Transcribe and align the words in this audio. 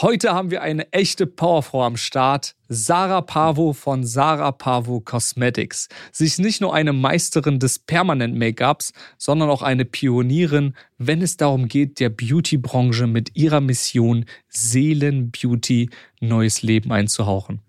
Heute 0.00 0.32
haben 0.32 0.52
wir 0.52 0.62
eine 0.62 0.92
echte 0.92 1.26
Powerfrau 1.26 1.82
am 1.82 1.96
Start, 1.96 2.54
Sarah 2.68 3.20
Pavo 3.20 3.72
von 3.72 4.04
Sarah 4.04 4.52
Pavo 4.52 5.00
Cosmetics. 5.00 5.88
Sie 6.12 6.24
ist 6.24 6.38
nicht 6.38 6.60
nur 6.60 6.72
eine 6.72 6.92
Meisterin 6.92 7.58
des 7.58 7.80
Permanent-Make-ups, 7.80 8.92
sondern 9.16 9.50
auch 9.50 9.62
eine 9.62 9.84
Pionierin, 9.84 10.76
wenn 10.98 11.20
es 11.20 11.36
darum 11.36 11.66
geht, 11.66 11.98
der 11.98 12.10
Beauty-Branche 12.10 13.08
mit 13.08 13.34
ihrer 13.34 13.60
Mission 13.60 14.26
Seelenbeauty 14.46 15.90
neues 16.20 16.62
Leben 16.62 16.92
einzuhauchen. 16.92 17.60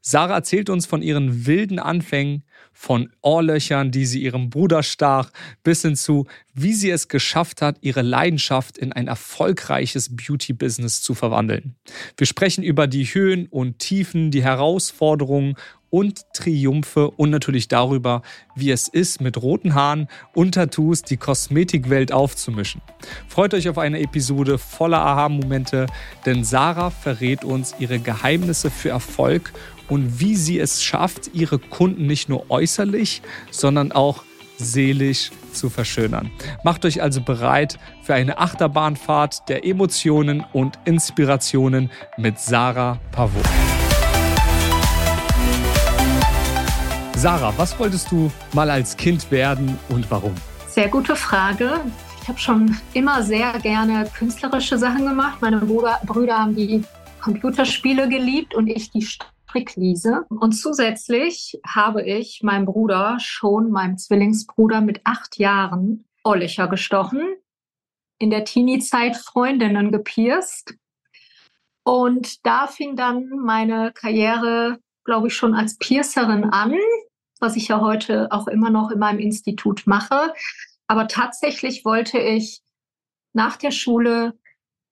Sarah 0.00 0.36
erzählt 0.36 0.70
uns 0.70 0.86
von 0.86 1.02
ihren 1.02 1.46
wilden 1.46 1.80
Anfängen, 1.80 2.44
von 2.78 3.08
Ohrlöchern, 3.22 3.90
die 3.90 4.04
sie 4.04 4.22
ihrem 4.22 4.50
Bruder 4.50 4.82
stach, 4.82 5.30
bis 5.64 5.80
hin 5.80 5.96
zu, 5.96 6.26
wie 6.52 6.74
sie 6.74 6.90
es 6.90 7.08
geschafft 7.08 7.62
hat, 7.62 7.78
ihre 7.80 8.02
Leidenschaft 8.02 8.76
in 8.76 8.92
ein 8.92 9.08
erfolgreiches 9.08 10.14
Beauty-Business 10.14 11.00
zu 11.00 11.14
verwandeln. 11.14 11.74
Wir 12.18 12.26
sprechen 12.26 12.62
über 12.62 12.86
die 12.86 13.06
Höhen 13.06 13.46
und 13.46 13.78
Tiefen, 13.78 14.30
die 14.30 14.44
Herausforderungen 14.44 15.56
und 15.88 16.20
Triumphe 16.34 17.10
und 17.10 17.30
natürlich 17.30 17.68
darüber, 17.68 18.20
wie 18.54 18.70
es 18.70 18.88
ist, 18.88 19.22
mit 19.22 19.40
roten 19.40 19.74
Haaren 19.74 20.08
und 20.34 20.52
Tattoos 20.52 21.02
die 21.02 21.16
Kosmetikwelt 21.16 22.12
aufzumischen. 22.12 22.82
Freut 23.28 23.54
euch 23.54 23.70
auf 23.70 23.78
eine 23.78 24.00
Episode 24.00 24.58
voller 24.58 25.00
Aha-Momente, 25.00 25.86
denn 26.26 26.44
Sarah 26.44 26.90
verrät 26.90 27.44
uns 27.44 27.74
ihre 27.78 27.98
Geheimnisse 27.98 28.70
für 28.70 28.90
Erfolg 28.90 29.52
und 29.88 30.20
wie 30.20 30.36
sie 30.36 30.58
es 30.58 30.82
schafft, 30.82 31.30
ihre 31.34 31.58
Kunden 31.58 32.06
nicht 32.06 32.28
nur 32.28 32.50
äußerlich, 32.50 33.22
sondern 33.50 33.92
auch 33.92 34.22
seelisch 34.58 35.30
zu 35.52 35.70
verschönern. 35.70 36.30
Macht 36.64 36.84
euch 36.84 37.02
also 37.02 37.20
bereit 37.20 37.78
für 38.02 38.14
eine 38.14 38.38
Achterbahnfahrt 38.38 39.48
der 39.48 39.64
Emotionen 39.64 40.44
und 40.52 40.78
Inspirationen 40.84 41.90
mit 42.16 42.38
Sarah 42.38 42.98
Pavot. 43.12 43.44
Sarah, 47.16 47.52
was 47.56 47.78
wolltest 47.78 48.10
du 48.10 48.30
mal 48.52 48.70
als 48.70 48.96
Kind 48.96 49.30
werden 49.30 49.78
und 49.88 50.10
warum? 50.10 50.34
Sehr 50.68 50.88
gute 50.88 51.16
Frage. 51.16 51.80
Ich 52.20 52.28
habe 52.28 52.38
schon 52.38 52.76
immer 52.92 53.22
sehr 53.22 53.58
gerne 53.60 54.06
künstlerische 54.18 54.76
Sachen 54.76 55.06
gemacht. 55.06 55.38
Meine 55.40 55.58
Bruder, 55.58 56.00
Brüder 56.04 56.38
haben 56.38 56.54
die 56.54 56.82
Computerspiele 57.22 58.08
geliebt 58.08 58.54
und 58.54 58.66
ich 58.66 58.90
die 58.90 59.02
Strickliese. 59.48 60.26
Und 60.28 60.52
zusätzlich 60.52 61.58
habe 61.66 62.02
ich 62.02 62.42
meinem 62.42 62.66
Bruder 62.66 63.18
schon, 63.20 63.70
meinem 63.70 63.96
Zwillingsbruder 63.96 64.80
mit 64.80 65.00
acht 65.04 65.38
Jahren, 65.38 66.04
Ohrlöcher 66.24 66.68
gestochen, 66.68 67.22
in 68.18 68.30
der 68.30 68.44
Teenie-Zeit 68.44 69.16
Freundinnen 69.16 69.92
gepierst. 69.92 70.74
Und 71.84 72.44
da 72.44 72.66
fing 72.66 72.96
dann 72.96 73.28
meine 73.28 73.92
Karriere, 73.92 74.78
glaube 75.04 75.28
ich, 75.28 75.34
schon 75.34 75.54
als 75.54 75.78
Piercerin 75.78 76.44
an, 76.44 76.74
was 77.38 77.56
ich 77.56 77.68
ja 77.68 77.80
heute 77.80 78.32
auch 78.32 78.48
immer 78.48 78.70
noch 78.70 78.90
in 78.90 78.98
meinem 78.98 79.20
Institut 79.20 79.86
mache. 79.86 80.32
Aber 80.88 81.06
tatsächlich 81.06 81.84
wollte 81.84 82.18
ich 82.18 82.60
nach 83.32 83.56
der 83.56 83.70
Schule 83.70 84.36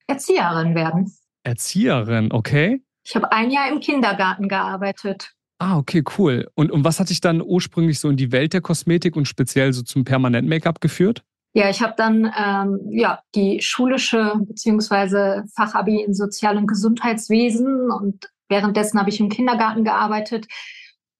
Erzieherin 0.06 0.75
werden. 0.75 1.12
Erzieherin, 1.42 2.30
okay. 2.32 2.82
Ich 3.05 3.14
habe 3.14 3.30
ein 3.33 3.50
Jahr 3.50 3.70
im 3.70 3.80
Kindergarten 3.80 4.48
gearbeitet. 4.48 5.33
Ah, 5.58 5.77
okay, 5.77 6.02
cool. 6.19 6.48
Und, 6.55 6.70
und 6.72 6.84
was 6.84 6.98
hat 6.98 7.10
dich 7.10 7.20
dann 7.20 7.41
ursprünglich 7.41 8.00
so 8.00 8.08
in 8.08 8.16
die 8.16 8.33
Welt 8.33 8.52
der 8.52 8.60
Kosmetik 8.60 9.14
und 9.16 9.28
speziell 9.28 9.72
so 9.72 9.83
zum 9.83 10.05
Permanent-Make-up 10.05 10.80
geführt? 10.80 11.22
Ja, 11.52 11.70
ich 11.70 11.80
habe 11.80 11.94
dann 11.97 12.32
ähm, 12.36 12.80
ja, 12.91 13.20
die 13.34 13.60
schulische 13.62 14.34
beziehungsweise 14.41 15.44
Fachabi 15.55 16.02
in 16.02 16.12
Sozial- 16.12 16.56
und 16.56 16.66
Gesundheitswesen 16.66 17.91
und 17.92 18.28
währenddessen 18.48 18.98
habe 18.98 19.10
ich 19.10 19.20
im 19.20 19.28
Kindergarten 19.28 19.84
gearbeitet. 19.84 20.47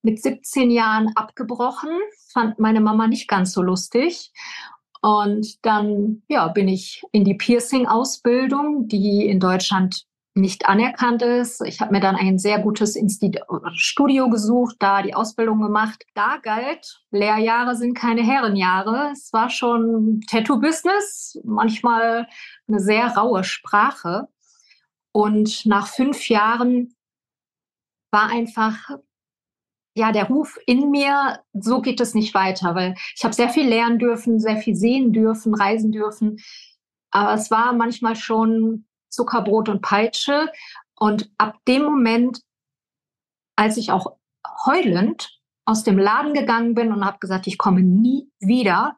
Mit 0.01 0.21
17 0.21 0.69
Jahren 0.71 1.11
abgebrochen, 1.15 1.89
fand 2.33 2.59
meine 2.59 2.81
Mama 2.81 3.07
nicht 3.07 3.29
ganz 3.29 3.53
so 3.53 3.61
lustig. 3.61 4.31
Und 5.01 5.63
dann 5.65 6.23
ja, 6.27 6.49
bin 6.49 6.67
ich 6.67 7.03
in 7.11 7.23
die 7.23 7.35
Piercing-Ausbildung, 7.35 8.87
die 8.87 9.25
in 9.25 9.39
Deutschland 9.39 10.05
nicht 10.35 10.67
anerkannt 10.67 11.21
ist. 11.21 11.61
Ich 11.65 11.79
habe 11.79 11.93
mir 11.93 12.01
dann 12.01 12.17
ein 12.17 12.37
sehr 12.37 12.59
gutes 12.59 12.97
Institut 12.97 13.41
Studio 13.73 14.29
gesucht, 14.29 14.75
da 14.79 15.01
die 15.01 15.15
Ausbildung 15.15 15.61
gemacht. 15.61 16.05
Da 16.13 16.37
galt, 16.43 17.01
Lehrjahre 17.09 17.75
sind 17.75 17.93
keine 17.93 18.21
Herrenjahre. 18.21 19.11
Es 19.13 19.31
war 19.31 19.49
schon 19.49 20.21
Tattoo-Business, 20.29 21.39
manchmal 21.45 22.27
eine 22.67 22.79
sehr 22.79 23.07
raue 23.15 23.45
Sprache. 23.45 24.27
Und 25.13 25.65
nach 25.65 25.87
fünf 25.87 26.27
Jahren 26.27 26.93
war 28.11 28.29
einfach 28.29 28.89
ja 29.95 30.11
der 30.11 30.27
Ruf 30.27 30.59
in 30.65 30.91
mir, 30.91 31.39
so 31.53 31.81
geht 31.81 32.01
es 32.01 32.13
nicht 32.13 32.33
weiter, 32.33 32.75
weil 32.75 32.95
ich 33.15 33.23
habe 33.23 33.33
sehr 33.33 33.49
viel 33.49 33.69
lernen 33.69 33.99
dürfen, 33.99 34.41
sehr 34.41 34.57
viel 34.57 34.75
sehen 34.75 35.13
dürfen, 35.13 35.55
reisen 35.55 35.93
dürfen. 35.93 36.39
Aber 37.11 37.33
es 37.33 37.49
war 37.49 37.71
manchmal 37.71 38.17
schon 38.17 38.85
Zuckerbrot 39.15 39.69
und 39.69 39.81
Peitsche. 39.81 40.51
Und 40.95 41.31
ab 41.37 41.57
dem 41.67 41.83
Moment, 41.83 42.41
als 43.55 43.77
ich 43.77 43.91
auch 43.91 44.17
heulend 44.65 45.39
aus 45.65 45.83
dem 45.83 45.97
Laden 45.97 46.33
gegangen 46.33 46.75
bin 46.75 46.91
und 46.91 47.03
habe 47.03 47.17
gesagt, 47.19 47.47
ich 47.47 47.57
komme 47.57 47.81
nie 47.81 48.29
wieder, 48.39 48.95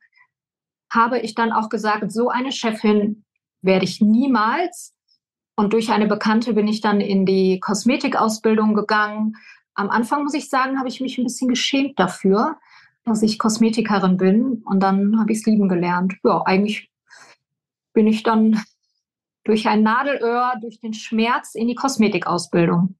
habe 0.91 1.19
ich 1.19 1.33
dann 1.33 1.51
auch 1.51 1.69
gesagt, 1.69 2.11
so 2.11 2.29
eine 2.29 2.51
Chefin 2.51 3.25
werde 3.61 3.85
ich 3.85 4.01
niemals. 4.01 4.93
Und 5.55 5.73
durch 5.73 5.91
eine 5.91 6.07
Bekannte 6.07 6.53
bin 6.53 6.67
ich 6.67 6.81
dann 6.81 7.01
in 7.01 7.25
die 7.25 7.59
Kosmetikausbildung 7.59 8.73
gegangen. 8.73 9.35
Am 9.73 9.89
Anfang 9.89 10.23
muss 10.23 10.33
ich 10.33 10.49
sagen, 10.49 10.77
habe 10.77 10.89
ich 10.89 11.01
mich 11.01 11.17
ein 11.17 11.23
bisschen 11.23 11.49
geschämt 11.49 11.99
dafür, 11.99 12.57
dass 13.05 13.23
ich 13.23 13.39
Kosmetikerin 13.39 14.17
bin. 14.17 14.63
Und 14.65 14.81
dann 14.81 15.19
habe 15.19 15.31
ich 15.31 15.39
es 15.39 15.45
lieben 15.45 15.67
gelernt. 15.67 16.15
Ja, 16.23 16.43
eigentlich 16.45 16.91
bin 17.93 18.07
ich 18.07 18.23
dann 18.23 18.61
durch 19.47 19.67
ein 19.67 19.83
Nadelöhr, 19.83 20.53
durch 20.61 20.79
den 20.79 20.93
Schmerz 20.93 21.55
in 21.55 21.67
die 21.67 21.75
Kosmetikausbildung. 21.75 22.95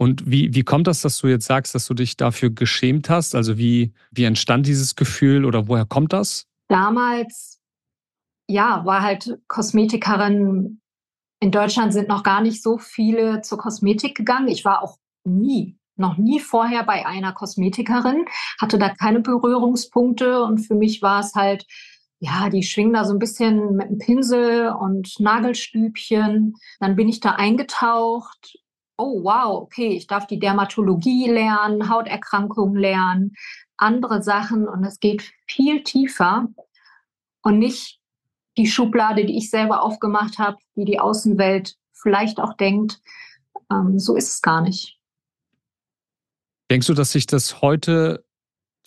Und 0.00 0.30
wie, 0.30 0.54
wie 0.54 0.62
kommt 0.62 0.86
das, 0.86 1.00
dass 1.02 1.18
du 1.18 1.26
jetzt 1.26 1.46
sagst, 1.46 1.74
dass 1.74 1.86
du 1.86 1.94
dich 1.94 2.16
dafür 2.16 2.50
geschämt 2.50 3.10
hast? 3.10 3.34
Also 3.34 3.58
wie, 3.58 3.92
wie 4.12 4.24
entstand 4.24 4.66
dieses 4.66 4.94
Gefühl 4.94 5.44
oder 5.44 5.66
woher 5.66 5.84
kommt 5.84 6.12
das? 6.12 6.46
Damals, 6.68 7.60
ja, 8.48 8.84
war 8.84 9.02
halt 9.02 9.38
Kosmetikerin. 9.48 10.80
In 11.40 11.50
Deutschland 11.50 11.92
sind 11.92 12.08
noch 12.08 12.22
gar 12.22 12.40
nicht 12.40 12.62
so 12.62 12.78
viele 12.78 13.42
zur 13.42 13.58
Kosmetik 13.58 14.16
gegangen. 14.16 14.48
Ich 14.48 14.64
war 14.64 14.82
auch 14.82 14.98
nie, 15.24 15.76
noch 15.96 16.16
nie 16.16 16.38
vorher 16.38 16.84
bei 16.84 17.04
einer 17.04 17.32
Kosmetikerin, 17.32 18.24
hatte 18.60 18.78
da 18.78 18.90
keine 18.90 19.20
Berührungspunkte 19.20 20.42
und 20.42 20.58
für 20.58 20.76
mich 20.76 21.02
war 21.02 21.20
es 21.20 21.34
halt 21.34 21.66
ja, 22.20 22.48
die 22.50 22.62
schwingen 22.62 22.94
da 22.94 23.04
so 23.04 23.12
ein 23.12 23.18
bisschen 23.18 23.76
mit 23.76 23.86
einem 23.86 23.98
Pinsel 23.98 24.70
und 24.70 25.20
Nagelstübchen. 25.20 26.54
Dann 26.80 26.96
bin 26.96 27.08
ich 27.08 27.20
da 27.20 27.32
eingetaucht. 27.32 28.58
Oh, 28.96 29.22
wow, 29.22 29.62
okay, 29.62 29.90
ich 29.90 30.08
darf 30.08 30.26
die 30.26 30.40
Dermatologie 30.40 31.30
lernen, 31.30 31.88
Hauterkrankungen 31.88 32.76
lernen, 32.76 33.34
andere 33.76 34.22
Sachen 34.22 34.66
und 34.66 34.82
es 34.82 34.98
geht 34.98 35.30
viel 35.46 35.84
tiefer 35.84 36.48
und 37.42 37.60
nicht 37.60 38.00
die 38.56 38.66
Schublade, 38.66 39.24
die 39.24 39.38
ich 39.38 39.50
selber 39.50 39.84
aufgemacht 39.84 40.38
habe, 40.38 40.58
die 40.74 40.84
die 40.84 40.98
Außenwelt 40.98 41.76
vielleicht 41.92 42.40
auch 42.40 42.54
denkt. 42.54 43.00
Ähm, 43.70 44.00
so 44.00 44.16
ist 44.16 44.32
es 44.32 44.42
gar 44.42 44.60
nicht. 44.62 44.98
Denkst 46.68 46.88
du, 46.88 46.94
dass 46.94 47.12
sich 47.12 47.26
das 47.26 47.62
heute 47.62 48.24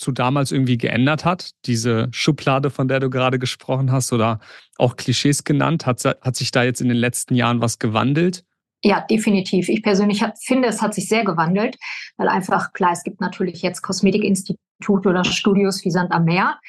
zu 0.01 0.11
damals 0.11 0.51
irgendwie 0.51 0.77
geändert 0.77 1.23
hat? 1.23 1.51
Diese 1.65 2.09
Schublade, 2.11 2.69
von 2.69 2.87
der 2.87 2.99
du 2.99 3.09
gerade 3.09 3.39
gesprochen 3.39 3.91
hast, 3.91 4.11
oder 4.11 4.39
auch 4.77 4.97
Klischees 4.97 5.43
genannt, 5.43 5.85
hat, 5.85 6.03
hat 6.03 6.35
sich 6.35 6.51
da 6.51 6.63
jetzt 6.63 6.81
in 6.81 6.89
den 6.89 6.97
letzten 6.97 7.35
Jahren 7.35 7.61
was 7.61 7.79
gewandelt? 7.79 8.43
Ja, 8.83 9.01
definitiv. 9.01 9.69
Ich 9.69 9.83
persönlich 9.83 10.25
finde, 10.43 10.67
es 10.67 10.81
hat 10.81 10.95
sich 10.95 11.07
sehr 11.07 11.23
gewandelt, 11.23 11.77
weil 12.17 12.27
einfach, 12.27 12.73
klar, 12.73 12.91
es 12.93 13.03
gibt 13.03 13.21
natürlich 13.21 13.61
jetzt 13.61 13.83
Kosmetikinstitute 13.83 15.09
oder 15.09 15.23
Studios 15.23 15.85
wie 15.85 15.91
Sand 15.91 16.11
am 16.11 16.25
Meer. 16.25 16.59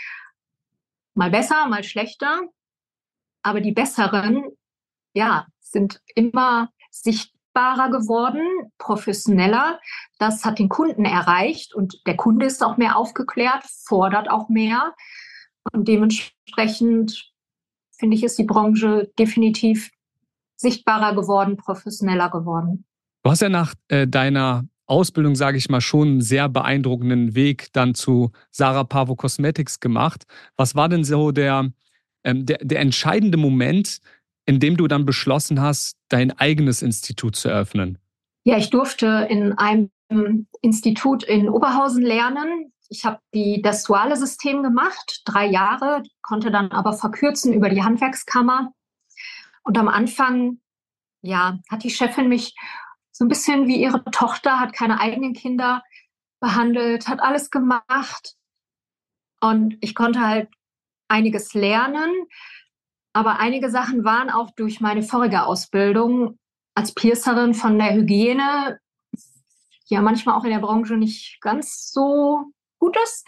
Mal 1.15 1.31
besser, 1.31 1.67
mal 1.69 1.83
schlechter. 1.83 2.43
Aber 3.43 3.61
die 3.61 3.73
besseren, 3.73 4.45
ja, 5.15 5.47
sind 5.61 6.01
immer 6.15 6.69
sichtbar 6.91 7.32
sichtbarer 7.53 7.91
geworden, 7.91 8.71
professioneller. 8.79 9.79
Das 10.19 10.45
hat 10.45 10.59
den 10.59 10.69
Kunden 10.69 11.05
erreicht 11.05 11.75
und 11.75 12.01
der 12.07 12.17
Kunde 12.17 12.47
ist 12.47 12.63
auch 12.63 12.77
mehr 12.77 12.97
aufgeklärt, 12.97 13.65
fordert 13.87 14.31
auch 14.31 14.49
mehr. 14.49 14.95
Und 15.73 15.87
dementsprechend 15.87 17.31
finde 17.99 18.17
ich, 18.17 18.25
ist 18.25 18.39
die 18.39 18.45
Branche 18.45 19.11
definitiv 19.19 19.91
sichtbarer 20.57 21.15
geworden, 21.15 21.57
professioneller 21.57 22.31
geworden. 22.31 22.85
Du 23.23 23.31
hast 23.31 23.43
ja 23.43 23.49
nach 23.49 23.75
äh, 23.89 24.09
deiner 24.09 24.65
Ausbildung, 24.87 25.37
sage 25.37 25.59
ich 25.59 25.69
mal, 25.69 25.81
schon 25.81 26.09
einen 26.09 26.21
sehr 26.21 26.49
beeindruckenden 26.49 27.35
Weg 27.35 27.69
dann 27.73 27.95
zu 27.95 28.33
Sarah 28.51 28.85
Pavo 28.85 29.15
Cosmetics 29.15 29.79
gemacht. 29.79 30.25
Was 30.57 30.75
war 30.75 30.89
denn 30.89 31.05
so 31.05 31.31
der, 31.31 31.71
ähm, 32.25 32.47
der, 32.47 32.59
der 32.59 32.81
entscheidende 32.81 33.39
Moment, 33.39 34.01
indem 34.47 34.77
du 34.77 34.89
dann 34.89 35.05
beschlossen 35.05 35.61
hast, 35.61 35.97
dein 36.09 36.37
eigenes 36.39 36.83
Institut 36.83 37.37
zu 37.37 37.49
eröffnen? 37.49 37.99
Ja, 38.45 38.57
ich 38.57 38.71
durfte 38.71 39.27
in 39.31 39.53
einem 39.53 39.91
Institut 40.61 41.23
in 41.23 41.49
Oberhausen 41.49 42.03
lernen. 42.03 42.73
Ich 42.89 43.05
habe 43.05 43.21
das 43.63 43.85
duale 43.85 44.17
System 44.17 44.63
gemacht, 44.63 45.23
drei 45.25 45.47
Jahre, 45.47 46.03
konnte 46.21 46.51
dann 46.51 46.73
aber 46.73 46.93
verkürzen 46.93 47.53
über 47.53 47.69
die 47.71 47.83
Handwerkskammer. 47.83 48.73
Und 49.63 49.79
am 49.79 49.89
Anfang, 49.89 50.59
ja, 51.23 51.59
hat 51.71 51.85
die 51.85 51.91
Chefin 51.91 52.29
mich 52.29 52.55
so 53.13 53.25
ein 53.25 53.29
bisschen 53.29 53.69
wie 53.69 53.81
ihre 53.81 54.05
Tochter, 54.11 54.59
hat 54.59 54.73
keine 54.73 55.01
eigenen 55.01 55.35
Kinder 55.35 55.83
behandelt, 56.41 57.09
hat 57.09 57.21
alles 57.21 57.51
gemacht. 57.51 58.35
Und 59.41 59.77
ich 59.81 59.95
konnte 59.95 60.21
halt 60.21 60.49
einiges 61.09 61.55
lernen. 61.55 62.11
Aber 63.13 63.39
einige 63.41 63.71
Sachen 63.71 64.05
waren 64.05 64.31
auch 64.31 64.51
durch 64.51 64.81
meine 64.81 65.03
vorige 65.03 65.45
Ausbildung 65.45 66.39
als 66.75 66.95
Piercerin 66.95 67.55
von 67.55 67.79
der 67.79 67.95
Hygiene, 67.95 68.79
ja 69.87 70.01
manchmal 70.01 70.37
auch 70.37 70.45
in 70.45 70.51
der 70.51 70.59
Branche 70.59 70.97
nicht 70.97 71.39
ganz 71.41 71.93
so 71.93 72.53
gut 72.79 72.97
ist, 73.05 73.25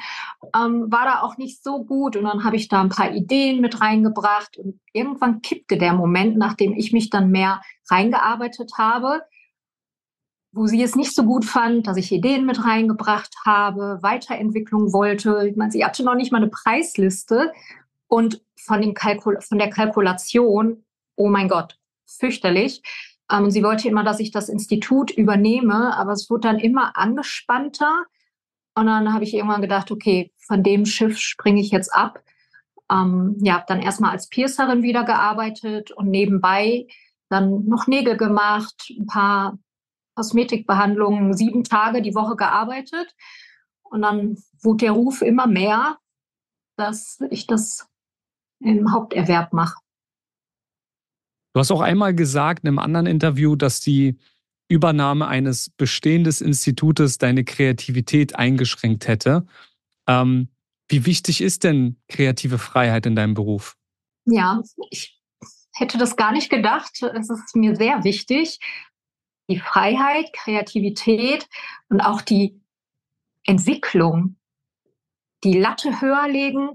ähm, 0.57 0.91
war 0.91 1.05
da 1.05 1.21
auch 1.21 1.37
nicht 1.37 1.63
so 1.63 1.85
gut. 1.85 2.17
Und 2.17 2.25
dann 2.25 2.43
habe 2.43 2.57
ich 2.57 2.69
da 2.69 2.81
ein 2.81 2.89
paar 2.89 3.13
Ideen 3.13 3.61
mit 3.61 3.81
reingebracht. 3.81 4.57
Und 4.57 4.81
irgendwann 4.93 5.43
kippte 5.43 5.79
der 5.79 5.93
Moment, 5.93 6.37
nachdem 6.37 6.73
ich 6.73 6.93
mich 6.93 7.11
dann 7.11 7.31
mehr 7.31 7.61
reingearbeitet 7.89 8.73
habe, 8.77 9.23
wo 10.51 10.67
sie 10.67 10.83
es 10.83 10.97
nicht 10.97 11.15
so 11.15 11.25
gut 11.25 11.45
fand, 11.45 11.87
dass 11.87 11.97
ich 11.97 12.11
Ideen 12.13 12.47
mit 12.47 12.65
reingebracht 12.65 13.35
habe, 13.45 13.99
Weiterentwicklung 14.03 14.93
wollte. 14.93 15.47
Ich 15.49 15.57
meine, 15.57 15.71
sie 15.71 15.85
hatte 15.85 16.05
noch 16.05 16.15
nicht 16.15 16.33
mal 16.33 16.39
eine 16.39 16.51
Preisliste 16.51 17.53
und 18.09 18.43
von, 18.57 18.81
den 18.81 18.95
Kalkul 18.95 19.41
von 19.41 19.59
der 19.59 19.71
Kalkulation, 19.71 20.85
oh 21.17 21.29
mein 21.29 21.49
Gott, 21.49 21.79
fürchterlich. 22.07 22.83
Ähm, 23.31 23.51
sie 23.51 23.63
wollte 23.63 23.89
immer, 23.89 24.05
dass 24.05 24.21
ich 24.21 24.31
das 24.31 24.49
Institut 24.49 25.11
übernehme, 25.11 25.97
aber 25.97 26.13
es 26.13 26.29
wurde 26.31 26.49
dann 26.49 26.59
immer 26.59 26.97
angespannter. 26.97 28.05
Und 28.75 28.87
dann 28.87 29.13
habe 29.13 29.25
ich 29.25 29.35
irgendwann 29.35 29.63
gedacht, 29.63 29.91
okay, 29.91 30.33
von 30.39 30.63
dem 30.63 30.85
Schiff 30.85 31.19
springe 31.19 31.61
ich 31.61 31.71
jetzt 31.71 31.95
ab. 31.95 32.23
Ähm, 32.91 33.37
ja, 33.41 33.55
habe 33.55 33.65
dann 33.69 33.81
erstmal 33.81 34.11
als 34.11 34.29
Piercerin 34.29 34.83
wieder 34.83 35.05
gearbeitet 35.05 35.91
und 35.93 36.11
nebenbei 36.11 36.87
dann 37.31 37.67
noch 37.67 37.87
Nägel 37.87 38.17
gemacht, 38.17 38.91
ein 38.91 39.07
paar 39.07 39.59
Kosmetikbehandlungen, 40.15 41.35
sieben 41.35 41.65
Tage 41.65 42.03
die 42.03 42.15
Woche 42.15 42.37
gearbeitet. 42.37 43.15
Und 43.83 44.03
dann 44.03 44.37
wurde 44.63 44.85
der 44.85 44.93
Ruf 44.93 45.23
immer 45.23 45.47
mehr, 45.47 45.99
dass 46.77 47.21
ich 47.31 47.47
das 47.47 47.89
im 48.65 48.93
Haupterwerb 48.93 49.53
mache. 49.53 49.77
Du 51.55 51.61
hast 51.61 51.71
auch 51.71 51.81
einmal 51.81 52.15
gesagt 52.15 52.65
in 52.65 52.69
einem 52.69 52.79
anderen 52.79 53.07
Interview, 53.07 53.55
dass 53.55 53.81
die 53.81 54.19
Übernahme 54.69 55.29
eines 55.29 55.71
bestehenden 55.71 56.35
Institutes 56.41 57.19
deine 57.19 57.45
Kreativität 57.45 58.35
eingeschränkt 58.37 59.07
hätte. 59.07 59.47
Ähm, 60.09 60.49
wie 60.89 61.07
wichtig 61.07 61.41
ist 61.41 61.65
denn 61.65 61.97
kreative 62.09 62.59
Freiheit 62.59 63.07
in 63.07 63.15
deinem 63.15 63.35
Beruf? 63.35 63.77
Ja, 64.27 64.63
ich 64.91 65.21
hätte 65.75 65.99
das 65.99 66.17
gar 66.17 66.33
nicht 66.33 66.51
gedacht. 66.51 67.03
Es 67.03 67.31
ist 67.31 67.57
mir 67.57 67.77
sehr 67.77 68.05
wichtig. 68.05 68.59
Die 69.49 69.59
Freiheit, 69.59 70.33
Kreativität 70.33 71.47
und 71.89 72.01
auch 72.01 72.23
die 72.23 72.61
Entwicklung, 73.45 74.37
die 75.45 75.59
Latte 75.59 76.01
höher 76.01 76.29
legen, 76.29 76.71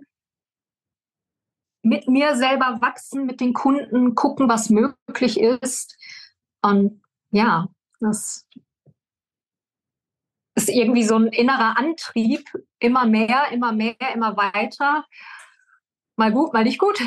mit 1.90 2.08
mir 2.08 2.36
selber 2.36 2.78
wachsen, 2.82 3.26
mit 3.26 3.42
den 3.42 3.54
Kunden 3.54 4.14
gucken, 4.14 4.48
was 4.48 4.70
möglich 4.70 5.40
ist. 5.40 5.98
Und 6.62 7.02
ja, 7.32 7.68
das 8.00 8.46
ist 10.56 10.70
irgendwie 10.70 11.04
so 11.04 11.16
ein 11.16 11.28
innerer 11.28 11.78
Antrieb, 11.78 12.48
immer 12.80 13.06
mehr, 13.06 13.52
immer 13.52 13.72
mehr, 13.72 13.96
immer 14.14 14.38
weiter. 14.38 15.06
Mal 16.16 16.32
gut, 16.32 16.54
mal 16.54 16.64
nicht 16.64 16.80
gut. 16.80 17.00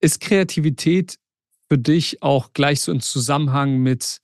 Ist 0.00 0.20
Kreativität 0.20 1.18
für 1.68 1.78
dich 1.78 2.22
auch 2.22 2.52
gleich 2.54 2.80
so 2.80 2.92
im 2.92 3.00
Zusammenhang 3.00 3.78
mit 3.78 4.20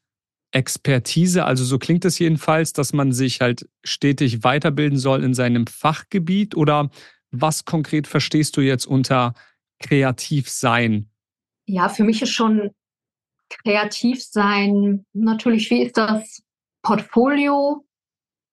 Expertise? 0.52 1.44
Also 1.44 1.64
so 1.64 1.78
klingt 1.78 2.04
es 2.04 2.18
jedenfalls, 2.18 2.72
dass 2.72 2.92
man 2.92 3.12
sich 3.12 3.40
halt 3.40 3.68
stetig 3.84 4.42
weiterbilden 4.42 4.98
soll 4.98 5.22
in 5.22 5.34
seinem 5.34 5.66
Fachgebiet 5.66 6.56
oder 6.56 6.90
was 7.30 7.64
konkret 7.64 8.06
verstehst 8.06 8.56
du 8.56 8.60
jetzt 8.60 8.86
unter 8.86 9.34
kreativ 9.82 10.48
sein? 10.48 11.10
Ja, 11.66 11.88
für 11.88 12.04
mich 12.04 12.22
ist 12.22 12.32
schon 12.32 12.70
kreativ 13.48 14.22
sein 14.22 15.04
natürlich, 15.12 15.70
wie 15.70 15.82
ist 15.82 15.96
das 15.96 16.42
Portfolio? 16.82 17.84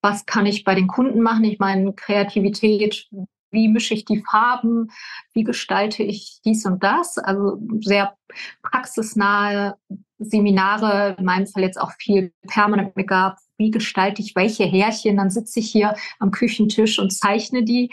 Was 0.02 0.26
kann 0.26 0.46
ich 0.46 0.64
bei 0.64 0.74
den 0.74 0.86
Kunden 0.86 1.20
machen? 1.20 1.44
Ich 1.44 1.58
meine, 1.58 1.92
Kreativität, 1.92 3.08
wie 3.50 3.68
mische 3.68 3.94
ich 3.94 4.04
die 4.04 4.22
Farben? 4.22 4.90
Wie 5.32 5.44
gestalte 5.44 6.02
ich 6.02 6.40
dies 6.44 6.64
und 6.64 6.82
das? 6.82 7.18
Also 7.18 7.58
sehr 7.80 8.16
praxisnahe 8.62 9.76
Seminare, 10.18 11.16
in 11.18 11.24
meinem 11.24 11.46
Fall 11.46 11.62
jetzt 11.62 11.80
auch 11.80 11.92
viel 11.98 12.32
Permanent 12.46 12.96
Make-up. 12.96 13.38
Wie 13.56 13.70
gestalte 13.70 14.22
ich 14.22 14.36
welche 14.36 14.64
Härchen? 14.64 15.16
Dann 15.16 15.30
sitze 15.30 15.60
ich 15.60 15.70
hier 15.70 15.94
am 16.18 16.30
Küchentisch 16.30 16.98
und 16.98 17.10
zeichne 17.12 17.64
die. 17.64 17.90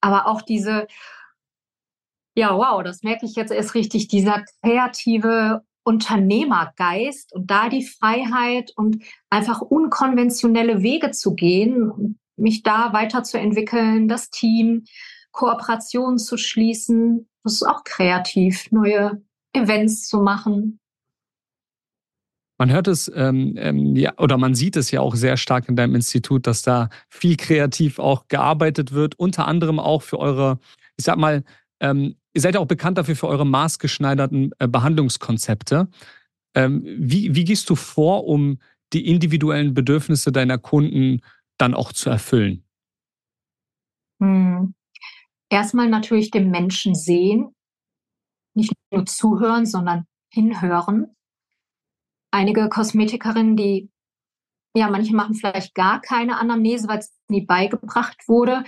Aber 0.00 0.26
auch 0.26 0.42
diese 0.42 0.86
ja, 2.36 2.56
wow, 2.56 2.82
das 2.82 3.02
merke 3.02 3.26
ich 3.26 3.36
jetzt 3.36 3.52
erst 3.52 3.74
richtig, 3.74 4.08
dieser 4.08 4.44
kreative 4.62 5.62
Unternehmergeist 5.84 7.32
und 7.34 7.50
da 7.50 7.68
die 7.68 7.84
Freiheit 7.84 8.72
und 8.76 9.04
einfach 9.30 9.60
unkonventionelle 9.60 10.82
Wege 10.82 11.10
zu 11.10 11.34
gehen, 11.34 12.18
mich 12.36 12.62
da 12.62 12.92
weiterzuentwickeln, 12.92 14.08
das 14.08 14.30
Team, 14.30 14.84
Kooperationen 15.30 16.18
zu 16.18 16.36
schließen. 16.36 17.28
Das 17.42 17.54
ist 17.54 17.64
auch 17.64 17.84
kreativ, 17.84 18.70
neue 18.72 19.22
Events 19.52 20.08
zu 20.08 20.18
machen. 20.18 20.80
Man 22.56 22.70
hört 22.70 22.88
es 22.88 23.10
ähm, 23.14 23.54
ähm, 23.58 23.96
ja, 23.96 24.12
oder 24.16 24.38
man 24.38 24.54
sieht 24.54 24.76
es 24.76 24.90
ja 24.90 25.00
auch 25.00 25.16
sehr 25.16 25.36
stark 25.36 25.68
in 25.68 25.76
deinem 25.76 25.96
Institut, 25.96 26.46
dass 26.46 26.62
da 26.62 26.88
viel 27.08 27.36
kreativ 27.36 27.98
auch 27.98 28.28
gearbeitet 28.28 28.92
wird, 28.92 29.18
unter 29.18 29.48
anderem 29.48 29.80
auch 29.80 30.02
für 30.02 30.18
eure, 30.18 30.60
ich 30.96 31.04
sag 31.04 31.18
mal, 31.18 31.42
ähm, 31.80 32.14
ihr 32.34 32.40
seid 32.40 32.54
ja 32.54 32.60
auch 32.60 32.66
bekannt 32.66 32.98
dafür 32.98 33.16
für 33.16 33.28
eure 33.28 33.46
maßgeschneiderten 33.46 34.52
äh, 34.58 34.68
Behandlungskonzepte. 34.68 35.88
Ähm, 36.54 36.82
wie, 36.84 37.34
wie 37.34 37.44
gehst 37.44 37.70
du 37.70 37.76
vor, 37.76 38.26
um 38.26 38.58
die 38.92 39.06
individuellen 39.06 39.72
Bedürfnisse 39.72 40.32
deiner 40.32 40.58
Kunden 40.58 41.20
dann 41.58 41.74
auch 41.74 41.92
zu 41.92 42.10
erfüllen? 42.10 42.64
Hm. 44.20 44.74
Erstmal 45.48 45.88
natürlich 45.88 46.30
den 46.30 46.50
Menschen 46.50 46.94
sehen, 46.94 47.54
nicht 48.54 48.72
nur 48.90 49.06
zuhören, 49.06 49.66
sondern 49.66 50.06
hinhören. 50.32 51.14
Einige 52.32 52.68
Kosmetikerinnen, 52.68 53.56
die, 53.56 53.90
ja, 54.76 54.90
manche 54.90 55.14
machen 55.14 55.34
vielleicht 55.34 55.74
gar 55.74 56.00
keine 56.00 56.38
Anamnese, 56.38 56.88
weil 56.88 56.98
es 56.98 57.16
nie 57.28 57.42
beigebracht 57.42 58.26
wurde 58.26 58.64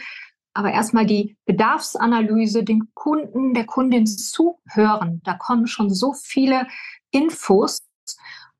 aber 0.56 0.72
erstmal 0.72 1.06
die 1.06 1.36
Bedarfsanalyse, 1.44 2.64
den 2.64 2.90
Kunden, 2.94 3.54
der 3.54 3.66
Kundin 3.66 4.06
zuhören. 4.06 5.20
Da 5.24 5.34
kommen 5.34 5.66
schon 5.66 5.90
so 5.90 6.14
viele 6.14 6.66
Infos 7.10 7.86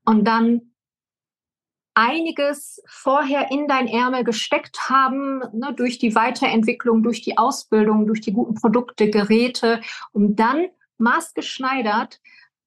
und 0.05 0.25
dann 0.25 0.73
einiges 1.95 2.83
vorher 2.87 3.51
in 3.51 3.67
dein 3.67 3.89
Ärmel 3.89 4.23
gesteckt 4.23 4.91
haben, 4.91 5.39
ne, 5.53 5.73
durch 5.75 5.99
die 5.99 6.15
Weiterentwicklung, 6.15 7.03
durch 7.03 7.23
die 7.23 7.39
Ausbildung, 7.39 8.07
durch 8.07 8.21
die 8.21 8.33
guten 8.33 8.55
Produkte, 8.55 9.09
Geräte, 9.09 9.81
um 10.13 10.37
dann 10.37 10.67
maßgeschneidert 10.99 12.21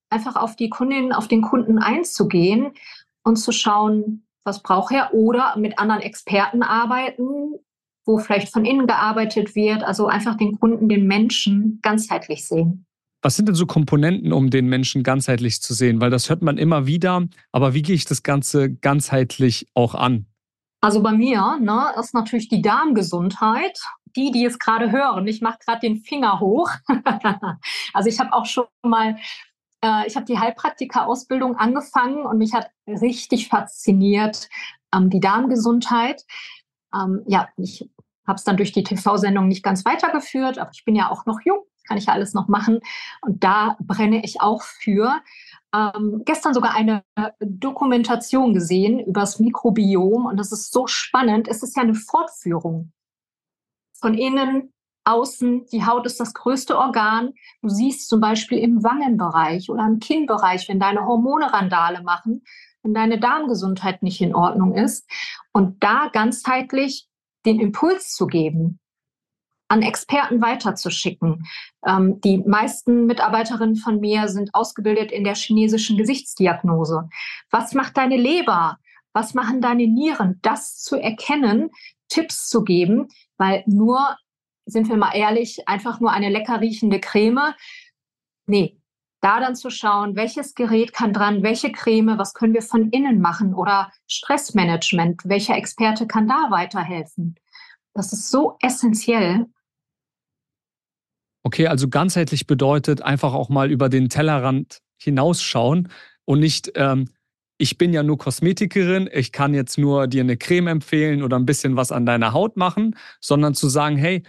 einfach 0.10 0.36
auf 0.36 0.56
die 0.56 0.70
Kundin, 0.70 1.14
auf 1.14 1.28
den 1.28 1.44
Kunden 1.44 1.78
einzugehen 1.78 2.72
und 3.24 3.36
zu 3.36 3.52
schauen, 3.52 4.26
was 4.44 4.64
braucht 4.64 4.92
er 4.92 5.14
oder 5.14 5.56
mit 5.58 5.78
anderen 5.78 6.02
Experten 6.02 6.64
arbeiten, 6.64 7.60
wo 8.10 8.18
vielleicht 8.18 8.52
von 8.52 8.66
innen 8.66 8.88
gearbeitet 8.88 9.56
wird. 9.56 9.84
Also 9.84 10.08
einfach 10.08 10.36
den 10.36 10.60
Kunden, 10.60 10.90
den 10.90 11.06
Menschen 11.06 11.80
ganzheitlich 11.84 12.48
sehen. 12.48 12.88
Was 13.22 13.36
sind 13.36 13.48
denn 13.48 13.56
so 13.56 13.68
Komponenten, 13.68 14.34
um 14.34 14.50
den 14.50 14.68
Menschen 14.68 15.04
ganzheitlich 15.04 15.62
zu 15.62 15.76
sehen? 15.76 16.02
Weil 16.02 16.10
das 16.10 16.28
hört 16.28 16.42
man 16.42 16.58
immer 16.58 16.88
wieder. 16.88 17.28
Aber 17.52 17.76
wie 17.76 17.84
gehe 17.84 17.94
ich 17.94 18.06
das 18.06 18.24
Ganze 18.24 18.74
ganzheitlich 18.74 19.68
auch 19.76 19.94
an? 19.94 20.26
Also 20.82 21.04
bei 21.04 21.12
mir 21.12 21.60
ne, 21.62 21.94
ist 22.00 22.16
natürlich 22.16 22.50
die 22.50 22.64
Darmgesundheit. 22.64 23.80
Die, 24.16 24.32
die 24.32 24.44
es 24.44 24.58
gerade 24.58 24.92
hören, 24.92 25.28
ich 25.28 25.40
mache 25.40 25.60
gerade 25.64 25.82
den 25.82 25.98
Finger 25.98 26.40
hoch. 26.40 26.72
also 27.94 28.10
ich 28.10 28.20
habe 28.20 28.34
auch 28.34 28.48
schon 28.48 28.66
mal, 28.82 29.18
äh, 29.84 30.08
ich 30.08 30.16
habe 30.16 30.26
die 30.26 30.40
Heilpraktika-Ausbildung 30.40 31.58
angefangen 31.58 32.26
und 32.26 32.40
mich 32.40 32.56
hat 32.56 32.72
richtig 32.88 33.50
fasziniert 33.50 34.50
ähm, 34.96 35.12
die 35.12 35.20
Darmgesundheit. 35.20 36.26
Ähm, 36.92 37.22
ja, 37.28 37.50
ich 37.58 37.88
habe 38.30 38.38
es 38.38 38.44
dann 38.44 38.58
durch 38.58 38.72
die 38.72 38.84
TV-Sendung 38.84 39.48
nicht 39.48 39.64
ganz 39.64 39.84
weitergeführt, 39.84 40.60
aber 40.60 40.70
ich 40.72 40.86
bin 40.86 40.96
ja 40.96 41.10
auch 41.10 41.26
noch 41.26 41.40
jung. 41.44 41.66
kann 41.88 41.98
ich 41.98 42.06
ja 42.06 42.14
alles 42.14 42.36
noch 42.36 42.48
machen. 42.48 42.80
Und 43.22 43.44
da 43.44 43.76
brenne 43.80 44.24
ich 44.24 44.42
auch 44.42 44.62
für. 44.62 45.20
Ähm, 45.76 46.22
gestern 46.24 46.54
sogar 46.54 46.76
eine 46.76 47.04
Dokumentation 47.40 48.54
gesehen 48.54 49.00
über 49.00 49.22
das 49.22 49.40
Mikrobiom 49.40 50.28
und 50.28 50.38
das 50.38 50.52
ist 50.52 50.72
so 50.72 50.86
spannend. 50.88 51.48
Es 51.48 51.64
ist 51.64 51.76
ja 51.76 51.84
eine 51.84 51.96
Fortführung 51.96 52.92
von 54.00 54.14
innen, 54.14 54.72
außen. 55.04 55.66
Die 55.72 55.86
Haut 55.86 56.06
ist 56.06 56.20
das 56.20 56.34
größte 56.34 56.78
Organ. 56.78 57.34
Du 57.62 57.70
siehst 57.70 58.08
zum 58.08 58.20
Beispiel 58.20 58.60
im 58.60 58.84
Wangenbereich 58.84 59.70
oder 59.70 59.86
im 59.86 60.00
Kinnbereich, 60.00 60.70
wenn 60.70 60.80
deine 60.80 61.06
Hormone 61.06 61.52
Randale 61.52 62.04
machen, 62.04 62.44
wenn 62.84 62.94
deine 62.94 63.20
Darmgesundheit 63.20 64.04
nicht 64.04 64.22
in 64.22 64.36
Ordnung 64.36 64.76
ist. 64.76 65.10
Und 65.52 65.84
da 65.84 66.10
ganzheitlich 66.12 67.09
den 67.46 67.60
Impuls 67.60 68.14
zu 68.14 68.28
geben, 68.28 68.80
an 69.70 69.82
Experten 69.82 70.42
weiterzuschicken. 70.42 71.46
Ähm, 71.86 72.20
die 72.22 72.40
meisten 72.40 73.06
Mitarbeiterinnen 73.06 73.76
von 73.76 74.00
mir 74.00 74.28
sind 74.28 74.54
ausgebildet 74.54 75.12
in 75.12 75.24
der 75.24 75.36
chinesischen 75.36 75.98
Gesichtsdiagnose. 75.98 77.08
Was 77.52 77.74
macht 77.74 77.98
deine 77.98 78.18
Leber? 78.18 78.78
Was 79.14 79.34
machen 79.34 79.62
deine 79.62 79.88
Nieren? 79.88 80.40
Das 80.42 80.80
zu 80.82 80.96
erkennen, 80.96 81.70
Tipps 82.10 82.50
zu 82.50 82.64
geben, 82.64 83.10
weil 83.38 83.64
nur, 83.68 84.18
sind 84.66 84.90
wir 84.90 84.98
mal 84.98 85.16
ehrlich, 85.16 85.68
einfach 85.68 86.00
nur 86.00 86.12
eine 86.12 86.30
lecker 86.30 86.62
riechende 86.62 87.00
Creme. 87.00 87.54
Nee, 88.48 88.79
da 89.22 89.40
dann 89.40 89.56
zu 89.56 89.70
schauen, 89.70 90.16
welches 90.16 90.56
Gerät 90.56 90.94
kann 90.94 91.14
dran, 91.14 91.44
welche 91.44 91.72
Creme, 91.72 92.18
was 92.18 92.34
können 92.34 92.54
wir 92.54 92.62
von 92.62 92.90
innen 92.90 93.20
machen 93.20 93.54
oder 93.54 93.92
Stressmanagement, 94.08 95.22
welcher 95.26 95.56
Experte 95.56 96.08
kann 96.08 96.28
da 96.28 96.48
weiterhelfen. 96.50 97.36
Das 97.94 98.14
ist 98.14 98.30
so 98.30 98.58
essentiell. 98.62 99.46
Okay, 101.44 101.68
also 101.68 101.90
ganzheitlich 101.90 102.48
bedeutet 102.48 103.02
einfach 103.02 103.34
auch 103.34 103.50
mal 103.50 103.72
über 103.72 103.90
den 103.90 104.10
Tellerrand 104.10 104.80
hinausschauen 104.98 105.90
und 106.26 106.40
nicht, 106.40 106.72
ähm, 106.76 107.10
ich 107.58 107.78
bin 107.78 107.92
ja 107.92 108.04
nur 108.04 108.18
Kosmetikerin, 108.18 109.10
ich 109.12 109.32
kann 109.32 109.54
jetzt 109.54 109.78
nur 109.78 110.08
dir 110.08 110.22
eine 110.22 110.38
Creme 110.38 110.68
empfehlen 110.68 111.24
oder 111.24 111.38
ein 111.38 111.46
bisschen 111.46 111.76
was 111.76 111.92
an 111.92 112.06
deiner 112.06 112.34
Haut 112.34 112.56
machen, 112.56 112.96
sondern 113.20 113.54
zu 113.54 113.68
sagen, 113.68 113.98
hey, 113.98 114.24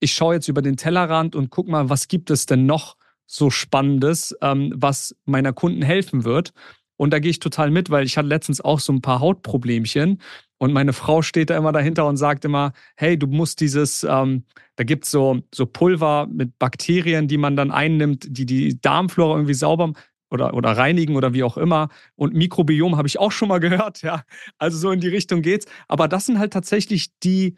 ich 0.00 0.12
schaue 0.12 0.34
jetzt 0.34 0.48
über 0.48 0.62
den 0.62 0.76
Tellerrand 0.76 1.34
und 1.34 1.50
guck 1.50 1.68
mal, 1.68 1.88
was 1.88 2.06
gibt 2.06 2.30
es 2.30 2.46
denn 2.46 2.66
noch 2.66 2.97
so 3.28 3.50
Spannendes, 3.50 4.36
ähm, 4.42 4.72
was 4.74 5.14
meiner 5.24 5.52
Kunden 5.52 5.82
helfen 5.82 6.24
wird. 6.24 6.52
Und 6.96 7.12
da 7.12 7.20
gehe 7.20 7.30
ich 7.30 7.38
total 7.38 7.70
mit, 7.70 7.90
weil 7.90 8.04
ich 8.04 8.18
hatte 8.18 8.26
letztens 8.26 8.60
auch 8.60 8.80
so 8.80 8.92
ein 8.92 9.02
paar 9.02 9.20
Hautproblemchen 9.20 10.20
und 10.58 10.72
meine 10.72 10.92
Frau 10.92 11.22
steht 11.22 11.50
da 11.50 11.56
immer 11.56 11.70
dahinter 11.70 12.06
und 12.06 12.16
sagt 12.16 12.44
immer, 12.44 12.72
hey, 12.96 13.16
du 13.16 13.28
musst 13.28 13.60
dieses, 13.60 14.02
ähm, 14.02 14.44
da 14.74 14.82
gibt 14.82 15.04
es 15.04 15.12
so, 15.12 15.40
so 15.54 15.66
Pulver 15.66 16.26
mit 16.26 16.58
Bakterien, 16.58 17.28
die 17.28 17.38
man 17.38 17.54
dann 17.54 17.70
einnimmt, 17.70 18.26
die 18.28 18.44
die 18.44 18.80
Darmflora 18.80 19.36
irgendwie 19.36 19.54
sauber 19.54 19.92
oder, 20.30 20.54
oder 20.54 20.76
reinigen 20.76 21.14
oder 21.14 21.32
wie 21.32 21.44
auch 21.44 21.56
immer. 21.56 21.88
Und 22.16 22.34
Mikrobiom 22.34 22.96
habe 22.96 23.06
ich 23.06 23.20
auch 23.20 23.32
schon 23.32 23.48
mal 23.48 23.60
gehört, 23.60 24.02
ja. 24.02 24.24
Also 24.58 24.78
so 24.78 24.90
in 24.90 25.00
die 25.00 25.08
Richtung 25.08 25.42
geht's. 25.42 25.66
Aber 25.86 26.08
das 26.08 26.26
sind 26.26 26.40
halt 26.40 26.52
tatsächlich 26.52 27.16
die 27.20 27.56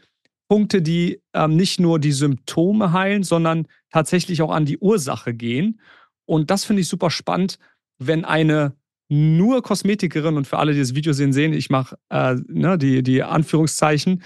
Punkte, 0.48 0.82
die 0.82 1.22
ähm, 1.32 1.56
nicht 1.56 1.80
nur 1.80 1.98
die 1.98 2.12
Symptome 2.12 2.92
heilen, 2.92 3.22
sondern 3.22 3.66
tatsächlich 3.90 4.42
auch 4.42 4.50
an 4.50 4.66
die 4.66 4.78
Ursache 4.78 5.35
gehen. 5.35 5.80
Und 6.26 6.50
das 6.50 6.64
finde 6.64 6.82
ich 6.82 6.88
super 6.88 7.11
spannend, 7.11 7.59
wenn 7.99 8.25
eine 8.25 8.76
nur 9.09 9.62
Kosmetikerin 9.62 10.37
und 10.37 10.47
für 10.47 10.59
alle, 10.59 10.73
die 10.73 10.78
das 10.78 10.94
Video 10.94 11.12
sehen, 11.12 11.32
sehen, 11.32 11.52
ich 11.52 11.68
mache 11.68 11.99
äh, 12.11 12.37
ne, 12.47 12.78
die, 12.78 13.02
die 13.02 13.23
Anführungszeichen. 13.23 14.23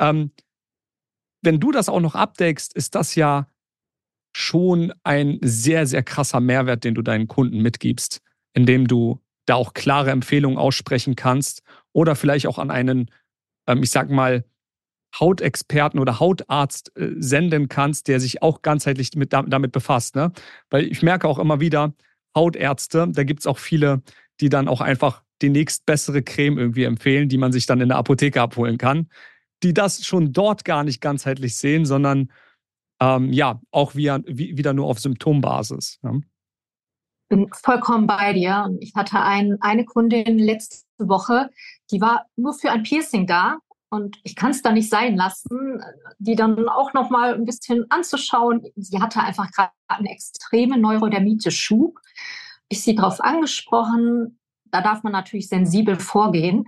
Ähm, 0.00 0.32
wenn 1.42 1.60
du 1.60 1.70
das 1.70 1.88
auch 1.88 2.00
noch 2.00 2.16
abdeckst, 2.16 2.74
ist 2.74 2.94
das 2.96 3.14
ja 3.14 3.48
schon 4.36 4.92
ein 5.04 5.38
sehr, 5.42 5.86
sehr 5.86 6.02
krasser 6.02 6.40
Mehrwert, 6.40 6.82
den 6.82 6.94
du 6.94 7.02
deinen 7.02 7.28
Kunden 7.28 7.62
mitgibst, 7.62 8.20
indem 8.54 8.88
du 8.88 9.20
da 9.46 9.54
auch 9.54 9.74
klare 9.74 10.10
Empfehlungen 10.10 10.58
aussprechen 10.58 11.14
kannst 11.14 11.62
oder 11.92 12.16
vielleicht 12.16 12.48
auch 12.48 12.58
an 12.58 12.70
einen, 12.70 13.10
ähm, 13.68 13.82
ich 13.82 13.90
sag 13.90 14.10
mal, 14.10 14.44
Hautexperten 15.18 16.00
oder 16.00 16.20
Hautarzt 16.20 16.96
äh, 16.96 17.10
senden 17.18 17.68
kannst, 17.68 18.08
der 18.08 18.20
sich 18.20 18.42
auch 18.42 18.62
ganzheitlich 18.62 19.14
mit, 19.14 19.32
damit 19.32 19.72
befasst. 19.72 20.16
Ne? 20.16 20.32
Weil 20.70 20.84
ich 20.84 21.02
merke 21.02 21.28
auch 21.28 21.38
immer 21.38 21.60
wieder, 21.60 21.94
Hautärzte, 22.36 23.08
da 23.10 23.24
gibt 23.24 23.40
es 23.40 23.46
auch 23.46 23.58
viele, 23.58 24.02
die 24.40 24.48
dann 24.48 24.68
auch 24.68 24.80
einfach 24.80 25.22
die 25.42 25.50
nächstbessere 25.50 26.22
Creme 26.22 26.58
irgendwie 26.58 26.84
empfehlen, 26.84 27.28
die 27.28 27.38
man 27.38 27.52
sich 27.52 27.66
dann 27.66 27.80
in 27.80 27.88
der 27.88 27.98
Apotheke 27.98 28.40
abholen 28.40 28.78
kann, 28.78 29.08
die 29.62 29.74
das 29.74 30.04
schon 30.04 30.32
dort 30.32 30.64
gar 30.64 30.84
nicht 30.84 31.00
ganzheitlich 31.00 31.56
sehen, 31.56 31.84
sondern 31.86 32.30
ähm, 33.00 33.32
ja, 33.32 33.60
auch 33.70 33.94
wieder, 33.94 34.20
wieder 34.26 34.72
nur 34.72 34.86
auf 34.86 35.00
Symptombasis. 35.00 36.00
Bin 37.28 37.48
vollkommen 37.52 38.06
bei 38.06 38.32
dir. 38.32 38.68
Ich 38.80 38.94
hatte 38.94 39.20
ein, 39.20 39.56
eine 39.60 39.84
Kundin 39.84 40.38
letzte 40.38 40.84
Woche, 40.98 41.50
die 41.90 42.00
war 42.00 42.26
nur 42.36 42.54
für 42.54 42.70
ein 42.70 42.82
Piercing 42.82 43.26
da 43.26 43.58
und 43.94 44.18
ich 44.24 44.34
kann 44.34 44.50
es 44.50 44.62
da 44.62 44.72
nicht 44.72 44.90
sein 44.90 45.16
lassen, 45.16 45.80
die 46.18 46.34
dann 46.34 46.68
auch 46.68 46.92
noch 46.94 47.10
mal 47.10 47.34
ein 47.34 47.44
bisschen 47.44 47.86
anzuschauen. 47.90 48.64
Sie 48.74 49.00
hatte 49.00 49.20
einfach 49.20 49.50
gerade 49.52 49.70
eine 49.86 50.10
extreme 50.10 50.76
Neurodermitis-Schub. 50.78 51.98
Ich 52.68 52.82
sie 52.82 52.96
darauf 52.96 53.20
angesprochen. 53.20 54.40
Da 54.64 54.80
darf 54.80 55.04
man 55.04 55.12
natürlich 55.12 55.48
sensibel 55.48 55.98
vorgehen. 56.00 56.66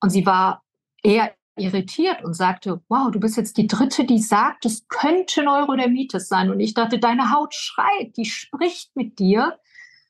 Und 0.00 0.10
sie 0.10 0.24
war 0.24 0.62
eher 1.02 1.34
irritiert 1.56 2.24
und 2.24 2.32
sagte, 2.34 2.80
wow, 2.88 3.10
du 3.10 3.20
bist 3.20 3.36
jetzt 3.36 3.58
die 3.58 3.66
Dritte, 3.66 4.04
die 4.04 4.18
sagt, 4.18 4.64
es 4.64 4.88
könnte 4.88 5.42
Neurodermitis 5.42 6.26
sein. 6.26 6.50
Und 6.50 6.60
ich 6.60 6.72
dachte, 6.72 6.98
deine 6.98 7.30
Haut 7.30 7.54
schreit, 7.54 8.16
die 8.16 8.24
spricht 8.24 8.96
mit 8.96 9.18
dir. 9.18 9.58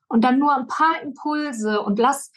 Und 0.07 0.23
dann 0.23 0.38
nur 0.38 0.54
ein 0.54 0.69
paar 0.69 1.02
Impulse 1.02 1.81
und 1.81 1.99
lass 1.99 2.31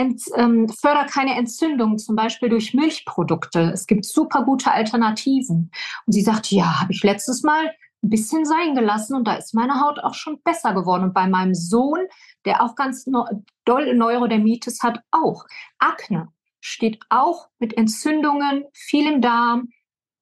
ent, 0.00 0.22
ähm, 0.34 0.68
förder 0.68 1.04
keine 1.04 1.36
Entzündung, 1.36 1.98
zum 1.98 2.16
Beispiel 2.16 2.48
durch 2.48 2.72
Milchprodukte. 2.72 3.70
Es 3.72 3.86
gibt 3.86 4.06
super 4.06 4.44
gute 4.44 4.72
Alternativen. 4.72 5.70
Und 6.06 6.12
sie 6.12 6.22
sagte, 6.22 6.54
ja, 6.54 6.80
habe 6.80 6.92
ich 6.92 7.02
letztes 7.02 7.42
Mal 7.42 7.66
ein 8.02 8.08
bisschen 8.08 8.46
sein 8.46 8.74
gelassen 8.74 9.14
und 9.14 9.28
da 9.28 9.34
ist 9.34 9.54
meine 9.54 9.80
Haut 9.80 9.98
auch 9.98 10.14
schon 10.14 10.40
besser 10.42 10.72
geworden. 10.72 11.04
Und 11.04 11.14
bei 11.14 11.26
meinem 11.26 11.54
Sohn, 11.54 12.06
der 12.46 12.62
auch 12.62 12.74
ganz 12.74 13.06
doll 13.66 13.94
Neurodermitis 13.94 14.82
hat, 14.82 15.00
auch. 15.10 15.44
Akne 15.78 16.28
steht 16.62 16.98
auch 17.10 17.48
mit 17.58 17.76
Entzündungen, 17.76 18.64
viel 18.72 19.06
im 19.06 19.20
Darm, 19.20 19.68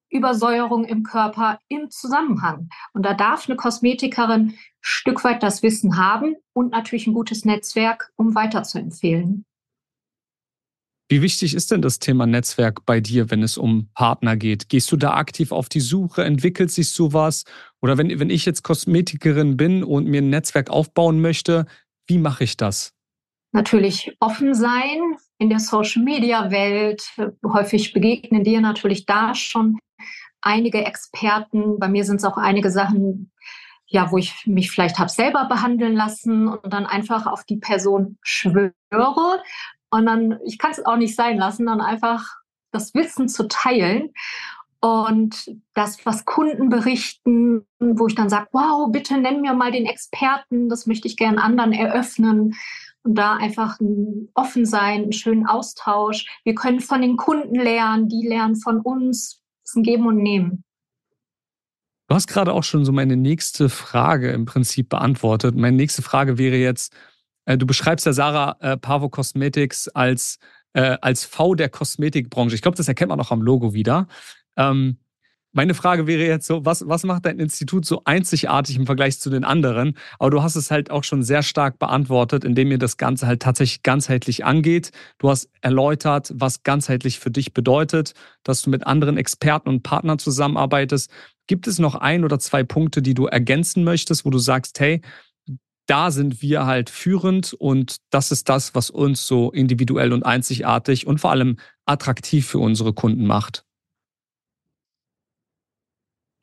Übersäuerung 0.09 0.85
im 0.85 1.03
Körper 1.03 1.59
im 1.69 1.89
Zusammenhang. 1.89 2.69
Und 2.93 3.05
da 3.05 3.13
darf 3.13 3.47
eine 3.47 3.55
Kosmetikerin 3.55 4.57
Stück 4.81 5.23
weit 5.23 5.43
das 5.43 5.61
Wissen 5.61 5.97
haben 5.97 6.35
und 6.53 6.71
natürlich 6.71 7.07
ein 7.07 7.13
gutes 7.13 7.45
Netzwerk, 7.45 8.11
um 8.15 8.35
weiterzuempfehlen. 8.35 9.45
Wie 11.11 11.23
wichtig 11.23 11.55
ist 11.55 11.71
denn 11.71 11.81
das 11.81 11.97
Thema 11.97 12.27
Netzwerk 12.27 12.85
bei 12.85 12.99
dir, 12.99 13.31
wenn 13.31 13.41
es 13.41 13.57
um 13.57 13.89
Partner 13.95 14.37
geht? 14.37 14.69
Gehst 14.69 14.91
du 14.91 14.95
da 14.95 15.15
aktiv 15.15 15.51
auf 15.51 15.67
die 15.67 15.79
Suche? 15.79 16.23
Entwickelt 16.23 16.69
sich 16.69 16.91
sowas? 16.91 17.45
Oder 17.81 17.97
wenn, 17.97 18.19
wenn 18.19 18.29
ich 18.29 18.45
jetzt 18.45 18.61
Kosmetikerin 18.61 19.57
bin 19.57 19.83
und 19.83 20.05
mir 20.05 20.21
ein 20.21 20.29
Netzwerk 20.29 20.69
aufbauen 20.69 21.19
möchte, 21.19 21.65
wie 22.05 22.19
mache 22.19 22.43
ich 22.43 22.57
das? 22.57 22.93
Natürlich 23.51 24.15
offen 24.19 24.53
sein 24.53 25.15
in 25.39 25.49
der 25.49 25.59
Social-Media-Welt. 25.59 27.03
Häufig 27.43 27.91
begegnen 27.91 28.43
dir 28.43 28.61
natürlich 28.61 29.07
da 29.07 29.33
schon 29.33 29.79
einige 30.41 30.85
Experten. 30.85 31.79
Bei 31.79 31.87
mir 31.87 32.05
sind 32.05 32.17
es 32.17 32.23
auch 32.23 32.37
einige 32.37 32.69
Sachen, 32.69 33.31
ja, 33.87 34.11
wo 34.11 34.19
ich 34.19 34.45
mich 34.45 34.69
vielleicht 34.69 34.99
habe 34.99 35.09
selber 35.09 35.45
behandeln 35.45 35.95
lassen 35.95 36.47
und 36.47 36.71
dann 36.71 36.85
einfach 36.85 37.25
auf 37.25 37.45
die 37.45 37.57
Person 37.57 38.19
schwöre 38.21 39.41
und 39.91 40.05
dann, 40.05 40.39
ich 40.45 40.57
kann 40.57 40.71
es 40.71 40.85
auch 40.85 40.97
nicht 40.97 41.15
sein 41.15 41.37
lassen, 41.37 41.65
dann 41.65 41.81
einfach 41.81 42.37
das 42.71 42.93
Wissen 42.93 43.27
zu 43.27 43.47
teilen. 43.47 44.13
Und 44.81 45.53
das, 45.73 46.05
was 46.05 46.23
Kunden 46.23 46.69
berichten, 46.69 47.65
wo 47.79 48.07
ich 48.07 48.15
dann 48.15 48.29
sage, 48.29 48.47
wow, 48.53 48.89
bitte 48.89 49.17
nenn 49.17 49.41
mir 49.41 49.53
mal 49.53 49.71
den 49.71 49.85
Experten, 49.85 50.69
das 50.69 50.85
möchte 50.85 51.07
ich 51.07 51.17
gerne 51.17 51.43
anderen 51.43 51.73
eröffnen. 51.73 52.55
Und 53.03 53.15
da 53.15 53.35
einfach 53.35 53.77
offen 54.33 54.65
sein, 54.65 55.03
einen 55.03 55.13
schönen 55.13 55.47
Austausch. 55.47 56.25
Wir 56.43 56.55
können 56.55 56.79
von 56.79 57.01
den 57.01 57.17
Kunden 57.17 57.55
lernen, 57.55 58.07
die 58.07 58.25
lernen 58.27 58.55
von 58.55 58.79
uns. 58.79 59.41
Das 59.63 59.71
ist 59.71 59.75
ein 59.77 59.83
Geben 59.83 60.07
und 60.07 60.17
Nehmen. 60.17 60.63
Du 62.07 62.15
hast 62.15 62.27
gerade 62.27 62.53
auch 62.53 62.63
schon 62.63 62.85
so 62.85 62.91
meine 62.91 63.17
nächste 63.17 63.69
Frage 63.69 64.31
im 64.31 64.45
Prinzip 64.45 64.89
beantwortet. 64.89 65.55
Meine 65.55 65.77
nächste 65.77 66.01
Frage 66.01 66.37
wäre 66.37 66.55
jetzt, 66.55 66.93
du 67.57 67.65
beschreibst 67.65 68.05
ja 68.05 68.13
Sarah 68.13 68.57
äh, 68.59 68.77
Pavo 68.77 69.09
Cosmetics 69.09 69.87
als, 69.89 70.39
äh, 70.73 70.97
als 71.01 71.25
V 71.25 71.55
der 71.55 71.69
Kosmetikbranche. 71.69 72.55
Ich 72.55 72.61
glaube, 72.61 72.77
das 72.77 72.87
erkennt 72.87 73.09
man 73.09 73.19
auch 73.19 73.31
am 73.31 73.41
Logo 73.41 73.73
wieder. 73.73 74.07
Ähm, 74.55 74.97
meine 75.51 75.73
Frage 75.73 76.05
wäre 76.05 76.27
jetzt 76.27 76.45
so, 76.45 76.63
was, 76.63 76.87
was 76.87 77.03
macht 77.03 77.25
dein 77.25 77.39
Institut 77.39 77.83
so 77.83 78.03
einzigartig 78.05 78.75
im 78.75 78.85
Vergleich 78.85 79.19
zu 79.19 79.31
den 79.31 79.43
anderen? 79.43 79.97
Aber 80.19 80.29
du 80.29 80.43
hast 80.43 80.55
es 80.55 80.69
halt 80.69 80.91
auch 80.91 81.03
schon 81.03 81.23
sehr 81.23 81.41
stark 81.41 81.79
beantwortet, 81.79 82.43
indem 82.43 82.69
ihr 82.69 82.77
das 82.77 82.97
Ganze 82.97 83.25
halt 83.25 83.41
tatsächlich 83.41 83.81
ganzheitlich 83.81 84.45
angeht. 84.45 84.91
Du 85.17 85.29
hast 85.29 85.49
erläutert, 85.61 86.31
was 86.35 86.61
ganzheitlich 86.61 87.19
für 87.19 87.31
dich 87.31 87.53
bedeutet, 87.53 88.13
dass 88.43 88.61
du 88.61 88.69
mit 88.69 88.85
anderen 88.85 89.17
Experten 89.17 89.69
und 89.69 89.81
Partnern 89.81 90.19
zusammenarbeitest. 90.19 91.09
Gibt 91.47 91.65
es 91.65 91.79
noch 91.79 91.95
ein 91.95 92.23
oder 92.23 92.37
zwei 92.37 92.63
Punkte, 92.63 93.01
die 93.01 93.15
du 93.15 93.25
ergänzen 93.25 93.83
möchtest, 93.83 94.25
wo 94.25 94.29
du 94.29 94.37
sagst, 94.37 94.79
hey, 94.79 95.01
da 95.89 96.11
sind 96.11 96.41
wir 96.41 96.65
halt 96.65 96.89
führend 96.89 97.53
und 97.53 97.97
das 98.11 98.31
ist 98.31 98.47
das, 98.47 98.75
was 98.75 98.89
uns 98.89 99.25
so 99.25 99.51
individuell 99.51 100.13
und 100.13 100.23
einzigartig 100.23 101.07
und 101.07 101.19
vor 101.19 101.31
allem 101.31 101.57
attraktiv 101.85 102.47
für 102.47 102.59
unsere 102.59 102.93
Kunden 102.93 103.25
macht? 103.25 103.65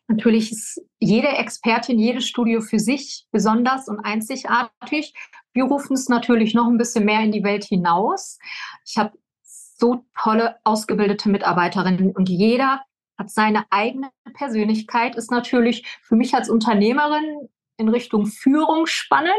Natürlich 0.08 0.52
ist 0.52 0.80
jede 0.98 1.28
Expertin, 1.28 1.98
jedes 1.98 2.26
Studio 2.26 2.60
für 2.60 2.78
sich 2.78 3.26
besonders 3.32 3.88
und 3.88 4.00
einzigartig. 4.00 5.14
Wir 5.52 5.64
rufen 5.64 5.94
es 5.94 6.08
natürlich 6.08 6.54
noch 6.54 6.66
ein 6.66 6.78
bisschen 6.78 7.04
mehr 7.04 7.20
in 7.20 7.32
die 7.32 7.42
Welt 7.42 7.64
hinaus. 7.64 8.38
Ich 8.84 8.96
habe 8.96 9.18
so 9.42 10.06
tolle 10.20 10.56
ausgebildete 10.64 11.28
Mitarbeiterinnen 11.28 12.12
und 12.12 12.28
jeder 12.28 12.82
hat 13.18 13.30
seine 13.30 13.64
eigene 13.70 14.10
Persönlichkeit, 14.34 15.16
ist 15.16 15.30
natürlich 15.30 15.86
für 16.02 16.16
mich 16.16 16.34
als 16.34 16.50
Unternehmerin 16.50 17.48
in 17.78 17.88
Richtung 17.88 18.26
Führung 18.26 18.86
spannend, 18.86 19.32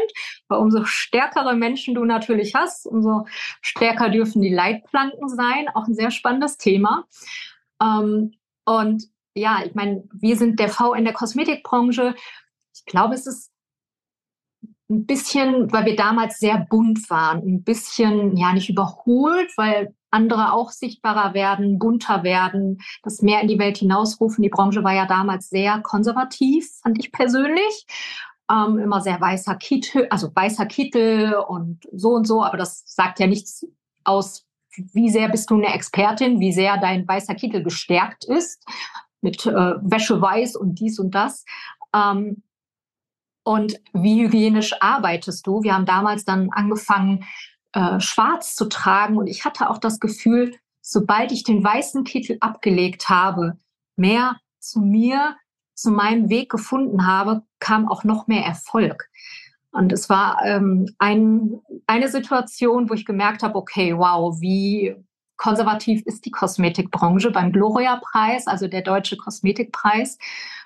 weil 0.48 0.60
umso 0.60 0.84
stärkere 0.84 1.54
Menschen 1.54 1.94
du 1.94 2.04
natürlich 2.04 2.54
hast, 2.54 2.86
umso 2.86 3.26
stärker 3.60 4.10
dürfen 4.10 4.42
die 4.42 4.54
Leitplanken 4.54 5.28
sein. 5.28 5.68
Auch 5.74 5.86
ein 5.86 5.94
sehr 5.94 6.10
spannendes 6.10 6.56
Thema. 6.56 7.04
Ähm, 7.82 8.32
und 8.64 9.04
ja, 9.34 9.62
ich 9.64 9.74
meine, 9.74 10.04
wir 10.12 10.36
sind 10.36 10.58
der 10.60 10.68
V 10.68 10.94
in 10.94 11.04
der 11.04 11.14
Kosmetikbranche. 11.14 12.14
Ich 12.74 12.84
glaube, 12.84 13.14
es 13.14 13.26
ist 13.26 13.52
ein 14.90 15.06
bisschen, 15.06 15.70
weil 15.72 15.84
wir 15.84 15.96
damals 15.96 16.38
sehr 16.38 16.58
bunt 16.58 17.10
waren, 17.10 17.38
ein 17.46 17.62
bisschen, 17.62 18.36
ja, 18.36 18.52
nicht 18.52 18.70
überholt, 18.70 19.52
weil 19.56 19.94
andere 20.10 20.52
auch 20.52 20.70
sichtbarer 20.70 21.34
werden, 21.34 21.78
bunter 21.78 22.22
werden, 22.22 22.80
das 23.02 23.22
mehr 23.22 23.40
in 23.40 23.48
die 23.48 23.58
Welt 23.58 23.78
hinausrufen. 23.78 24.42
Die 24.42 24.48
Branche 24.48 24.82
war 24.84 24.94
ja 24.94 25.06
damals 25.06 25.48
sehr 25.50 25.80
konservativ, 25.80 26.70
fand 26.82 26.98
ich 26.98 27.12
persönlich. 27.12 27.86
Ähm, 28.50 28.78
immer 28.78 29.02
sehr 29.02 29.20
weißer 29.20 29.56
Kittel, 29.56 30.06
also 30.08 30.34
weißer 30.34 30.64
Kittel 30.66 31.34
und 31.34 31.86
so 31.92 32.10
und 32.10 32.26
so, 32.26 32.42
aber 32.42 32.56
das 32.56 32.82
sagt 32.86 33.20
ja 33.20 33.26
nichts 33.26 33.66
aus, 34.04 34.46
wie 34.94 35.10
sehr 35.10 35.28
bist 35.28 35.50
du 35.50 35.56
eine 35.56 35.74
Expertin, 35.74 36.40
wie 36.40 36.52
sehr 36.52 36.78
dein 36.78 37.06
weißer 37.06 37.34
Kittel 37.34 37.62
gestärkt 37.62 38.24
ist 38.24 38.64
mit 39.20 39.44
äh, 39.46 39.52
Wäsche 39.52 40.20
weiß 40.20 40.56
und 40.56 40.80
dies 40.80 40.98
und 40.98 41.14
das. 41.14 41.44
Ähm, 41.94 42.42
und 43.42 43.80
wie 43.92 44.24
hygienisch 44.24 44.74
arbeitest 44.80 45.46
du? 45.46 45.62
Wir 45.62 45.74
haben 45.74 45.86
damals 45.86 46.24
dann 46.24 46.50
angefangen, 46.52 47.24
äh, 47.72 48.00
schwarz 48.00 48.54
zu 48.54 48.66
tragen. 48.66 49.16
Und 49.16 49.26
ich 49.26 49.44
hatte 49.44 49.70
auch 49.70 49.78
das 49.78 50.00
Gefühl, 50.00 50.54
sobald 50.80 51.32
ich 51.32 51.44
den 51.44 51.62
weißen 51.62 52.04
Kittel 52.04 52.38
abgelegt 52.40 53.08
habe, 53.08 53.58
mehr 53.96 54.36
zu 54.58 54.80
mir, 54.80 55.36
zu 55.74 55.90
meinem 55.90 56.28
Weg 56.28 56.50
gefunden 56.50 57.06
habe, 57.06 57.42
kam 57.60 57.88
auch 57.88 58.04
noch 58.04 58.26
mehr 58.26 58.44
Erfolg. 58.44 59.08
Und 59.70 59.92
es 59.92 60.08
war 60.08 60.40
ähm, 60.44 60.86
ein, 60.98 61.60
eine 61.86 62.08
Situation, 62.08 62.88
wo 62.88 62.94
ich 62.94 63.04
gemerkt 63.04 63.42
habe, 63.42 63.56
okay, 63.56 63.96
wow, 63.96 64.40
wie 64.40 64.96
konservativ 65.36 66.02
ist 66.04 66.24
die 66.24 66.30
Kosmetikbranche. 66.30 67.30
Beim 67.30 67.52
Gloria-Preis, 67.52 68.46
also 68.46 68.66
der 68.66 68.82
Deutsche 68.82 69.16
Kosmetikpreis, 69.16 70.18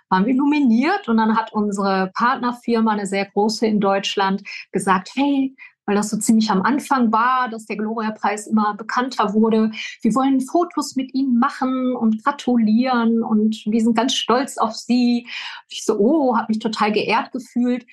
waren 0.08 0.26
wir 0.26 0.34
nominiert 0.34 1.08
und 1.08 1.16
dann 1.16 1.36
hat 1.36 1.52
unsere 1.52 2.10
Partnerfirma, 2.14 2.92
eine 2.92 3.06
sehr 3.06 3.26
große 3.26 3.66
in 3.66 3.80
Deutschland, 3.80 4.42
gesagt, 4.70 5.10
hey, 5.14 5.54
weil 5.86 5.96
das 5.96 6.10
so 6.10 6.16
ziemlich 6.16 6.50
am 6.50 6.62
Anfang 6.62 7.12
war, 7.12 7.48
dass 7.48 7.66
der 7.66 7.76
Gloria-Preis 7.76 8.46
immer 8.46 8.74
bekannter 8.74 9.34
wurde. 9.34 9.72
Wir 10.00 10.14
wollen 10.14 10.40
Fotos 10.40 10.96
mit 10.96 11.12
Ihnen 11.14 11.38
machen 11.38 11.96
und 11.96 12.22
gratulieren 12.22 13.22
und 13.22 13.62
wir 13.66 13.80
sind 13.80 13.96
ganz 13.96 14.14
stolz 14.14 14.58
auf 14.58 14.74
Sie. 14.74 15.26
Ich 15.68 15.84
so, 15.84 15.98
oh, 15.98 16.36
habe 16.36 16.46
mich 16.48 16.58
total 16.58 16.92
geehrt 16.92 17.32
gefühlt. 17.32 17.86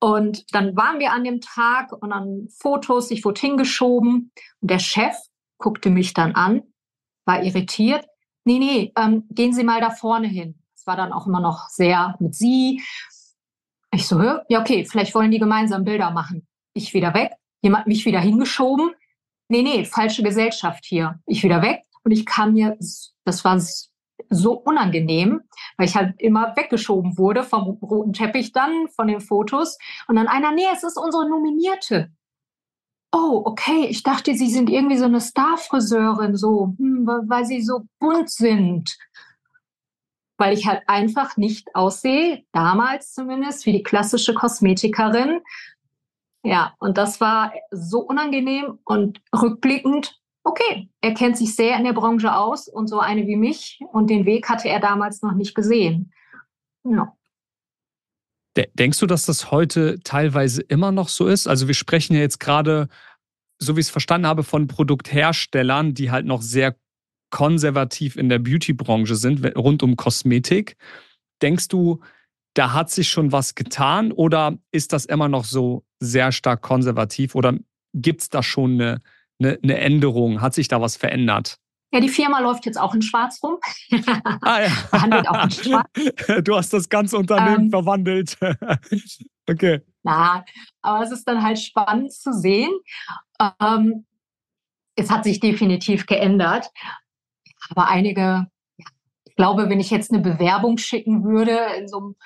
Und 0.00 0.54
dann 0.54 0.76
waren 0.76 1.00
wir 1.00 1.12
an 1.12 1.24
dem 1.24 1.40
Tag 1.40 1.92
und 1.92 2.10
dann 2.10 2.48
Fotos, 2.50 3.10
ich 3.10 3.24
wurde 3.24 3.40
hingeschoben 3.40 4.30
und 4.60 4.70
der 4.70 4.78
Chef 4.78 5.16
guckte 5.58 5.90
mich 5.90 6.14
dann 6.14 6.32
an, 6.32 6.62
war 7.24 7.42
irritiert. 7.42 8.06
Nee, 8.44 8.58
nee, 8.58 8.92
ähm, 8.96 9.24
gehen 9.30 9.52
Sie 9.52 9.64
mal 9.64 9.80
da 9.80 9.90
vorne 9.90 10.28
hin. 10.28 10.62
Es 10.74 10.86
war 10.86 10.96
dann 10.96 11.12
auch 11.12 11.26
immer 11.26 11.40
noch 11.40 11.68
sehr 11.68 12.14
mit 12.20 12.34
Sie. 12.34 12.80
Ich 13.92 14.06
so, 14.06 14.20
ja, 14.48 14.60
okay, 14.60 14.84
vielleicht 14.84 15.14
wollen 15.14 15.30
die 15.30 15.38
gemeinsam 15.38 15.84
Bilder 15.84 16.10
machen. 16.12 16.46
Ich 16.74 16.94
wieder 16.94 17.12
weg, 17.14 17.32
jemand 17.62 17.86
mich 17.86 18.04
wieder 18.04 18.20
hingeschoben. 18.20 18.92
Nee, 19.48 19.62
nee, 19.62 19.84
falsche 19.84 20.22
Gesellschaft 20.22 20.84
hier. 20.84 21.20
Ich 21.26 21.42
wieder 21.42 21.62
weg 21.62 21.84
und 22.04 22.12
ich 22.12 22.26
kam 22.26 22.52
mir, 22.52 22.76
das 23.24 23.44
war 23.44 23.60
so 24.30 24.52
unangenehm, 24.52 25.42
weil 25.76 25.86
ich 25.86 25.96
halt 25.96 26.20
immer 26.20 26.54
weggeschoben 26.56 27.16
wurde 27.16 27.44
vom 27.44 27.78
roten 27.82 28.12
Teppich 28.12 28.52
dann, 28.52 28.88
von 28.88 29.06
den 29.06 29.20
Fotos. 29.20 29.78
Und 30.06 30.16
dann 30.16 30.28
einer, 30.28 30.52
nee, 30.52 30.66
es 30.72 30.82
ist 30.82 30.98
unsere 30.98 31.28
Nominierte 31.28 32.10
oh, 33.12 33.42
okay, 33.44 33.86
ich 33.88 34.02
dachte, 34.02 34.34
Sie 34.34 34.48
sind 34.48 34.70
irgendwie 34.70 34.98
so 34.98 35.04
eine 35.04 35.20
Starfriseurin, 35.20 36.36
so, 36.36 36.74
hm, 36.78 37.06
weil 37.06 37.44
Sie 37.44 37.62
so 37.62 37.82
bunt 37.98 38.30
sind. 38.30 38.96
Weil 40.36 40.56
ich 40.56 40.66
halt 40.66 40.82
einfach 40.86 41.36
nicht 41.36 41.74
aussehe, 41.74 42.44
damals 42.52 43.12
zumindest, 43.12 43.66
wie 43.66 43.72
die 43.72 43.82
klassische 43.82 44.34
Kosmetikerin. 44.34 45.40
Ja, 46.44 46.74
und 46.78 46.98
das 46.98 47.20
war 47.20 47.52
so 47.70 48.00
unangenehm 48.00 48.78
und 48.84 49.20
rückblickend, 49.34 50.20
okay, 50.44 50.88
er 51.00 51.14
kennt 51.14 51.36
sich 51.36 51.54
sehr 51.54 51.76
in 51.76 51.84
der 51.84 51.92
Branche 51.92 52.34
aus 52.34 52.68
und 52.68 52.86
so 52.86 53.00
eine 53.00 53.26
wie 53.26 53.36
mich 53.36 53.80
und 53.92 54.08
den 54.08 54.24
Weg 54.24 54.48
hatte 54.48 54.68
er 54.68 54.80
damals 54.80 55.22
noch 55.22 55.34
nicht 55.34 55.54
gesehen. 55.54 56.12
Ja. 56.84 57.12
Denkst 58.74 58.98
du, 58.98 59.06
dass 59.06 59.24
das 59.24 59.52
heute 59.52 60.00
teilweise 60.02 60.62
immer 60.62 60.90
noch 60.90 61.08
so 61.08 61.26
ist? 61.26 61.46
Also 61.46 61.68
wir 61.68 61.74
sprechen 61.74 62.14
ja 62.14 62.20
jetzt 62.20 62.40
gerade, 62.40 62.88
so 63.58 63.76
wie 63.76 63.80
ich 63.80 63.86
es 63.86 63.90
verstanden 63.90 64.26
habe, 64.26 64.42
von 64.42 64.66
Produktherstellern, 64.66 65.94
die 65.94 66.10
halt 66.10 66.26
noch 66.26 66.42
sehr 66.42 66.76
konservativ 67.30 68.16
in 68.16 68.28
der 68.28 68.38
Beauty-Branche 68.38 69.14
sind, 69.14 69.44
rund 69.56 69.82
um 69.82 69.96
Kosmetik. 69.96 70.76
Denkst 71.42 71.68
du, 71.68 72.00
da 72.54 72.72
hat 72.72 72.90
sich 72.90 73.08
schon 73.08 73.32
was 73.32 73.54
getan 73.54 74.12
oder 74.12 74.58
ist 74.72 74.92
das 74.92 75.04
immer 75.04 75.28
noch 75.28 75.44
so 75.44 75.84
sehr 76.00 76.32
stark 76.32 76.62
konservativ 76.62 77.34
oder 77.34 77.54
gibt 77.94 78.22
es 78.22 78.28
da 78.28 78.42
schon 78.42 78.72
eine, 78.72 79.00
eine, 79.38 79.58
eine 79.62 79.78
Änderung? 79.78 80.40
Hat 80.40 80.54
sich 80.54 80.68
da 80.68 80.80
was 80.80 80.96
verändert? 80.96 81.58
Ja, 81.90 82.00
die 82.00 82.08
Firma 82.08 82.40
läuft 82.40 82.66
jetzt 82.66 82.78
auch 82.78 82.94
in 82.94 83.00
Schwarz 83.00 83.40
rum. 83.42 83.58
Ah, 84.42 84.60
ja. 84.60 84.92
Handelt 84.92 85.28
auch 85.28 85.44
in 85.44 85.50
Schwarz. 85.50 85.88
Du 86.44 86.54
hast 86.54 86.72
das 86.72 86.88
ganze 86.88 87.16
Unternehmen 87.16 87.64
ähm, 87.64 87.70
verwandelt. 87.70 88.36
okay. 89.48 89.80
Na, 90.02 90.44
aber 90.82 91.04
es 91.04 91.10
ist 91.10 91.24
dann 91.26 91.42
halt 91.42 91.58
spannend 91.58 92.12
zu 92.12 92.32
sehen. 92.32 92.70
Ähm, 93.60 94.04
es 94.96 95.10
hat 95.10 95.24
sich 95.24 95.40
definitiv 95.40 96.06
geändert. 96.06 96.70
Aber 97.70 97.88
einige, 97.88 98.46
ich 99.24 99.36
glaube, 99.36 99.70
wenn 99.70 99.80
ich 99.80 99.90
jetzt 99.90 100.12
eine 100.12 100.20
Bewerbung 100.20 100.76
schicken 100.76 101.24
würde 101.24 101.58
in 101.78 101.88
so 101.88 101.98
einem 101.98 102.16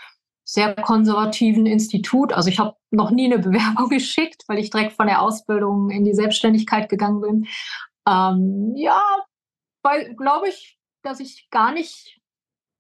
sehr 0.53 0.75
konservativen 0.75 1.65
Institut, 1.65 2.35
also 2.35 2.51
ich 2.51 2.59
habe 2.59 2.77
noch 2.91 3.11
nie 3.11 3.25
eine 3.25 3.39
Bewerbung 3.43 3.89
geschickt, 3.89 4.43
weil 4.49 4.59
ich 4.59 4.69
direkt 4.69 4.93
von 4.93 5.07
der 5.07 5.23
Ausbildung 5.23 5.89
in 5.89 6.05
die 6.05 6.13
Selbstständigkeit 6.13 6.91
gegangen 6.91 7.23
bin. 7.23 7.47
Ähm, 8.07 8.75
ja, 8.77 9.03
weil 9.83 10.15
glaube 10.15 10.51
ich, 10.51 10.79
dass 11.03 11.21
ich 11.21 11.49
gar 11.51 11.73
nicht 11.73 12.21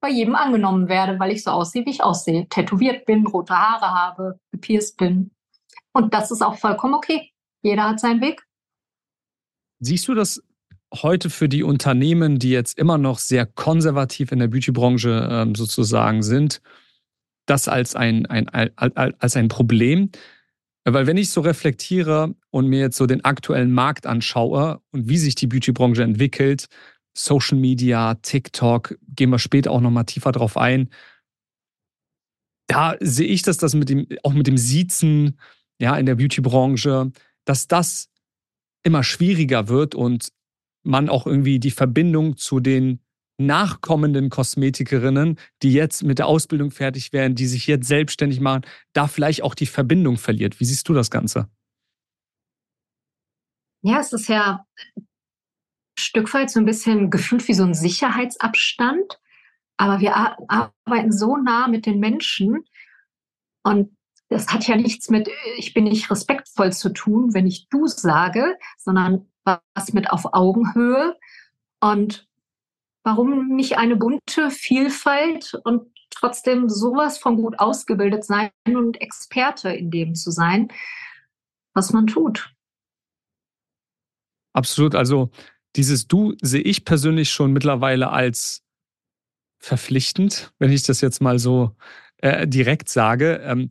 bei 0.03 0.11
jedem 0.11 0.35
angenommen 0.35 0.89
werde, 0.89 1.19
weil 1.19 1.33
ich 1.33 1.45
so 1.45 1.51
aussehe, 1.51 1.87
wie 1.87 1.91
ich 1.91 2.03
aussehe. 2.03 2.47
Tätowiert 2.49 3.07
bin, 3.07 3.27
rote 3.27 3.55
Haare 3.55 3.95
habe, 3.95 4.39
gepierst 4.51 4.99
bin. 4.99 5.31
Und 5.95 6.13
das 6.13 6.31
ist 6.31 6.43
auch 6.43 6.59
vollkommen 6.59 6.95
okay. 6.95 7.31
Jeder 7.63 7.89
hat 7.89 8.01
seinen 8.01 8.21
Weg. 8.21 8.43
Siehst 9.79 10.09
du 10.09 10.15
das 10.15 10.43
heute 10.93 11.31
für 11.31 11.49
die 11.49 11.63
Unternehmen, 11.63 12.39
die 12.39 12.51
jetzt 12.51 12.77
immer 12.77 12.99
noch 12.99 13.19
sehr 13.19 13.47
konservativ 13.47 14.31
in 14.31 14.41
der 14.41 14.49
Beautybranche 14.49 15.29
ähm, 15.31 15.55
sozusagen 15.55 16.23
sind, 16.23 16.61
das 17.47 17.69
als 17.69 17.95
ein, 17.97 18.27
ein, 18.27 18.49
als 18.49 19.37
ein 19.37 19.49
Problem? 19.49 20.11
Weil 20.85 21.07
wenn 21.07 21.17
ich 21.17 21.31
so 21.31 21.41
reflektiere 21.43 22.35
und 22.51 22.67
mir 22.67 22.81
jetzt 22.81 22.97
so 22.97 23.07
den 23.07 23.25
aktuellen 23.25 23.73
Markt 23.73 24.07
anschaue 24.07 24.81
und 24.91 25.09
wie 25.09 25.19
sich 25.19 25.35
die 25.35 25.47
Beautybranche 25.47 26.03
entwickelt, 26.03 26.67
Social 27.15 27.59
Media, 27.59 28.15
TikTok, 28.15 28.99
gehen 29.09 29.31
wir 29.31 29.39
später 29.39 29.71
auch 29.71 29.81
nochmal 29.81 30.07
tiefer 30.07 30.33
drauf 30.33 30.57
ein. 30.57 30.89
Da 32.67 32.97
sehe 33.01 33.27
ich, 33.27 33.43
dass 33.43 33.59
das 33.59 33.75
mit 33.75 33.91
dem, 33.91 34.07
auch 34.23 34.33
mit 34.33 34.47
dem 34.47 34.57
Siezen, 34.57 35.39
ja, 35.79 35.97
in 35.97 36.07
der 36.07 36.15
Beautybranche, 36.17 37.13
dass 37.45 37.69
das 37.69 38.09
immer 38.83 39.05
schwieriger 39.05 39.69
wird 39.69 39.95
und 39.95 40.33
man 40.83 41.09
auch 41.09 41.27
irgendwie 41.27 41.61
die 41.61 41.71
Verbindung 41.71 42.37
zu 42.37 42.61
den 42.61 43.01
nachkommenden 43.47 44.31
Kosmetikerinnen, 44.31 45.39
die 45.63 45.73
jetzt 45.73 46.03
mit 46.03 46.19
der 46.19 46.27
Ausbildung 46.27 46.71
fertig 46.71 47.13
werden, 47.13 47.35
die 47.35 47.47
sich 47.47 47.67
jetzt 47.67 47.87
selbstständig 47.87 48.41
machen, 48.41 48.63
da 48.93 49.07
vielleicht 49.07 49.43
auch 49.43 49.55
die 49.55 49.67
Verbindung 49.67 50.17
verliert. 50.17 50.61
Wie 50.61 50.65
siehst 50.65 50.89
du 50.89 50.95
das 50.95 51.11
Ganze? 51.11 51.49
Ja, 53.83 54.01
es 54.01 54.13
ist 54.13 54.29
ja 54.29 54.65
Stück 55.99 56.33
weit 56.35 56.51
so 56.51 56.61
ein 56.61 56.67
bisschen 56.67 57.11
gefühlt 57.11 57.47
wie 57.49 57.55
so 57.55 57.65
ein 57.65 57.75
Sicherheitsabstand. 57.75 59.19
Aber 59.77 60.01
wir 60.01 60.15
arbeiten 60.17 61.13
so 61.13 61.37
nah 61.37 61.67
mit 61.67 61.87
den 61.87 61.99
Menschen 61.99 62.65
und 63.65 63.97
das 64.29 64.49
hat 64.49 64.67
ja 64.67 64.77
nichts 64.77 65.11
mit, 65.11 65.29
ich 65.59 65.75
bin 65.75 65.85
nicht 65.85 66.11
respektvoll 66.11 66.73
zu 66.73 66.89
tun, 66.91 67.35
wenn 67.35 67.47
ich 67.47 67.69
du 67.69 67.87
sage, 67.87 68.57
sondern 68.79 69.31
was 69.45 69.93
mit 69.93 70.11
auf 70.11 70.33
Augenhöhe. 70.33 71.17
Und 71.81 72.29
warum 73.05 73.49
nicht 73.49 73.79
eine 73.79 73.97
bunte 73.97 74.51
Vielfalt 74.51 75.61
und 75.65 75.91
trotzdem 76.11 76.69
sowas 76.69 77.19
von 77.19 77.37
gut 77.37 77.59
ausgebildet 77.59 78.25
sein 78.25 78.51
und 78.67 79.01
Experte 79.01 79.71
in 79.71 79.91
dem 79.91 80.15
zu 80.15 80.31
sein, 80.31 80.69
was 81.75 81.93
man 81.93 82.07
tut. 82.07 82.55
Absolut. 84.53 84.95
Also 84.95 85.31
dieses 85.77 86.07
Du 86.07 86.35
sehe 86.43 86.61
ich 86.61 86.85
persönlich 86.85 87.31
schon 87.31 87.53
mittlerweile 87.53 88.11
als 88.11 88.63
verpflichtend, 89.59 90.53
wenn 90.59 90.71
ich 90.71 90.83
das 90.83 91.01
jetzt 91.01 91.23
mal 91.23 91.39
so 91.39 91.75
äh, 92.19 92.47
direkt 92.47 92.89
sage. 92.89 93.41
Ähm, 93.45 93.71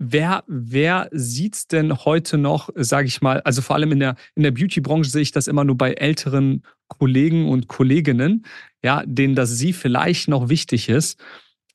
wer 0.00 0.44
wer 0.46 1.08
sieht 1.12 1.54
es 1.54 1.66
denn 1.68 2.04
heute 2.04 2.38
noch, 2.38 2.70
sage 2.74 3.06
ich 3.06 3.20
mal, 3.20 3.40
also 3.42 3.60
vor 3.60 3.76
allem 3.76 3.92
in 3.92 4.00
der, 4.00 4.16
in 4.34 4.42
der 4.42 4.50
Beauty-Branche 4.50 5.10
sehe 5.10 5.22
ich 5.22 5.30
das 5.30 5.46
immer 5.46 5.62
nur 5.62 5.76
bei 5.76 5.92
älteren 5.92 6.62
Kollegen 6.88 7.48
und 7.48 7.68
Kolleginnen, 7.68 8.46
ja, 8.82 9.02
denen 9.06 9.34
das 9.34 9.50
Sie 9.50 9.72
vielleicht 9.72 10.28
noch 10.28 10.48
wichtig 10.48 10.88
ist. 10.88 11.22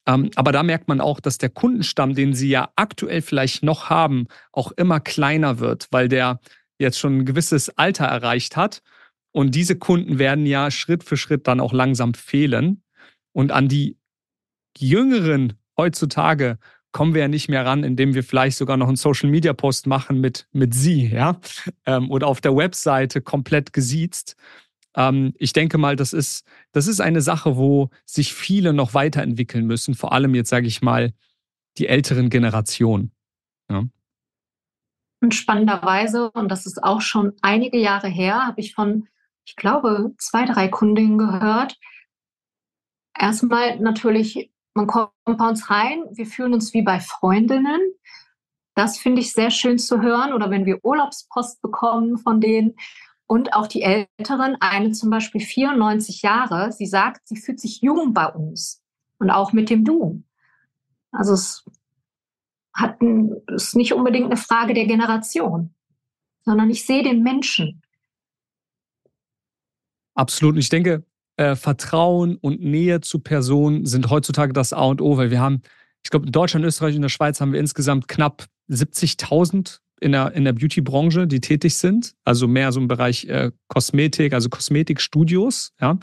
Ähm, 0.07 0.31
aber 0.35 0.51
da 0.51 0.63
merkt 0.63 0.87
man 0.87 1.01
auch, 1.01 1.19
dass 1.19 1.37
der 1.37 1.49
Kundenstamm, 1.49 2.15
den 2.15 2.33
Sie 2.33 2.49
ja 2.49 2.71
aktuell 2.75 3.21
vielleicht 3.21 3.63
noch 3.63 3.89
haben, 3.91 4.27
auch 4.51 4.71
immer 4.71 4.99
kleiner 4.99 5.59
wird, 5.59 5.87
weil 5.91 6.09
der 6.09 6.39
jetzt 6.79 6.99
schon 6.99 7.19
ein 7.19 7.25
gewisses 7.25 7.69
Alter 7.77 8.05
erreicht 8.05 8.57
hat. 8.57 8.81
Und 9.31 9.53
diese 9.53 9.75
Kunden 9.77 10.17
werden 10.17 10.45
ja 10.45 10.71
Schritt 10.71 11.03
für 11.03 11.17
Schritt 11.17 11.47
dann 11.47 11.59
auch 11.59 11.73
langsam 11.73 12.15
fehlen. 12.15 12.81
Und 13.33 13.51
an 13.51 13.67
die 13.67 13.97
Jüngeren 14.77 15.53
heutzutage 15.77 16.57
kommen 16.95 17.13
wir 17.13 17.23
ja 17.23 17.27
nicht 17.27 17.49
mehr 17.49 17.65
ran, 17.65 17.83
indem 17.83 18.13
wir 18.13 18.23
vielleicht 18.23 18.55
sogar 18.55 18.77
noch 18.77 18.87
einen 18.87 18.95
Social 18.95 19.29
Media 19.29 19.51
Post 19.51 19.85
machen 19.85 20.21
mit, 20.21 20.47
mit 20.53 20.73
Sie, 20.73 21.09
ja, 21.09 21.41
ähm, 21.85 22.09
oder 22.09 22.27
auf 22.27 22.39
der 22.39 22.55
Webseite 22.55 23.19
komplett 23.19 23.73
gesiezt. 23.73 24.37
Ähm, 24.95 25.33
ich 25.37 25.51
denke 25.51 25.77
mal, 25.77 25.97
das 25.97 26.13
ist, 26.13 26.47
das 26.71 26.87
ist 26.87 27.01
eine 27.01 27.19
Sache, 27.19 27.57
wo 27.57 27.89
sich 28.05 28.33
viele 28.33 28.71
noch 28.71 28.93
weiterentwickeln 28.93 29.65
müssen, 29.65 29.93
vor 29.93 30.13
allem 30.13 30.35
jetzt 30.35 30.49
sage 30.49 30.67
ich 30.67 30.81
mal 30.81 31.11
die 31.77 31.87
älteren 31.87 32.29
Generationen. 32.29 33.11
Ja. 33.69 33.83
Und 35.19 35.35
spannenderweise, 35.35 36.31
und 36.31 36.47
das 36.47 36.65
ist 36.65 36.81
auch 36.81 37.01
schon 37.01 37.33
einige 37.41 37.77
Jahre 37.77 38.07
her, 38.07 38.47
habe 38.47 38.61
ich 38.61 38.73
von, 38.73 39.09
ich 39.43 39.57
glaube, 39.57 40.13
zwei, 40.17 40.45
drei 40.45 40.69
Kundinnen 40.69 41.17
gehört. 41.17 41.77
Erstmal 43.19 43.81
natürlich, 43.81 44.49
man 44.75 44.87
kommt 44.87 45.11
bei 45.25 45.47
uns 45.47 45.69
rein, 45.69 46.03
wir 46.11 46.27
fühlen 46.27 46.53
uns 46.53 46.73
wie 46.73 46.83
bei 46.83 46.99
Freundinnen. 46.99 47.81
Das 48.75 48.97
finde 48.97 49.21
ich 49.21 49.31
sehr 49.31 49.49
schön 49.49 49.79
zu 49.79 50.01
hören. 50.01 50.33
Oder 50.33 50.51
wenn 50.51 50.65
wir 50.65 50.83
Urlaubspost 50.83 51.61
bekommen 51.61 52.17
von 52.17 52.41
denen, 52.41 52.75
und 53.27 53.53
auch 53.53 53.67
die 53.67 53.81
Älteren, 53.81 54.57
eine 54.59 54.91
zum 54.91 55.09
Beispiel 55.09 55.41
94 55.41 56.21
Jahre, 56.21 56.71
sie 56.71 56.85
sagt, 56.85 57.27
sie 57.27 57.37
fühlt 57.37 57.59
sich 57.59 57.81
jung 57.81 58.13
bei 58.13 58.27
uns 58.27 58.83
und 59.17 59.31
auch 59.31 59.51
mit 59.51 59.69
dem 59.69 59.83
Du. 59.83 60.23
Also 61.11 61.33
es 61.33 61.65
hat 62.73 63.01
ein, 63.01 63.35
ist 63.47 63.75
nicht 63.75 63.93
unbedingt 63.93 64.25
eine 64.25 64.37
Frage 64.37 64.73
der 64.73 64.85
Generation, 64.85 65.73
sondern 66.43 66.69
ich 66.69 66.85
sehe 66.85 67.03
den 67.03 67.23
Menschen. 67.23 67.81
Absolut. 70.13 70.57
Ich 70.57 70.69
denke, 70.69 71.03
äh, 71.37 71.55
Vertrauen 71.55 72.37
und 72.37 72.61
Nähe 72.61 73.01
zu 73.01 73.19
Personen 73.19 73.85
sind 73.85 74.09
heutzutage 74.09 74.53
das 74.53 74.73
A 74.73 74.83
und 74.85 75.01
O, 75.01 75.17
weil 75.17 75.31
wir 75.31 75.39
haben, 75.39 75.61
ich 76.03 76.09
glaube, 76.09 76.27
in 76.27 76.31
Deutschland, 76.31 76.65
Österreich 76.65 76.95
und 76.95 77.01
der 77.01 77.09
Schweiz 77.09 77.41
haben 77.41 77.53
wir 77.53 77.59
insgesamt 77.59 78.07
knapp 78.07 78.45
70.000 78.69 79.79
in 80.01 80.11
der, 80.11 80.33
in 80.33 80.45
der 80.45 80.53
Beauty-Branche, 80.53 81.27
die 81.27 81.39
tätig 81.39 81.75
sind, 81.75 82.15
also 82.23 82.47
mehr 82.47 82.71
so 82.71 82.79
im 82.79 82.87
Bereich 82.87 83.25
äh, 83.25 83.51
Kosmetik, 83.67 84.33
also 84.33 84.49
Kosmetikstudios, 84.49 85.73
ja. 85.79 85.97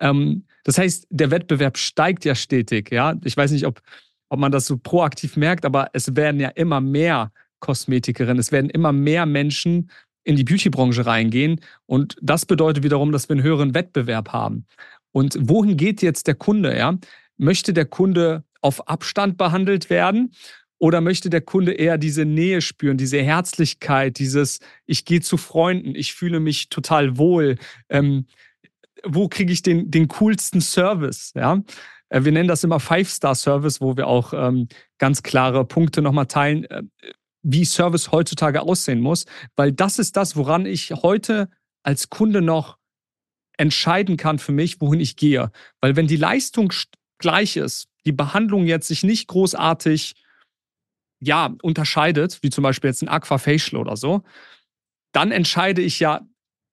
Ähm, 0.00 0.44
das 0.64 0.78
heißt, 0.78 1.06
der 1.10 1.30
Wettbewerb 1.30 1.76
steigt 1.76 2.24
ja 2.24 2.34
stetig, 2.34 2.90
ja. 2.90 3.14
Ich 3.24 3.36
weiß 3.36 3.50
nicht, 3.50 3.66
ob, 3.66 3.80
ob 4.28 4.38
man 4.38 4.52
das 4.52 4.66
so 4.66 4.76
proaktiv 4.76 5.36
merkt, 5.36 5.64
aber 5.64 5.90
es 5.92 6.16
werden 6.16 6.40
ja 6.40 6.48
immer 6.48 6.80
mehr 6.80 7.32
Kosmetikerinnen, 7.60 8.38
es 8.38 8.52
werden 8.52 8.70
immer 8.70 8.92
mehr 8.92 9.26
Menschen 9.26 9.90
in 10.24 10.36
die 10.36 10.44
Beauty-Branche 10.44 11.06
reingehen 11.06 11.60
und 11.86 12.16
das 12.20 12.46
bedeutet 12.46 12.82
wiederum, 12.82 13.12
dass 13.12 13.28
wir 13.28 13.34
einen 13.34 13.44
höheren 13.44 13.74
Wettbewerb 13.74 14.30
haben. 14.32 14.66
Und 15.12 15.36
wohin 15.40 15.76
geht 15.76 16.02
jetzt 16.02 16.26
der 16.26 16.34
Kunde, 16.34 16.76
ja? 16.76 16.98
Möchte 17.36 17.72
der 17.72 17.84
Kunde 17.84 18.44
auf 18.60 18.88
Abstand 18.88 19.36
behandelt 19.36 19.90
werden 19.90 20.32
oder 20.78 21.00
möchte 21.00 21.30
der 21.30 21.40
Kunde 21.40 21.72
eher 21.72 21.98
diese 21.98 22.24
Nähe 22.24 22.60
spüren, 22.60 22.96
diese 22.96 23.22
Herzlichkeit, 23.22 24.18
dieses, 24.18 24.58
ich 24.86 25.04
gehe 25.04 25.20
zu 25.20 25.36
Freunden, 25.36 25.94
ich 25.94 26.14
fühle 26.14 26.40
mich 26.40 26.68
total 26.68 27.16
wohl. 27.16 27.56
Ähm, 27.88 28.26
wo 29.04 29.28
kriege 29.28 29.52
ich 29.52 29.62
den, 29.62 29.90
den 29.90 30.08
coolsten 30.08 30.60
Service? 30.60 31.32
Ja? 31.34 31.62
Äh, 32.08 32.24
wir 32.24 32.32
nennen 32.32 32.48
das 32.48 32.64
immer 32.64 32.80
Five-Star-Service, 32.80 33.80
wo 33.80 33.96
wir 33.96 34.06
auch 34.06 34.32
ähm, 34.32 34.68
ganz 34.98 35.22
klare 35.22 35.64
Punkte 35.64 36.02
nochmal 36.02 36.26
teilen, 36.26 36.64
äh, 36.64 36.82
wie 37.44 37.64
Service 37.64 38.10
heutzutage 38.10 38.62
aussehen 38.62 39.00
muss, 39.00 39.26
weil 39.54 39.70
das 39.70 39.98
ist 39.98 40.16
das, 40.16 40.34
woran 40.34 40.66
ich 40.66 40.90
heute 40.90 41.48
als 41.84 42.10
Kunde 42.10 42.42
noch 42.42 42.78
entscheiden 43.56 44.16
kann 44.16 44.38
für 44.38 44.52
mich, 44.52 44.80
wohin 44.80 45.00
ich 45.00 45.14
gehe. 45.14 45.52
Weil 45.80 45.94
wenn 45.94 46.08
die 46.08 46.16
Leistung 46.16 46.72
gleich 47.18 47.56
ist, 47.56 47.88
die 48.04 48.12
Behandlung 48.12 48.66
jetzt 48.66 48.88
sich 48.88 49.04
nicht 49.04 49.28
großartig 49.28 50.14
ja, 51.20 51.54
unterscheidet, 51.62 52.42
wie 52.42 52.50
zum 52.50 52.62
Beispiel 52.62 52.88
jetzt 52.88 53.02
ein 53.02 53.08
Aquafacial 53.08 53.80
oder 53.80 53.96
so, 53.96 54.24
dann 55.12 55.30
entscheide 55.30 55.80
ich 55.80 56.00
ja 56.00 56.26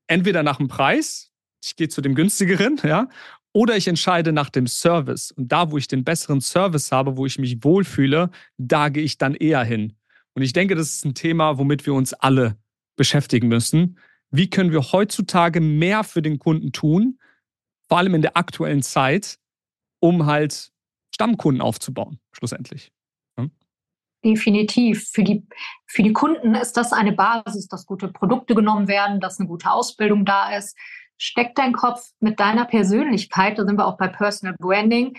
entweder 0.07 0.41
nach 0.41 0.57
dem 0.57 0.67
Preis, 0.67 1.31
ich 1.63 1.75
gehe 1.75 1.89
zu 1.89 2.01
dem 2.01 2.15
günstigeren, 2.15 2.79
ja, 2.83 3.07
oder 3.53 3.75
ich 3.75 3.87
entscheide 3.87 4.31
nach 4.31 4.49
dem 4.49 4.67
Service. 4.67 5.31
Und 5.31 5.51
da, 5.51 5.71
wo 5.71 5.77
ich 5.77 5.87
den 5.87 6.05
besseren 6.05 6.39
Service 6.39 6.91
habe, 6.91 7.17
wo 7.17 7.25
ich 7.25 7.37
mich 7.37 7.63
wohlfühle, 7.63 8.31
da 8.57 8.89
gehe 8.89 9.03
ich 9.03 9.17
dann 9.17 9.35
eher 9.35 9.63
hin. 9.63 9.93
Und 10.33 10.43
ich 10.43 10.53
denke, 10.53 10.75
das 10.75 10.87
ist 10.87 11.05
ein 11.05 11.13
Thema, 11.13 11.57
womit 11.57 11.85
wir 11.85 11.93
uns 11.93 12.13
alle 12.13 12.57
beschäftigen 12.95 13.47
müssen. 13.47 13.97
Wie 14.29 14.49
können 14.49 14.71
wir 14.71 14.91
heutzutage 14.91 15.59
mehr 15.59 16.03
für 16.03 16.21
den 16.21 16.39
Kunden 16.39 16.71
tun, 16.71 17.19
vor 17.87 17.97
allem 17.97 18.15
in 18.15 18.21
der 18.21 18.37
aktuellen 18.37 18.81
Zeit, 18.81 19.37
um 19.99 20.25
halt 20.25 20.71
Stammkunden 21.13 21.61
aufzubauen, 21.61 22.19
schlussendlich. 22.31 22.91
Definitiv. 24.23 25.09
Für 25.09 25.23
die, 25.23 25.47
für 25.87 26.03
die 26.03 26.13
Kunden 26.13 26.53
ist 26.53 26.77
das 26.77 26.93
eine 26.93 27.11
Basis, 27.11 27.67
dass 27.67 27.87
gute 27.87 28.07
Produkte 28.07 28.53
genommen 28.53 28.87
werden, 28.87 29.19
dass 29.19 29.39
eine 29.39 29.47
gute 29.47 29.71
Ausbildung 29.71 30.25
da 30.25 30.55
ist. 30.55 30.77
Steck 31.17 31.55
dein 31.55 31.73
Kopf 31.73 32.11
mit 32.19 32.39
deiner 32.39 32.65
Persönlichkeit, 32.65 33.57
da 33.57 33.65
sind 33.65 33.77
wir 33.77 33.85
auch 33.85 33.97
bei 33.97 34.07
Personal 34.07 34.55
Branding, 34.59 35.17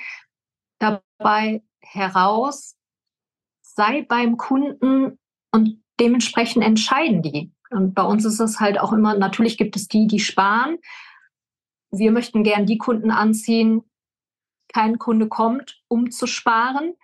dabei 0.78 1.62
heraus, 1.80 2.76
sei 3.74 4.02
beim 4.02 4.36
Kunden 4.36 5.18
und 5.52 5.82
dementsprechend 6.00 6.64
entscheiden 6.64 7.22
die. 7.22 7.52
Und 7.70 7.94
bei 7.94 8.02
uns 8.02 8.24
ist 8.24 8.40
es 8.40 8.60
halt 8.60 8.78
auch 8.78 8.92
immer, 8.92 9.16
natürlich 9.16 9.56
gibt 9.56 9.76
es 9.76 9.88
die, 9.88 10.06
die 10.06 10.20
sparen. 10.20 10.78
Wir 11.90 12.12
möchten 12.12 12.42
gern 12.44 12.66
die 12.66 12.78
Kunden 12.78 13.10
anziehen. 13.10 13.82
Kein 14.72 14.98
Kunde 14.98 15.28
kommt, 15.28 15.82
um 15.88 16.10
zu 16.10 16.26
sparen, 16.26 16.94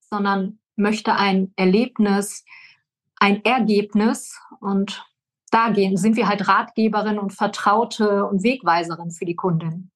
sondern 0.00 0.58
möchte 0.76 1.14
ein 1.14 1.52
Erlebnis, 1.56 2.44
ein 3.16 3.44
Ergebnis 3.44 4.40
und 4.60 5.04
da 5.50 5.70
gehen, 5.70 5.96
sind 5.96 6.16
wir 6.16 6.28
halt 6.28 6.46
Ratgeberin 6.46 7.18
und 7.18 7.32
Vertraute 7.32 8.26
und 8.26 8.42
Wegweiserin 8.42 9.10
für 9.10 9.24
die 9.24 9.36
Kundin. 9.36 9.90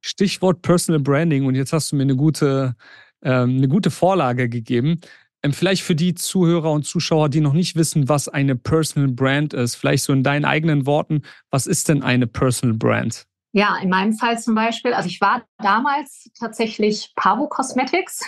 Stichwort 0.00 0.62
Personal 0.62 1.00
Branding 1.00 1.46
und 1.46 1.54
jetzt 1.54 1.72
hast 1.72 1.92
du 1.92 1.96
mir 1.96 2.02
eine 2.02 2.16
gute, 2.16 2.76
ähm, 3.22 3.56
eine 3.56 3.68
gute 3.68 3.90
Vorlage 3.90 4.48
gegeben. 4.48 5.00
Ähm, 5.42 5.52
vielleicht 5.52 5.82
für 5.82 5.94
die 5.94 6.14
Zuhörer 6.14 6.72
und 6.72 6.84
Zuschauer, 6.84 7.28
die 7.28 7.40
noch 7.40 7.52
nicht 7.52 7.76
wissen, 7.76 8.08
was 8.08 8.28
eine 8.28 8.56
Personal 8.56 9.10
Brand 9.10 9.54
ist, 9.54 9.76
vielleicht 9.76 10.04
so 10.04 10.12
in 10.12 10.22
deinen 10.22 10.44
eigenen 10.44 10.86
Worten, 10.86 11.22
was 11.50 11.66
ist 11.66 11.88
denn 11.88 12.02
eine 12.02 12.26
Personal 12.26 12.76
Brand? 12.76 13.26
Ja, 13.52 13.76
in 13.78 13.88
meinem 13.88 14.12
Fall 14.12 14.38
zum 14.38 14.54
Beispiel, 14.54 14.92
also 14.92 15.08
ich 15.08 15.20
war 15.20 15.44
damals 15.58 16.30
tatsächlich 16.38 17.12
Pavo 17.16 17.48
Cosmetics 17.48 18.22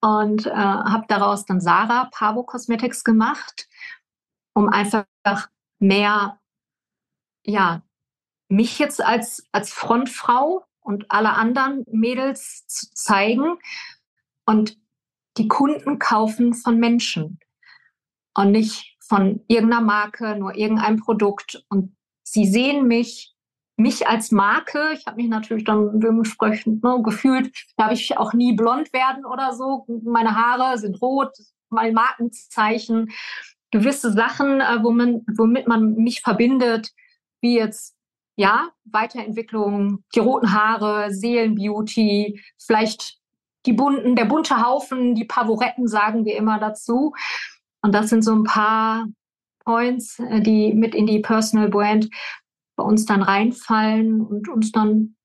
und 0.00 0.46
äh, 0.46 0.50
habe 0.50 1.04
daraus 1.08 1.44
dann 1.44 1.60
Sarah 1.60 2.08
Pavo 2.12 2.42
Cosmetics 2.42 3.04
gemacht, 3.04 3.68
um 4.54 4.68
einfach 4.68 5.04
mehr, 5.80 6.38
ja, 7.44 7.82
mich 8.48 8.78
jetzt 8.78 9.02
als, 9.02 9.46
als 9.52 9.72
Frontfrau 9.72 10.64
und 10.82 11.10
alle 11.10 11.34
anderen 11.34 11.84
Mädels 11.90 12.66
zu 12.66 12.92
zeigen. 12.94 13.58
Und 14.46 14.76
die 15.38 15.48
Kunden 15.48 15.98
kaufen 15.98 16.52
von 16.54 16.78
Menschen 16.78 17.38
und 18.34 18.52
nicht 18.52 18.96
von 19.00 19.42
irgendeiner 19.46 19.82
Marke, 19.82 20.36
nur 20.36 20.54
irgendein 20.54 20.98
Produkt. 20.98 21.64
Und 21.68 21.96
sie 22.22 22.46
sehen 22.46 22.86
mich 22.86 23.32
mich 23.76 24.06
als 24.06 24.30
Marke, 24.30 24.92
ich 24.92 25.06
habe 25.06 25.16
mich 25.16 25.28
natürlich 25.28 25.64
dann 25.64 25.98
dementsprechend 26.00 26.82
ne, 26.82 27.00
gefühlt, 27.02 27.52
darf 27.76 27.92
ich 27.92 28.16
auch 28.16 28.32
nie 28.32 28.54
blond 28.54 28.92
werden 28.92 29.24
oder 29.24 29.54
so. 29.54 29.86
Meine 30.04 30.36
Haare 30.36 30.78
sind 30.78 31.00
rot, 31.00 31.32
mein 31.68 31.94
Markenzeichen. 31.94 33.10
Gewisse 33.70 34.12
Sachen, 34.12 34.60
äh, 34.60 34.82
womit, 34.82 35.22
womit 35.36 35.66
man 35.66 35.94
mich 35.94 36.20
verbindet, 36.20 36.92
wie 37.40 37.56
jetzt 37.56 37.96
ja, 38.36 38.70
Weiterentwicklung, 38.84 40.04
die 40.14 40.20
roten 40.20 40.52
Haare, 40.52 41.12
Seelenbeauty, 41.12 42.40
vielleicht 42.58 43.18
die 43.66 43.72
bunten, 43.72 44.16
der 44.16 44.24
bunte 44.24 44.66
Haufen, 44.66 45.14
die 45.14 45.24
Pavoretten 45.24 45.86
sagen 45.86 46.24
wir 46.24 46.36
immer 46.36 46.58
dazu. 46.58 47.12
Und 47.82 47.94
das 47.94 48.08
sind 48.08 48.22
so 48.22 48.34
ein 48.34 48.44
paar 48.44 49.06
Points, 49.64 50.18
äh, 50.18 50.40
die 50.40 50.72
mit 50.74 50.94
in 50.94 51.06
die 51.06 51.20
Personal 51.20 51.68
Brand 51.68 52.08
bei 52.76 52.84
uns 52.84 53.04
dann 53.04 53.22
reinfallen 53.22 54.20
und 54.20 54.48
uns 54.48 54.72
dann 54.72 55.16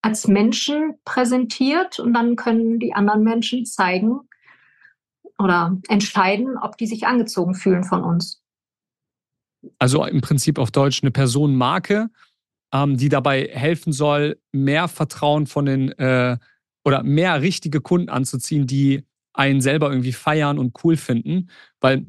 als 0.00 0.26
Menschen 0.26 0.94
präsentiert 1.04 1.98
und 1.98 2.14
dann 2.14 2.36
können 2.36 2.78
die 2.78 2.94
anderen 2.94 3.24
Menschen 3.24 3.66
zeigen 3.66 4.20
oder 5.38 5.76
entscheiden, 5.88 6.56
ob 6.56 6.76
die 6.76 6.86
sich 6.86 7.06
angezogen 7.06 7.54
fühlen 7.54 7.84
von 7.84 8.04
uns. 8.04 8.37
Also 9.78 10.04
im 10.04 10.20
Prinzip 10.20 10.58
auf 10.58 10.70
Deutsch 10.70 11.02
eine 11.02 11.10
Personenmarke, 11.10 12.10
ähm, 12.72 12.96
die 12.96 13.08
dabei 13.08 13.48
helfen 13.52 13.92
soll, 13.92 14.38
mehr 14.52 14.88
Vertrauen 14.88 15.46
von 15.46 15.66
den 15.66 15.90
äh, 15.98 16.36
oder 16.84 17.02
mehr 17.02 17.42
richtige 17.42 17.80
Kunden 17.80 18.08
anzuziehen, 18.08 18.66
die 18.66 19.04
einen 19.32 19.60
selber 19.60 19.90
irgendwie 19.90 20.12
feiern 20.12 20.58
und 20.58 20.76
cool 20.84 20.96
finden. 20.96 21.50
Weil 21.80 22.06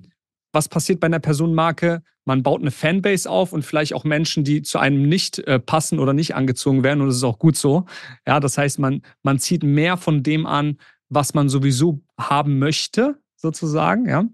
was 0.51 0.67
passiert 0.67 0.99
bei 0.99 1.07
einer 1.07 1.19
Personenmarke? 1.19 2.01
Man 2.25 2.43
baut 2.43 2.61
eine 2.61 2.71
Fanbase 2.71 3.29
auf 3.29 3.53
und 3.53 3.63
vielleicht 3.63 3.93
auch 3.93 4.03
Menschen, 4.03 4.43
die 4.43 4.61
zu 4.61 4.79
einem 4.79 5.03
nicht 5.07 5.39
äh, 5.39 5.59
passen 5.59 5.99
oder 5.99 6.13
nicht 6.13 6.35
angezogen 6.35 6.83
werden. 6.83 7.01
Und 7.01 7.07
das 7.07 7.17
ist 7.17 7.23
auch 7.23 7.39
gut 7.39 7.55
so. 7.55 7.85
Ja, 8.27 8.39
das 8.39 8.57
heißt, 8.57 8.79
man, 8.79 9.01
man 9.23 9.39
zieht 9.39 9.63
mehr 9.63 9.97
von 9.97 10.23
dem 10.23 10.45
an, 10.45 10.77
was 11.09 11.33
man 11.33 11.49
sowieso 11.49 12.01
haben 12.19 12.59
möchte, 12.59 13.19
sozusagen. 13.35 14.07
Ja. 14.07 14.25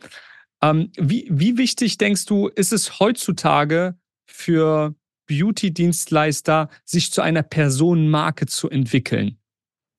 Ähm, 0.65 0.91
wie, 0.97 1.27
wie 1.29 1.57
wichtig 1.57 1.97
denkst 1.97 2.25
du, 2.25 2.47
ist 2.47 2.73
es 2.73 2.99
heutzutage 2.99 3.97
für 4.25 4.95
Beauty-Dienstleister, 5.27 6.69
sich 6.83 7.11
zu 7.11 7.21
einer 7.21 7.43
Personenmarke 7.43 8.47
zu 8.47 8.69
entwickeln? 8.69 9.37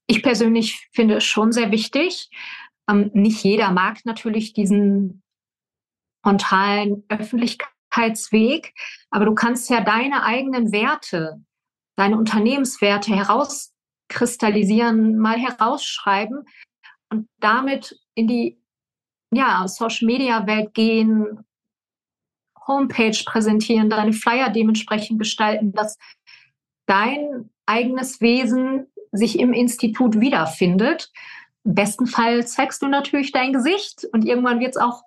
Ich 0.09 0.23
persönlich 0.23 0.89
finde 0.93 1.17
es 1.17 1.25
schon 1.25 1.53
sehr 1.53 1.71
wichtig. 1.71 2.31
Ähm, 2.89 3.11
nicht 3.15 3.45
jeder 3.45 3.71
mag 3.71 4.05
natürlich 4.05 4.55
diesen 4.55 5.23
frontalen 6.25 7.05
Öffentlichkeitsweg, 7.09 8.75
aber 9.11 9.25
du 9.25 9.35
kannst 9.35 9.71
ja 9.71 9.81
deine 9.81 10.25
eigenen 10.25 10.73
Werte, 10.73 11.45
deine 11.97 12.17
Unternehmenswerte 12.17 13.15
herauskristallisieren, 13.15 15.19
mal 15.19 15.39
herausschreiben 15.39 16.45
und 17.11 17.29
damit 17.39 18.01
in 18.15 18.27
die 18.27 18.61
ja, 19.33 19.67
Social 19.69 20.07
Media 20.07 20.47
Welt 20.47 20.75
gehen, 20.75 21.45
Homepage 22.67 23.19
präsentieren, 23.25 23.91
deine 23.91 24.13
Flyer 24.13 24.51
dementsprechend 24.51 25.19
gestalten, 25.19 25.73
dass 25.73 25.99
dein 26.87 27.51
eigenes 27.67 28.21
Wesen 28.21 28.87
sich 29.13 29.39
im 29.39 29.53
Institut 29.53 30.21
wiederfindet. 30.21 31.11
Im 31.65 31.75
besten 31.75 32.07
Fall 32.07 32.47
zeigst 32.47 32.83
du 32.83 32.87
natürlich 32.87 33.33
dein 33.33 33.53
Gesicht 33.53 34.07
und 34.13 34.25
irgendwann 34.25 34.61
wird 34.61 34.77
es 34.77 34.83
auch 34.83 35.03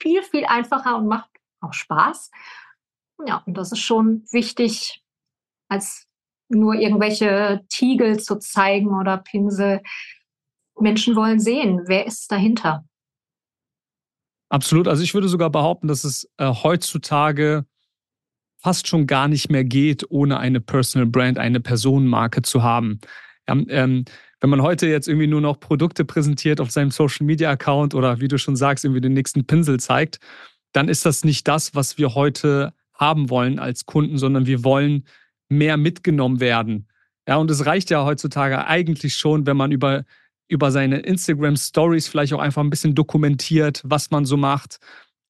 viel, 0.00 0.22
viel 0.22 0.44
einfacher 0.46 0.96
und 0.96 1.06
macht 1.06 1.30
auch 1.60 1.72
Spaß. 1.72 2.30
Ja, 3.26 3.42
und 3.46 3.54
das 3.56 3.72
ist 3.72 3.80
schon 3.80 4.24
wichtig, 4.32 5.02
als 5.68 6.06
nur 6.48 6.74
irgendwelche 6.74 7.64
Tiegel 7.68 8.20
zu 8.20 8.38
zeigen 8.38 8.98
oder 8.98 9.18
Pinsel. 9.18 9.80
Menschen 10.78 11.14
wollen 11.16 11.40
sehen, 11.40 11.82
wer 11.86 12.06
ist 12.06 12.30
dahinter. 12.30 12.84
Absolut. 14.52 14.86
Also 14.86 15.02
ich 15.02 15.14
würde 15.14 15.28
sogar 15.28 15.48
behaupten, 15.48 15.88
dass 15.88 16.04
es 16.04 16.28
äh, 16.36 16.46
heutzutage 16.46 17.64
fast 18.58 18.86
schon 18.86 19.06
gar 19.06 19.26
nicht 19.26 19.50
mehr 19.50 19.64
geht, 19.64 20.04
ohne 20.10 20.38
eine 20.38 20.60
Personal 20.60 21.06
Brand, 21.06 21.38
eine 21.38 21.58
Personenmarke 21.58 22.42
zu 22.42 22.62
haben. 22.62 23.00
Ja, 23.48 23.56
ähm, 23.68 24.04
wenn 24.42 24.50
man 24.50 24.60
heute 24.60 24.88
jetzt 24.88 25.08
irgendwie 25.08 25.26
nur 25.26 25.40
noch 25.40 25.58
Produkte 25.58 26.04
präsentiert 26.04 26.60
auf 26.60 26.70
seinem 26.70 26.90
Social 26.90 27.24
Media 27.24 27.50
Account 27.50 27.94
oder 27.94 28.20
wie 28.20 28.28
du 28.28 28.36
schon 28.36 28.54
sagst, 28.54 28.84
irgendwie 28.84 29.00
den 29.00 29.14
nächsten 29.14 29.46
Pinsel 29.46 29.80
zeigt, 29.80 30.18
dann 30.72 30.90
ist 30.90 31.06
das 31.06 31.24
nicht 31.24 31.48
das, 31.48 31.74
was 31.74 31.96
wir 31.96 32.14
heute 32.14 32.74
haben 32.92 33.30
wollen 33.30 33.58
als 33.58 33.86
Kunden, 33.86 34.18
sondern 34.18 34.44
wir 34.44 34.64
wollen 34.64 35.06
mehr 35.48 35.78
mitgenommen 35.78 36.40
werden. 36.40 36.88
Ja, 37.26 37.36
und 37.36 37.50
es 37.50 37.64
reicht 37.64 37.88
ja 37.88 38.04
heutzutage 38.04 38.66
eigentlich 38.66 39.14
schon, 39.14 39.46
wenn 39.46 39.56
man 39.56 39.72
über 39.72 40.04
über 40.52 40.70
seine 40.70 40.98
Instagram 41.00 41.56
Stories 41.56 42.08
vielleicht 42.08 42.34
auch 42.34 42.40
einfach 42.40 42.62
ein 42.62 42.70
bisschen 42.70 42.94
dokumentiert, 42.94 43.80
was 43.84 44.10
man 44.10 44.26
so 44.26 44.36
macht, 44.36 44.78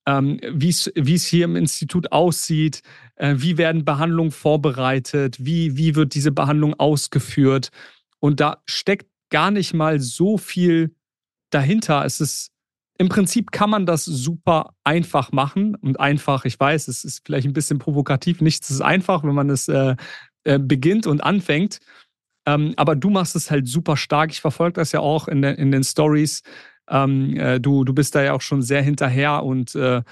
ähm, 0.07 0.41
wie 0.53 0.69
es 0.69 1.27
hier 1.27 1.45
im 1.45 1.55
Institut 1.55 2.11
aussieht, 2.11 2.83
äh, 3.15 3.37
wie 3.39 3.57
werden 3.57 3.85
Behandlungen 3.85 4.33
vorbereitet, 4.33 5.37
wie, 5.39 5.77
wie 5.77 5.95
wird 5.95 6.15
diese 6.15 6.33
Behandlung 6.33 6.75
ausgeführt. 6.75 7.71
Und 8.19 8.41
da 8.41 8.63
steckt 8.67 9.07
gar 9.31 9.53
nicht 9.53 9.75
mal 9.75 10.01
so 10.01 10.39
viel 10.39 10.95
dahinter. 11.51 12.05
Es 12.05 12.21
ist 12.21 12.51
im 12.99 13.09
Prinzip 13.09 13.53
kann 13.53 13.71
man 13.71 13.87
das 13.87 14.05
super 14.05 14.75
einfach 14.85 15.33
machen 15.33 15.75
und 15.77 15.99
einfach, 15.99 16.45
ich 16.45 16.59
weiß, 16.59 16.89
es 16.89 17.05
ist 17.05 17.23
vielleicht 17.25 17.47
ein 17.47 17.53
bisschen 17.53 17.79
provokativ, 17.79 18.41
nichts 18.41 18.71
ist 18.71 18.81
einfach, 18.81 19.25
wenn 19.25 19.35
man 19.35 19.51
es 19.51 19.67
äh, 19.69 19.97
äh, 20.45 20.59
beginnt 20.59 21.07
und 21.07 21.23
anfängt. 21.23 21.81
Ähm, 22.47 22.75
aber 22.77 22.97
du 22.97 23.11
machst 23.11 23.37
es 23.37 23.51
halt 23.51 23.69
super 23.69 23.97
stark. 23.97 24.33
Ich 24.33 24.41
verfolge 24.41 24.75
das 24.75 24.93
ja 24.93 25.01
auch 25.01 25.29
in, 25.29 25.43
de, 25.43 25.55
in 25.55 25.71
den 25.71 25.85
Stories. 25.85 26.43
Ähm, 26.89 27.37
äh, 27.37 27.61
du, 27.61 27.85
du 27.85 27.95
bist 27.95 28.15
da 28.15 28.23
ja 28.23 28.33
auch 28.33 28.41
schon 28.41 28.63
sehr 28.63 28.83
hinterher 28.83 29.43
und 29.45 29.75
äh, 29.75 30.03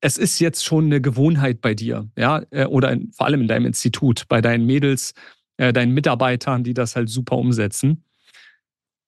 es 0.00 0.16
ist 0.18 0.38
jetzt 0.38 0.64
schon 0.64 0.86
eine 0.86 1.00
Gewohnheit 1.00 1.60
bei 1.60 1.74
dir, 1.74 2.08
ja, 2.16 2.42
äh, 2.50 2.64
oder 2.64 2.90
in, 2.90 3.12
vor 3.12 3.26
allem 3.26 3.42
in 3.42 3.48
deinem 3.48 3.66
Institut, 3.66 4.24
bei 4.28 4.40
deinen 4.40 4.66
Mädels, 4.66 5.14
äh, 5.58 5.72
deinen 5.72 5.92
Mitarbeitern, 5.92 6.64
die 6.64 6.74
das 6.74 6.96
halt 6.96 7.08
super 7.08 7.36
umsetzen. 7.36 8.04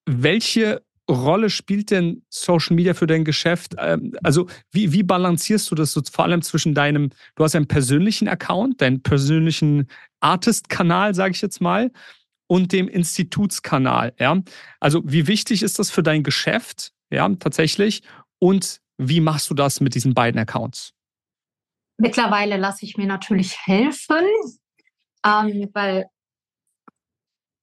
Welche 0.05 0.83
Rolle 1.09 1.49
spielt 1.49 1.91
denn 1.91 2.23
Social 2.29 2.75
Media 2.75 2.93
für 2.93 3.07
dein 3.07 3.25
Geschäft? 3.25 3.75
Ähm, 3.77 4.13
also, 4.23 4.47
wie, 4.71 4.91
wie 4.91 5.03
balancierst 5.03 5.69
du 5.71 5.75
das 5.75 5.93
so 5.93 6.01
vor 6.11 6.25
allem 6.25 6.41
zwischen 6.41 6.73
deinem, 6.73 7.09
du 7.35 7.43
hast 7.43 7.55
einen 7.55 7.67
persönlichen 7.67 8.27
Account, 8.27 8.81
deinen 8.81 9.01
persönlichen 9.01 9.87
Artist-Kanal, 10.19 11.15
sage 11.15 11.33
ich 11.33 11.41
jetzt 11.41 11.59
mal, 11.59 11.91
und 12.53 12.71
dem 12.71 12.87
Institutskanal. 12.87 14.13
Ja? 14.19 14.39
Also 14.79 15.01
wie 15.03 15.25
wichtig 15.25 15.63
ist 15.63 15.79
das 15.79 15.89
für 15.89 16.03
dein 16.03 16.21
Geschäft, 16.21 16.93
ja, 17.09 17.27
tatsächlich? 17.27 18.03
Und 18.37 18.79
wie 18.99 19.21
machst 19.21 19.49
du 19.49 19.55
das 19.55 19.81
mit 19.81 19.95
diesen 19.95 20.13
beiden 20.13 20.39
Accounts? 20.39 20.93
Mittlerweile 21.97 22.57
lasse 22.57 22.85
ich 22.85 22.95
mir 22.95 23.07
natürlich 23.07 23.57
helfen, 23.65 24.23
ähm, 25.25 25.67
weil 25.73 26.05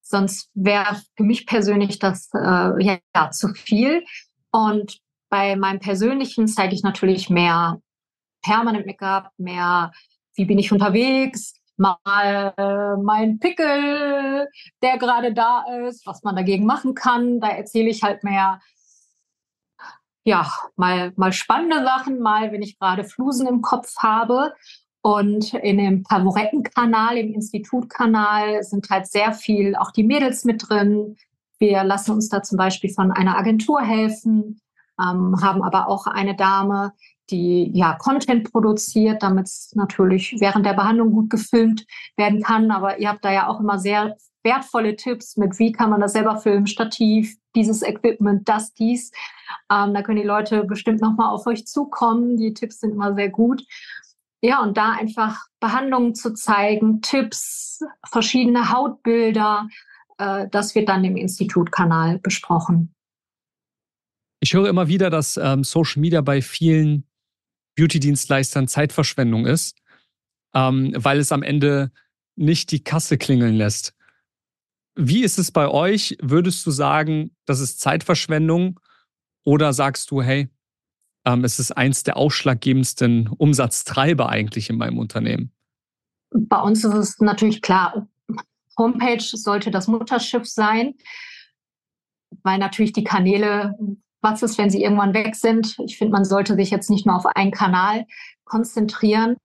sonst 0.02 0.50
wäre 0.54 1.00
für 1.16 1.22
mich 1.22 1.46
persönlich 1.46 2.00
das 2.00 2.28
äh, 2.34 2.98
ja, 3.14 3.30
zu 3.30 3.54
viel. 3.54 4.04
Und 4.50 4.98
bei 5.28 5.54
meinem 5.54 5.78
persönlichen 5.78 6.48
zeige 6.48 6.74
ich 6.74 6.82
natürlich 6.82 7.30
mehr 7.30 7.80
Permanent 8.42 8.86
Make-up, 8.86 9.30
mehr, 9.36 9.92
wie 10.34 10.46
bin 10.46 10.58
ich 10.58 10.72
unterwegs, 10.72 11.59
mal 11.80 12.54
äh, 12.56 13.02
mein 13.02 13.40
Pickel, 13.40 14.48
der 14.82 14.98
gerade 14.98 15.34
da 15.34 15.64
ist, 15.88 16.06
was 16.06 16.22
man 16.22 16.36
dagegen 16.36 16.66
machen 16.66 16.94
kann. 16.94 17.40
Da 17.40 17.48
erzähle 17.48 17.90
ich 17.90 18.02
halt 18.02 18.22
mehr, 18.22 18.60
ja, 20.24 20.48
mal, 20.76 21.12
mal 21.16 21.32
spannende 21.32 21.82
Sachen, 21.82 22.20
mal, 22.20 22.52
wenn 22.52 22.62
ich 22.62 22.78
gerade 22.78 23.04
Flusen 23.04 23.48
im 23.48 23.62
Kopf 23.62 23.96
habe. 23.98 24.52
Und 25.02 25.54
in 25.54 25.78
dem 25.78 26.04
Favorettenkanal, 26.04 27.16
im 27.16 27.32
Institutkanal 27.32 28.62
sind 28.62 28.90
halt 28.90 29.06
sehr 29.06 29.32
viel, 29.32 29.74
auch 29.74 29.90
die 29.92 30.04
Mädels 30.04 30.44
mit 30.44 30.68
drin. 30.68 31.16
Wir 31.58 31.84
lassen 31.84 32.12
uns 32.12 32.28
da 32.28 32.42
zum 32.42 32.58
Beispiel 32.58 32.92
von 32.92 33.10
einer 33.10 33.36
Agentur 33.38 33.80
helfen, 33.80 34.60
ähm, 35.00 35.36
haben 35.42 35.62
aber 35.62 35.88
auch 35.88 36.06
eine 36.06 36.36
Dame, 36.36 36.92
die 37.30 37.70
ja 37.74 37.94
Content 37.94 38.50
produziert, 38.50 39.22
damit 39.22 39.46
es 39.46 39.72
natürlich 39.74 40.36
während 40.40 40.66
der 40.66 40.74
Behandlung 40.74 41.12
gut 41.12 41.30
gefilmt 41.30 41.86
werden 42.16 42.42
kann. 42.42 42.70
Aber 42.70 42.98
ihr 42.98 43.08
habt 43.08 43.24
da 43.24 43.32
ja 43.32 43.48
auch 43.48 43.60
immer 43.60 43.78
sehr 43.78 44.16
wertvolle 44.42 44.96
Tipps 44.96 45.36
mit, 45.36 45.58
wie 45.58 45.72
kann 45.72 45.90
man 45.90 46.00
das 46.00 46.12
selber 46.12 46.38
filmen, 46.38 46.66
Stativ, 46.66 47.36
dieses 47.54 47.82
Equipment, 47.82 48.48
das, 48.48 48.72
dies. 48.74 49.10
Ähm, 49.70 49.94
da 49.94 50.02
können 50.02 50.20
die 50.20 50.26
Leute 50.26 50.64
bestimmt 50.64 51.00
nochmal 51.00 51.32
auf 51.34 51.46
euch 51.46 51.66
zukommen. 51.66 52.36
Die 52.36 52.54
Tipps 52.54 52.80
sind 52.80 52.92
immer 52.92 53.14
sehr 53.14 53.28
gut. 53.28 53.62
Ja, 54.42 54.62
und 54.62 54.76
da 54.76 54.92
einfach 54.92 55.44
Behandlungen 55.60 56.14
zu 56.14 56.32
zeigen, 56.32 57.02
Tipps, 57.02 57.80
verschiedene 58.10 58.70
Hautbilder, 58.70 59.68
äh, 60.16 60.48
das 60.50 60.74
wird 60.74 60.88
dann 60.88 61.04
im 61.04 61.16
Institutkanal 61.16 62.18
besprochen. 62.18 62.94
Ich 64.42 64.54
höre 64.54 64.68
immer 64.68 64.88
wieder, 64.88 65.10
dass 65.10 65.36
ähm, 65.36 65.64
Social 65.64 66.00
Media 66.00 66.22
bei 66.22 66.40
vielen 66.40 67.04
Beauty-Dienstleistern 67.76 68.68
Zeitverschwendung 68.68 69.46
ist, 69.46 69.76
ähm, 70.54 70.92
weil 70.96 71.18
es 71.18 71.32
am 71.32 71.42
Ende 71.42 71.90
nicht 72.36 72.70
die 72.70 72.82
Kasse 72.82 73.18
klingeln 73.18 73.54
lässt. 73.54 73.94
Wie 74.96 75.22
ist 75.22 75.38
es 75.38 75.50
bei 75.50 75.68
euch? 75.68 76.16
Würdest 76.20 76.66
du 76.66 76.70
sagen, 76.70 77.30
das 77.46 77.60
ist 77.60 77.80
Zeitverschwendung 77.80 78.80
oder 79.44 79.72
sagst 79.72 80.10
du, 80.10 80.22
hey, 80.22 80.48
ähm, 81.24 81.44
es 81.44 81.58
ist 81.58 81.72
eins 81.72 82.02
der 82.02 82.16
ausschlaggebendsten 82.16 83.28
Umsatztreiber 83.28 84.28
eigentlich 84.28 84.70
in 84.70 84.78
meinem 84.78 84.98
Unternehmen? 84.98 85.52
Bei 86.30 86.60
uns 86.60 86.84
ist 86.84 86.94
es 86.94 87.18
natürlich 87.18 87.62
klar, 87.62 88.08
Homepage 88.78 89.22
sollte 89.22 89.70
das 89.70 89.88
Mutterschiff 89.88 90.46
sein, 90.46 90.94
weil 92.42 92.58
natürlich 92.58 92.92
die 92.92 93.04
Kanäle, 93.04 93.76
was 94.20 94.42
ist, 94.42 94.58
wenn 94.58 94.70
sie 94.70 94.82
irgendwann 94.82 95.14
weg 95.14 95.34
sind? 95.34 95.78
Ich 95.78 95.96
finde, 95.98 96.12
man 96.12 96.24
sollte 96.24 96.54
sich 96.54 96.70
jetzt 96.70 96.90
nicht 96.90 97.06
nur 97.06 97.16
auf 97.16 97.26
einen 97.26 97.50
Kanal 97.50 98.06
konzentrieren. 98.44 99.36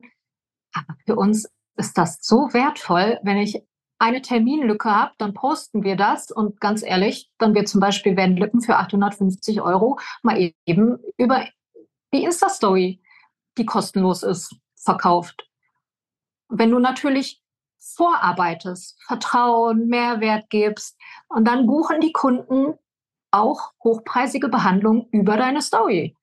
Aber 0.74 0.96
für 1.06 1.16
uns 1.16 1.50
ist 1.78 1.98
das 1.98 2.20
so 2.22 2.50
wertvoll, 2.54 3.20
wenn 3.24 3.38
ich 3.38 3.62
eine 3.98 4.22
Terminlücke 4.22 4.90
habe, 4.92 5.14
dann 5.18 5.34
posten 5.34 5.84
wir 5.84 5.96
das 5.96 6.30
und 6.30 6.60
ganz 6.60 6.84
ehrlich, 6.84 7.32
dann 7.38 7.56
wird 7.56 7.70
zum 7.70 7.80
Beispiel 7.80 8.18
werden 8.18 8.36
Lücken 8.36 8.62
für 8.62 8.78
850 8.78 9.62
Euro 9.62 10.00
mal 10.22 10.52
eben 10.66 11.00
über 11.18 11.46
die 12.14 12.24
Insta-Story, 12.24 13.02
die 13.58 13.66
kostenlos 13.66 14.24
ist, 14.24 14.56
verkauft. 14.76 15.50
Wenn 16.50 16.72
du 16.72 16.80
natürlich 16.80 17.42
vorarbeitest, 17.78 19.02
Vertrauen, 19.04 19.88
Mehrwert 19.88 20.50
gibst 20.50 20.98
und 21.28 21.46
dann 21.46 21.66
buchen 21.66 22.02
die 22.02 22.12
Kunden 22.12 22.74
auch 23.32 23.74
hochpreisige 23.84 24.50
Behandlung 24.50 25.08
über 25.12 25.38
deine 25.38 25.62
Story 25.62 26.16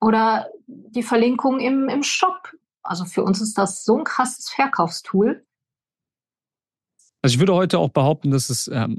oder 0.00 0.48
die 0.66 1.02
Verlinkung 1.02 1.60
im, 1.60 1.88
im 1.88 2.02
Shop. 2.02 2.52
Also 2.82 3.04
für 3.04 3.22
uns 3.22 3.40
ist 3.40 3.58
das 3.58 3.84
so 3.84 3.98
ein 3.98 4.04
krasses 4.04 4.48
Verkaufstool. 4.48 5.44
Also 7.22 7.34
ich 7.34 7.38
würde 7.38 7.54
heute 7.54 7.78
auch 7.78 7.90
behaupten, 7.90 8.30
dass 8.30 8.48
es 8.48 8.68
ähm, 8.68 8.98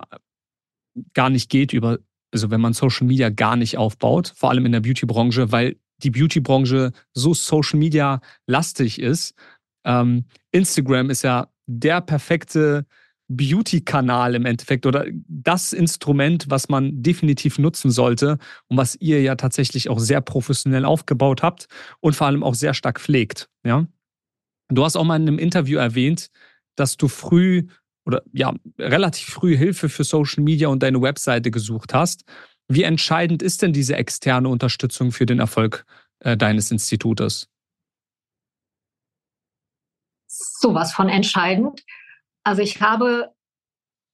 gar 1.14 1.30
nicht 1.30 1.50
geht 1.50 1.74
über, 1.74 1.98
also 2.32 2.52
wenn 2.52 2.62
man 2.62 2.74
Social 2.74 3.08
Media 3.08 3.30
gar 3.30 3.56
nicht 3.56 3.78
aufbaut, 3.78 4.34
vor 4.36 4.50
allem 4.50 4.66
in 4.66 4.72
der 4.72 4.82
Beauty-Branche, 4.82 5.52
weil 5.52 5.78
die 6.04 6.12
Beauty-Branche 6.12 6.92
so 7.14 7.34
Social 7.34 7.80
Media 7.80 8.22
lastig 8.46 9.00
ist. 9.00 9.34
Ähm, 9.84 10.26
Instagram 10.52 11.10
ist 11.10 11.24
ja 11.24 11.48
der 11.66 12.02
perfekte 12.02 12.86
Beauty-Kanal 13.36 14.36
im 14.36 14.46
Endeffekt 14.46 14.86
oder 14.86 15.06
das 15.28 15.74
Instrument, 15.74 16.46
was 16.50 16.70
man 16.70 17.02
definitiv 17.02 17.60
nutzen 17.60 17.92
sollte 17.92 18.38
und 18.68 18.78
was 18.78 18.96
ihr 19.00 19.22
ja 19.22 19.36
tatsächlich 19.36 19.90
auch 19.90 20.00
sehr 20.00 20.22
professionell 20.22 20.86
aufgebaut 20.86 21.44
habt 21.44 21.68
und 22.00 22.16
vor 22.16 22.28
allem 22.28 22.44
auch 22.44 22.56
sehr 22.56 22.74
stark 22.74 23.00
pflegt. 23.00 23.50
Ja? 23.66 23.88
Du 24.70 24.84
hast 24.84 24.96
auch 24.96 25.04
mal 25.04 25.18
in 25.18 25.28
einem 25.28 25.40
Interview 25.40 25.78
erwähnt, 25.80 26.30
dass 26.76 26.98
du 26.98 27.08
früh 27.08 27.68
oder 28.06 28.24
ja, 28.34 28.54
relativ 28.80 29.28
früh 29.28 29.56
Hilfe 29.56 29.90
für 29.90 30.04
Social 30.04 30.44
Media 30.44 30.68
und 30.68 30.82
deine 30.82 31.02
Webseite 31.02 31.52
gesucht 31.52 31.94
hast. 31.94 32.24
Wie 32.68 32.84
entscheidend 32.84 33.44
ist 33.44 33.62
denn 33.62 33.74
diese 33.74 33.96
externe 33.96 34.50
Unterstützung 34.50 35.12
für 35.12 35.26
den 35.26 35.40
Erfolg 35.40 35.86
äh, 36.20 36.38
deines 36.38 36.72
Institutes? 36.72 37.48
Sowas 40.28 40.94
von 40.94 41.10
entscheidend. 41.10 41.84
Also 42.44 42.62
ich 42.62 42.82
habe 42.82 43.34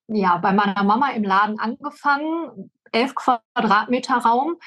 ja 0.08 0.38
bei 0.38 0.54
meiner 0.54 0.84
Mama 0.84 1.12
im 1.12 1.24
Laden 1.24 1.60
angefangen, 1.60 2.72
elf 2.92 3.16
Quadratmeter 3.16 4.16
Raum. 4.16 4.58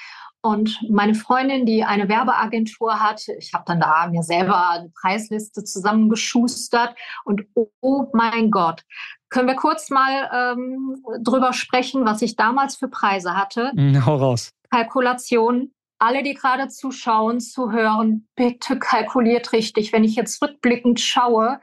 Und 0.43 0.81
meine 0.89 1.15
Freundin, 1.15 1.67
die 1.67 1.85
eine 1.85 2.09
Werbeagentur 2.09 2.99
hat, 2.99 3.29
ich 3.29 3.53
habe 3.53 3.65
dann 3.67 3.79
da 3.79 4.07
mir 4.09 4.23
selber 4.23 4.71
eine 4.71 4.89
Preisliste 4.89 5.65
zusammengeschustert. 5.65 6.97
Und 7.25 7.43
oh 7.55 8.07
mein 8.15 8.51
Gott, 8.51 8.83
können 9.29 9.49
wir 9.49 9.57
kurz 9.57 9.91
mal 9.91 10.31
ähm, 10.33 11.03
drüber 11.23 11.53
sprechen, 11.53 12.07
was 12.07 12.23
ich 12.23 12.37
damals 12.37 12.77
für 12.77 12.89
Preise 12.89 13.37
hatte? 13.37 13.73
Hm, 13.75 14.07
hau 14.07 14.17
raus. 14.17 14.51
Kalkulation. 14.71 15.73
Alle, 15.99 16.23
die 16.23 16.33
gerade 16.33 16.69
zuschauen, 16.69 17.41
zuhören, 17.41 18.27
bitte 18.35 18.79
kalkuliert 18.79 19.53
richtig. 19.53 19.93
Wenn 19.93 20.05
ich 20.05 20.15
jetzt 20.15 20.41
rückblickend 20.41 20.99
schaue, 20.99 21.61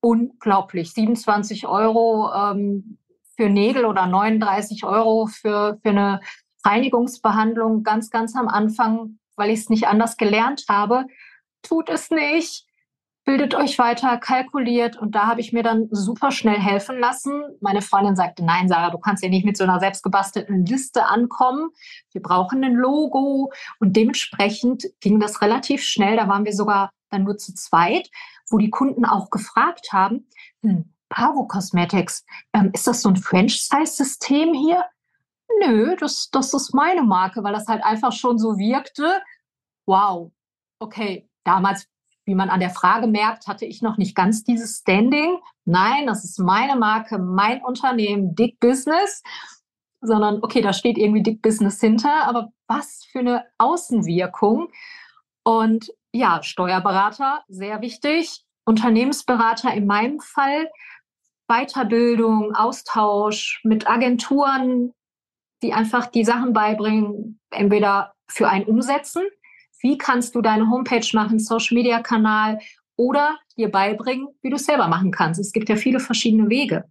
unglaublich. 0.00 0.92
27 0.92 1.66
Euro 1.66 2.30
ähm, 2.32 2.98
für 3.36 3.48
Nägel 3.48 3.84
oder 3.84 4.06
39 4.06 4.84
Euro 4.84 5.26
für, 5.26 5.78
für 5.82 5.90
eine 5.90 6.20
Reinigungsbehandlung 6.64 7.82
ganz, 7.82 8.10
ganz 8.10 8.34
am 8.34 8.48
Anfang, 8.48 9.18
weil 9.36 9.50
ich 9.50 9.60
es 9.60 9.70
nicht 9.70 9.86
anders 9.86 10.16
gelernt 10.16 10.64
habe. 10.68 11.06
Tut 11.62 11.88
es 11.88 12.10
nicht. 12.10 12.66
Bildet 13.24 13.54
euch 13.54 13.78
weiter, 13.78 14.16
kalkuliert 14.16 14.96
und 14.96 15.14
da 15.14 15.26
habe 15.26 15.42
ich 15.42 15.52
mir 15.52 15.62
dann 15.62 15.88
super 15.90 16.30
schnell 16.30 16.58
helfen 16.58 16.98
lassen. 16.98 17.42
Meine 17.60 17.82
Freundin 17.82 18.16
sagte, 18.16 18.42
nein, 18.42 18.68
Sarah, 18.68 18.88
du 18.88 18.96
kannst 18.96 19.22
ja 19.22 19.28
nicht 19.28 19.44
mit 19.44 19.58
so 19.58 19.64
einer 19.64 19.80
selbstgebastelten 19.80 20.64
Liste 20.64 21.04
ankommen. 21.04 21.68
Wir 22.12 22.22
brauchen 22.22 22.64
ein 22.64 22.72
Logo 22.72 23.52
und 23.80 23.96
dementsprechend 23.96 24.86
ging 25.00 25.20
das 25.20 25.42
relativ 25.42 25.82
schnell. 25.82 26.16
Da 26.16 26.26
waren 26.26 26.46
wir 26.46 26.54
sogar 26.54 26.90
dann 27.10 27.24
nur 27.24 27.36
zu 27.36 27.54
zweit 27.54 28.08
wo 28.50 28.58
die 28.58 28.70
Kunden 28.70 29.04
auch 29.04 29.30
gefragt 29.30 29.92
haben, 29.92 30.26
hm, 30.62 30.92
Pavo 31.08 31.46
Cosmetics, 31.46 32.24
ähm, 32.52 32.70
ist 32.72 32.86
das 32.86 33.02
so 33.02 33.08
ein 33.08 33.16
Franchise-System 33.16 34.54
hier? 34.54 34.84
Nö, 35.60 35.96
das, 35.96 36.28
das 36.30 36.52
ist 36.52 36.74
meine 36.74 37.02
Marke, 37.02 37.42
weil 37.42 37.54
das 37.54 37.66
halt 37.66 37.82
einfach 37.82 38.12
schon 38.12 38.38
so 38.38 38.58
wirkte. 38.58 39.22
Wow, 39.86 40.32
okay, 40.78 41.28
damals, 41.44 41.86
wie 42.26 42.34
man 42.34 42.50
an 42.50 42.60
der 42.60 42.70
Frage 42.70 43.06
merkt, 43.06 43.46
hatte 43.46 43.64
ich 43.64 43.80
noch 43.80 43.96
nicht 43.96 44.14
ganz 44.14 44.44
dieses 44.44 44.78
Standing. 44.78 45.38
Nein, 45.64 46.06
das 46.06 46.24
ist 46.24 46.38
meine 46.38 46.76
Marke, 46.76 47.18
mein 47.18 47.62
Unternehmen, 47.64 48.34
Dick 48.34 48.60
Business. 48.60 49.22
Sondern, 50.00 50.42
okay, 50.42 50.60
da 50.60 50.72
steht 50.72 50.96
irgendwie 50.96 51.22
Dick 51.22 51.42
Business 51.42 51.80
hinter, 51.80 52.24
aber 52.26 52.52
was 52.68 53.04
für 53.10 53.20
eine 53.20 53.44
Außenwirkung. 53.56 54.68
Und 55.42 55.90
ja, 56.12 56.42
Steuerberater, 56.42 57.42
sehr 57.48 57.80
wichtig. 57.80 58.44
Unternehmensberater 58.64 59.72
in 59.72 59.86
meinem 59.86 60.20
Fall. 60.20 60.68
Weiterbildung, 61.48 62.54
Austausch 62.54 63.60
mit 63.64 63.88
Agenturen, 63.88 64.92
die 65.62 65.72
einfach 65.72 66.06
die 66.06 66.24
Sachen 66.24 66.52
beibringen, 66.52 67.40
entweder 67.50 68.12
für 68.30 68.48
ein 68.48 68.64
Umsetzen, 68.64 69.22
wie 69.80 69.96
kannst 69.96 70.34
du 70.34 70.42
deine 70.42 70.68
Homepage 70.68 71.06
machen, 71.14 71.38
Social 71.38 71.74
Media 71.74 72.02
Kanal 72.02 72.58
oder 72.96 73.38
dir 73.56 73.70
beibringen, 73.70 74.28
wie 74.42 74.50
du 74.50 74.56
es 74.56 74.66
selber 74.66 74.88
machen 74.88 75.10
kannst. 75.10 75.40
Es 75.40 75.52
gibt 75.52 75.68
ja 75.68 75.76
viele 75.76 76.00
verschiedene 76.00 76.50
Wege. 76.50 76.84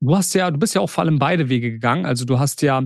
Du 0.00 0.14
hast 0.14 0.34
ja, 0.34 0.50
du 0.50 0.58
bist 0.58 0.74
ja 0.74 0.80
auch 0.82 0.90
vor 0.90 1.02
allem 1.02 1.18
beide 1.18 1.48
Wege 1.48 1.70
gegangen. 1.72 2.06
Also 2.06 2.24
du 2.24 2.38
hast 2.38 2.62
ja 2.62 2.82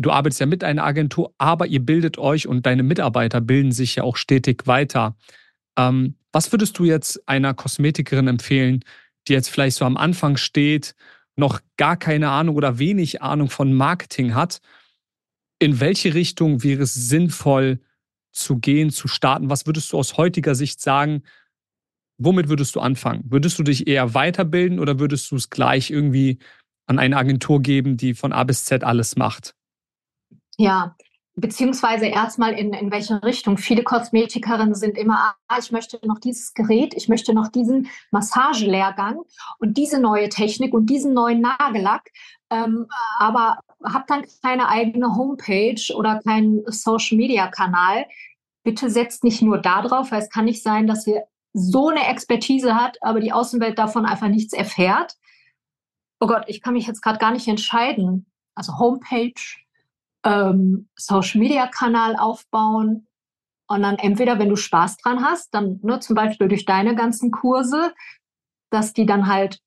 du 0.00 0.10
arbeitest 0.10 0.40
ja 0.40 0.46
mit 0.46 0.64
einer 0.64 0.84
Agentur, 0.84 1.34
aber 1.38 1.66
ihr 1.66 1.80
bildet 1.80 2.18
euch 2.18 2.46
und 2.46 2.66
deine 2.66 2.82
Mitarbeiter 2.82 3.40
bilden 3.40 3.72
sich 3.72 3.96
ja 3.96 4.04
auch 4.04 4.16
stetig 4.16 4.66
weiter. 4.66 5.16
Ähm, 5.76 6.16
was 6.30 6.52
würdest 6.52 6.78
du 6.78 6.84
jetzt 6.84 7.28
einer 7.28 7.54
Kosmetikerin 7.54 8.28
empfehlen, 8.28 8.84
die 9.28 9.32
jetzt 9.32 9.48
vielleicht 9.48 9.76
so 9.76 9.84
am 9.84 9.96
Anfang 9.96 10.36
steht, 10.36 10.94
noch 11.36 11.60
gar 11.76 11.96
keine 11.96 12.30
Ahnung 12.30 12.56
oder 12.56 12.78
wenig 12.78 13.22
Ahnung 13.22 13.50
von 13.50 13.72
Marketing 13.72 14.34
hat? 14.34 14.60
In 15.58 15.80
welche 15.80 16.14
Richtung 16.14 16.62
wäre 16.62 16.82
es 16.82 16.94
sinnvoll 16.94 17.80
zu 18.32 18.58
gehen, 18.58 18.90
zu 18.90 19.08
starten? 19.08 19.50
Was 19.50 19.66
würdest 19.66 19.92
du 19.92 19.98
aus 19.98 20.16
heutiger 20.16 20.54
Sicht 20.54 20.80
sagen? 20.80 21.22
Womit 22.18 22.48
würdest 22.48 22.74
du 22.76 22.80
anfangen? 22.80 23.24
Würdest 23.28 23.58
du 23.58 23.62
dich 23.62 23.86
eher 23.86 24.14
weiterbilden 24.14 24.78
oder 24.78 24.98
würdest 24.98 25.30
du 25.30 25.36
es 25.36 25.50
gleich 25.50 25.90
irgendwie 25.90 26.38
an 26.86 26.98
eine 26.98 27.16
Agentur 27.16 27.60
geben, 27.62 27.96
die 27.96 28.14
von 28.14 28.32
A 28.32 28.44
bis 28.44 28.64
Z 28.64 28.84
alles 28.84 29.16
macht? 29.16 29.54
Ja, 30.62 30.94
beziehungsweise 31.34 32.06
erstmal 32.06 32.52
in, 32.52 32.72
in 32.72 32.92
welche 32.92 33.20
Richtung. 33.24 33.58
Viele 33.58 33.82
Kosmetikerinnen 33.82 34.76
sind 34.76 34.96
immer, 34.96 35.34
ah, 35.48 35.58
ich 35.58 35.72
möchte 35.72 35.98
noch 36.06 36.20
dieses 36.20 36.54
Gerät, 36.54 36.94
ich 36.94 37.08
möchte 37.08 37.34
noch 37.34 37.48
diesen 37.48 37.88
Massagelehrgang 38.12 39.18
und 39.58 39.76
diese 39.76 39.98
neue 40.00 40.28
Technik 40.28 40.72
und 40.72 40.86
diesen 40.86 41.14
neuen 41.14 41.40
Nagellack, 41.40 42.12
ähm, 42.50 42.86
aber 43.18 43.58
habe 43.84 44.04
dann 44.06 44.22
keine 44.40 44.68
eigene 44.68 45.16
Homepage 45.16 45.92
oder 45.96 46.20
keinen 46.20 46.62
Social-Media-Kanal. 46.64 48.06
Bitte 48.62 48.88
setzt 48.88 49.24
nicht 49.24 49.42
nur 49.42 49.58
da 49.58 49.82
drauf, 49.82 50.12
weil 50.12 50.22
es 50.22 50.30
kann 50.30 50.44
nicht 50.44 50.62
sein, 50.62 50.86
dass 50.86 51.08
ihr 51.08 51.24
so 51.52 51.88
eine 51.88 52.06
Expertise 52.06 52.76
hat, 52.76 52.98
aber 53.00 53.18
die 53.18 53.32
Außenwelt 53.32 53.80
davon 53.80 54.06
einfach 54.06 54.28
nichts 54.28 54.52
erfährt. 54.52 55.16
Oh 56.20 56.28
Gott, 56.28 56.44
ich 56.46 56.62
kann 56.62 56.74
mich 56.74 56.86
jetzt 56.86 57.02
gerade 57.02 57.18
gar 57.18 57.32
nicht 57.32 57.48
entscheiden. 57.48 58.26
Also 58.54 58.78
Homepage, 58.78 59.32
ähm, 60.24 60.88
Social-Media-Kanal 60.96 62.16
aufbauen. 62.16 63.06
Und 63.68 63.82
dann 63.82 63.96
entweder, 63.98 64.38
wenn 64.38 64.48
du 64.50 64.56
Spaß 64.56 64.98
dran 64.98 65.24
hast, 65.24 65.54
dann 65.54 65.80
ne, 65.82 66.00
zum 66.00 66.14
Beispiel 66.14 66.48
durch 66.48 66.64
deine 66.64 66.94
ganzen 66.94 67.30
Kurse, 67.30 67.94
dass 68.70 68.92
die 68.92 69.06
dann 69.06 69.26
halt 69.26 69.60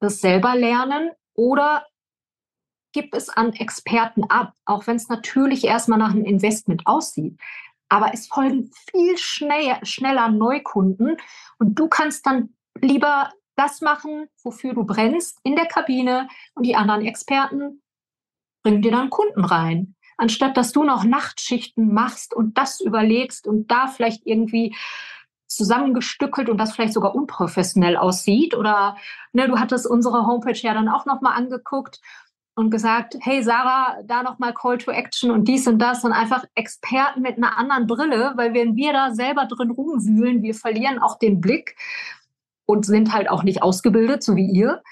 das 0.00 0.20
selber 0.20 0.54
lernen. 0.54 1.10
Oder 1.34 1.86
gib 2.92 3.14
es 3.14 3.28
an 3.28 3.52
Experten 3.52 4.24
ab, 4.24 4.54
auch 4.64 4.86
wenn 4.86 4.96
es 4.96 5.08
natürlich 5.08 5.64
erstmal 5.64 5.98
nach 5.98 6.10
einem 6.10 6.24
Investment 6.24 6.86
aussieht. 6.86 7.38
aber 7.88 8.12
es 8.12 8.26
folgen 8.26 8.70
viel 8.90 9.16
schnell, 9.16 9.78
schneller 9.84 10.28
Neukunden. 10.28 11.16
Und 11.58 11.78
du 11.78 11.88
kannst 11.88 12.26
dann 12.26 12.54
lieber 12.80 13.32
das 13.56 13.80
machen, 13.80 14.28
wofür 14.42 14.74
du 14.74 14.84
brennst 14.84 15.38
in 15.42 15.56
der 15.56 15.66
Kabine 15.66 16.28
und 16.54 16.64
die 16.64 16.76
anderen 16.76 17.04
Experten 17.04 17.82
bringen 18.62 18.82
dir 18.82 18.92
dann 18.92 19.10
Kunden 19.10 19.44
rein. 19.44 19.94
Anstatt 20.16 20.56
dass 20.56 20.72
du 20.72 20.82
noch 20.82 21.04
Nachtschichten 21.04 21.92
machst 21.94 22.34
und 22.34 22.58
das 22.58 22.80
überlegst 22.80 23.46
und 23.46 23.70
da 23.70 23.86
vielleicht 23.86 24.26
irgendwie 24.26 24.74
zusammengestückelt 25.46 26.48
und 26.48 26.58
das 26.58 26.72
vielleicht 26.72 26.92
sogar 26.92 27.14
unprofessionell 27.14 27.96
aussieht. 27.96 28.54
Oder 28.54 28.96
ne, 29.32 29.48
du 29.48 29.58
hattest 29.58 29.86
unsere 29.86 30.26
Homepage 30.26 30.58
ja 30.58 30.74
dann 30.74 30.88
auch 30.88 31.06
nochmal 31.06 31.34
angeguckt 31.36 32.00
und 32.54 32.70
gesagt, 32.70 33.16
hey 33.20 33.42
Sarah, 33.42 33.98
da 34.04 34.22
nochmal 34.22 34.52
Call 34.52 34.78
to 34.78 34.90
Action 34.90 35.30
und 35.30 35.46
dies 35.46 35.66
und 35.68 35.78
das 35.78 36.04
und 36.04 36.12
einfach 36.12 36.44
Experten 36.54 37.22
mit 37.22 37.36
einer 37.36 37.56
anderen 37.56 37.86
Brille, 37.86 38.32
weil 38.34 38.52
wenn 38.52 38.74
wir 38.74 38.92
da 38.92 39.14
selber 39.14 39.46
drin 39.46 39.70
rumwühlen, 39.70 40.42
wir 40.42 40.54
verlieren 40.54 40.98
auch 40.98 41.18
den 41.18 41.40
Blick 41.40 41.76
und 42.66 42.84
sind 42.84 43.12
halt 43.12 43.30
auch 43.30 43.44
nicht 43.44 43.62
ausgebildet, 43.62 44.24
so 44.24 44.34
wie 44.34 44.50
ihr. 44.50 44.82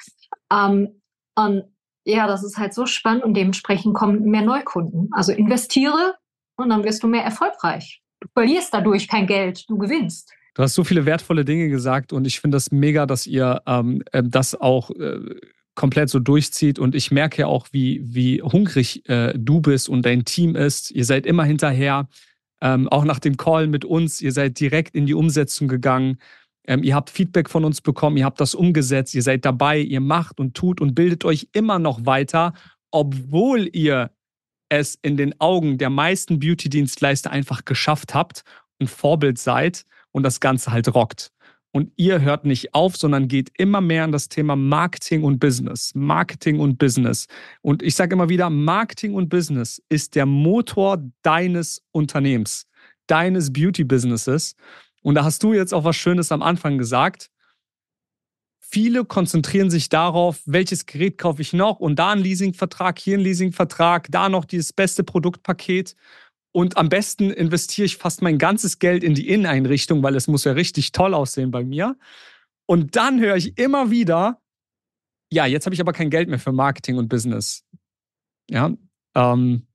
Ähm, 0.51 1.03
und 1.35 1.65
ja, 2.07 2.27
das 2.27 2.45
ist 2.45 2.57
halt 2.57 2.73
so 2.73 2.87
spannend 2.87 3.25
und 3.25 3.35
dementsprechend 3.35 3.95
kommen 3.95 4.23
mehr 4.23 4.43
Neukunden. 4.43 5.11
Also 5.13 5.33
investiere 5.33 6.15
und 6.57 6.71
dann 6.71 6.85
wirst 6.85 7.03
du 7.03 7.09
mehr 7.09 7.25
erfolgreich. 7.25 8.01
Du 8.21 8.29
verlierst 8.33 8.73
dadurch 8.73 9.09
kein 9.09 9.27
Geld, 9.27 9.69
du 9.69 9.77
gewinnst. 9.77 10.33
Du 10.55 10.63
hast 10.63 10.75
so 10.75 10.85
viele 10.85 11.05
wertvolle 11.05 11.45
Dinge 11.45 11.69
gesagt 11.69 12.13
und 12.13 12.27
ich 12.27 12.41
finde 12.41 12.57
das 12.57 12.71
mega, 12.71 13.05
dass 13.05 13.27
ihr 13.27 13.61
ähm, 13.67 14.03
äh, 14.13 14.23
das 14.25 14.59
auch 14.59 14.91
äh, 14.91 15.19
komplett 15.75 16.09
so 16.09 16.19
durchzieht. 16.19 16.79
Und 16.79 16.95
ich 16.95 17.11
merke 17.11 17.43
ja 17.43 17.47
auch, 17.49 17.67
wie, 17.73 18.01
wie 18.03 18.41
hungrig 18.41 19.07
äh, 19.09 19.35
du 19.37 19.61
bist 19.61 19.89
und 19.89 20.07
dein 20.07 20.25
Team 20.25 20.57
ist. 20.57 20.93
Ihr 20.93 21.05
seid 21.05 21.27
immer 21.27 21.45
hinterher. 21.45 22.09
Ähm, 22.63 22.89
auch 22.89 23.05
nach 23.05 23.19
dem 23.19 23.37
Call 23.37 23.67
mit 23.67 23.85
uns, 23.85 24.23
ihr 24.23 24.33
seid 24.33 24.59
direkt 24.59 24.95
in 24.95 25.05
die 25.05 25.13
Umsetzung 25.13 25.69
gegangen. 25.69 26.19
Ähm, 26.67 26.83
ihr 26.83 26.95
habt 26.95 27.11
Feedback 27.11 27.49
von 27.49 27.65
uns 27.65 27.81
bekommen, 27.81 28.17
ihr 28.17 28.25
habt 28.25 28.41
das 28.41 28.55
umgesetzt, 28.55 29.15
ihr 29.15 29.23
seid 29.23 29.45
dabei, 29.45 29.79
ihr 29.79 30.01
macht 30.01 30.41
und 30.41 30.55
tut 30.55 30.81
und 30.81 30.95
bildet 30.95 31.25
euch 31.25 31.49
immer 31.53 31.79
noch 31.79 32.07
weiter, 32.07 32.53
obwohl 32.91 33.69
ihr 33.73 34.11
es 34.69 34.99
in 35.03 35.17
den 35.17 35.41
Augen 35.41 35.79
der 35.79 35.91
meisten 35.91 36.41
Beauty-Dienstleister 36.41 37.31
einfach 37.31 37.65
geschafft 37.65 38.15
habt 38.15 38.43
und 38.81 38.91
Vorbild 38.91 39.39
seid 39.39 39.85
und 40.13 40.23
das 40.23 40.41
Ganze 40.41 40.73
halt 40.73 40.95
rockt. 40.95 41.31
Und 41.73 41.93
ihr 41.97 42.23
hört 42.23 42.47
nicht 42.47 42.75
auf, 42.75 42.97
sondern 42.97 43.29
geht 43.29 43.51
immer 43.59 43.83
mehr 43.83 44.05
an 44.05 44.13
das 44.13 44.31
Thema 44.31 44.57
Marketing 44.57 45.25
und 45.25 45.39
Business. 45.39 45.93
Marketing 45.95 46.59
und 46.59 46.79
Business. 46.79 47.27
Und 47.61 47.83
ich 47.83 47.95
sage 47.95 48.15
immer 48.15 48.31
wieder, 48.31 48.49
Marketing 48.49 49.13
und 49.13 49.29
Business 49.29 49.83
ist 49.91 50.15
der 50.15 50.25
Motor 50.25 51.03
deines 51.21 51.83
Unternehmens, 51.93 52.67
deines 53.09 53.53
Beauty-Businesses. 53.53 54.57
Und 55.07 55.15
da 55.15 55.23
hast 55.23 55.45
du 55.45 55.53
jetzt 55.53 55.73
auch 55.73 55.85
was 55.85 55.95
Schönes 55.95 56.33
am 56.33 56.43
Anfang 56.43 56.79
gesagt. 56.79 57.31
Viele 58.59 59.05
konzentrieren 59.05 59.71
sich 59.71 59.89
darauf, 59.89 60.43
welches 60.47 60.85
Gerät 60.85 61.17
kaufe 61.17 61.41
ich 61.43 61.53
noch 61.53 61.79
und 61.79 62.01
da 62.01 62.11
ein 62.11 62.19
Leasingvertrag, 62.19 62.99
hier 62.99 63.17
ein 63.17 63.21
Leasingvertrag, 63.21 64.09
da 64.11 64.29
noch 64.29 64.45
dieses 64.45 64.73
beste 64.73 65.05
Produktpaket. 65.05 65.95
Und 66.51 66.77
am 66.77 66.89
besten 66.89 67.31
investiere 67.31 67.87
ich 67.87 67.99
fast 67.99 68.21
mein 68.21 68.37
ganzes 68.37 68.81
Geld 68.81 69.05
in 69.05 69.15
die 69.15 69.29
Inneneinrichtung, 69.29 70.03
weil 70.03 70.17
es 70.17 70.27
muss 70.27 70.43
ja 70.43 70.55
richtig 70.55 70.91
toll 70.91 71.15
aussehen 71.15 71.53
bei 71.53 71.63
mir. 71.63 71.97
Und 72.67 72.97
dann 72.97 73.21
höre 73.21 73.37
ich 73.37 73.57
immer 73.59 73.93
wieder, 73.93 74.43
ja, 75.31 75.47
jetzt 75.47 75.67
habe 75.67 75.75
ich 75.75 75.81
aber 75.81 75.93
kein 75.93 76.11
Geld 76.11 76.29
mehr 76.29 76.41
für 76.41 76.51
Marketing 76.51 76.99
und 76.99 77.09
Business. 77.09 77.65
Ja, 78.51 78.73
ähm, 79.15 79.69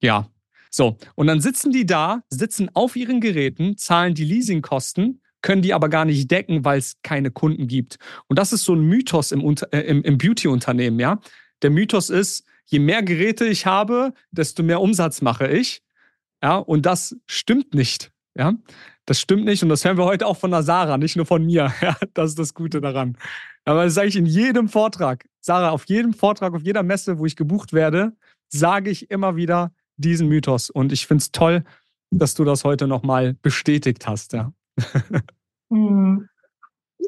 ja. 0.00 0.31
So, 0.74 0.96
und 1.16 1.26
dann 1.26 1.40
sitzen 1.40 1.70
die 1.70 1.84
da, 1.84 2.22
sitzen 2.30 2.70
auf 2.72 2.96
ihren 2.96 3.20
Geräten, 3.20 3.76
zahlen 3.76 4.14
die 4.14 4.24
Leasingkosten, 4.24 5.20
können 5.42 5.60
die 5.60 5.74
aber 5.74 5.90
gar 5.90 6.06
nicht 6.06 6.30
decken, 6.30 6.64
weil 6.64 6.78
es 6.78 6.96
keine 7.02 7.30
Kunden 7.30 7.66
gibt. 7.68 7.98
Und 8.28 8.38
das 8.38 8.52
ist 8.52 8.64
so 8.64 8.74
ein 8.74 8.80
Mythos 8.80 9.32
im, 9.32 9.54
äh, 9.70 9.80
im, 9.80 10.02
im 10.02 10.16
Beauty-Unternehmen, 10.16 10.98
ja. 10.98 11.20
Der 11.60 11.70
Mythos 11.70 12.08
ist, 12.08 12.44
je 12.64 12.78
mehr 12.78 13.02
Geräte 13.02 13.44
ich 13.44 13.66
habe, 13.66 14.14
desto 14.30 14.62
mehr 14.62 14.80
Umsatz 14.80 15.20
mache 15.20 15.46
ich. 15.48 15.82
Ja, 16.42 16.56
und 16.56 16.86
das 16.86 17.16
stimmt 17.26 17.74
nicht. 17.74 18.10
Ja, 18.34 18.54
das 19.04 19.20
stimmt 19.20 19.44
nicht. 19.44 19.62
Und 19.62 19.68
das 19.68 19.84
hören 19.84 19.98
wir 19.98 20.06
heute 20.06 20.26
auch 20.26 20.38
von 20.38 20.50
der 20.50 20.62
Sarah, 20.62 20.96
nicht 20.96 21.16
nur 21.16 21.26
von 21.26 21.44
mir. 21.44 21.72
Ja, 21.82 21.96
das 22.14 22.30
ist 22.30 22.38
das 22.38 22.54
Gute 22.54 22.80
daran. 22.80 23.18
Aber 23.64 23.84
das 23.84 23.94
sage 23.94 24.08
ich 24.08 24.16
in 24.16 24.26
jedem 24.26 24.68
Vortrag. 24.68 25.26
Sarah, 25.40 25.70
auf 25.70 25.84
jedem 25.86 26.14
Vortrag, 26.14 26.54
auf 26.54 26.62
jeder 26.62 26.82
Messe, 26.82 27.18
wo 27.18 27.26
ich 27.26 27.36
gebucht 27.36 27.72
werde, 27.74 28.16
sage 28.48 28.90
ich 28.90 29.10
immer 29.10 29.36
wieder 29.36 29.72
diesen 29.96 30.28
Mythos. 30.28 30.70
Und 30.70 30.92
ich 30.92 31.06
finde 31.06 31.22
es 31.22 31.32
toll, 31.32 31.64
dass 32.10 32.34
du 32.34 32.44
das 32.44 32.64
heute 32.64 32.86
nochmal 32.86 33.34
bestätigt 33.42 34.06
hast. 34.06 34.32
Ja. 34.32 34.52
Hm. 35.70 36.28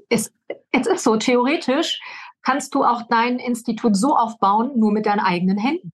Es, 0.08 0.32
es 0.72 0.86
ist 0.86 1.04
so, 1.04 1.16
theoretisch 1.16 2.00
kannst 2.42 2.74
du 2.74 2.82
auch 2.82 3.02
dein 3.10 3.38
Institut 3.38 3.94
so 3.94 4.16
aufbauen, 4.16 4.72
nur 4.74 4.90
mit 4.90 5.04
deinen 5.04 5.20
eigenen 5.20 5.58
Händen. 5.58 5.92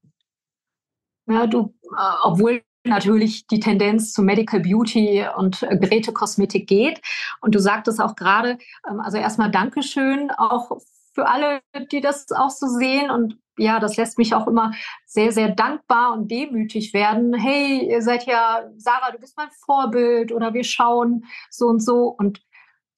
Ja, 1.27 1.49
du, 1.49 1.75
äh, 1.97 2.13
obwohl 2.23 2.63
natürlich 2.85 3.47
die 3.47 3.61
Tendenz 3.61 4.13
zu 4.13 4.23
Medical 4.23 4.61
Beauty 4.61 5.27
und 5.37 5.63
äh, 5.63 5.77
Gerätekosmetik 5.77 6.69
geht. 6.69 7.01
Und 7.41 7.55
du 7.55 7.61
sagtest 7.61 8.01
auch 8.01 8.17
gerade, 8.17 8.59
ähm, 8.89 9.01
also 9.01 9.19
erstmal 9.19 9.51
Dankeschön 9.51 10.31
auch 10.31 10.79
für 11.15 11.29
alle, 11.29 11.61
die 11.93 12.01
das 12.01 12.31
auch 12.33 12.51
so 12.51 12.67
sehen. 12.67 13.11
Und 13.11 13.39
ja, 13.61 13.79
das 13.79 13.97
lässt 13.97 14.19
mich 14.19 14.35
auch 14.35 14.47
immer 14.47 14.73
sehr, 15.07 15.33
sehr 15.33 15.51
dankbar 15.51 16.15
und 16.15 16.31
demütig 16.31 16.95
werden. 16.95 17.35
Hey, 17.35 17.91
ihr 17.91 18.03
seid 18.03 18.27
ja, 18.27 18.65
Sarah, 18.77 19.13
du 19.13 19.19
bist 19.19 19.37
mein 19.37 19.51
Vorbild 19.65 20.33
oder 20.33 20.55
wir 20.55 20.65
schauen 20.65 21.25
so 21.51 21.67
und 21.67 21.81
so. 21.81 22.07
Und 22.07 22.43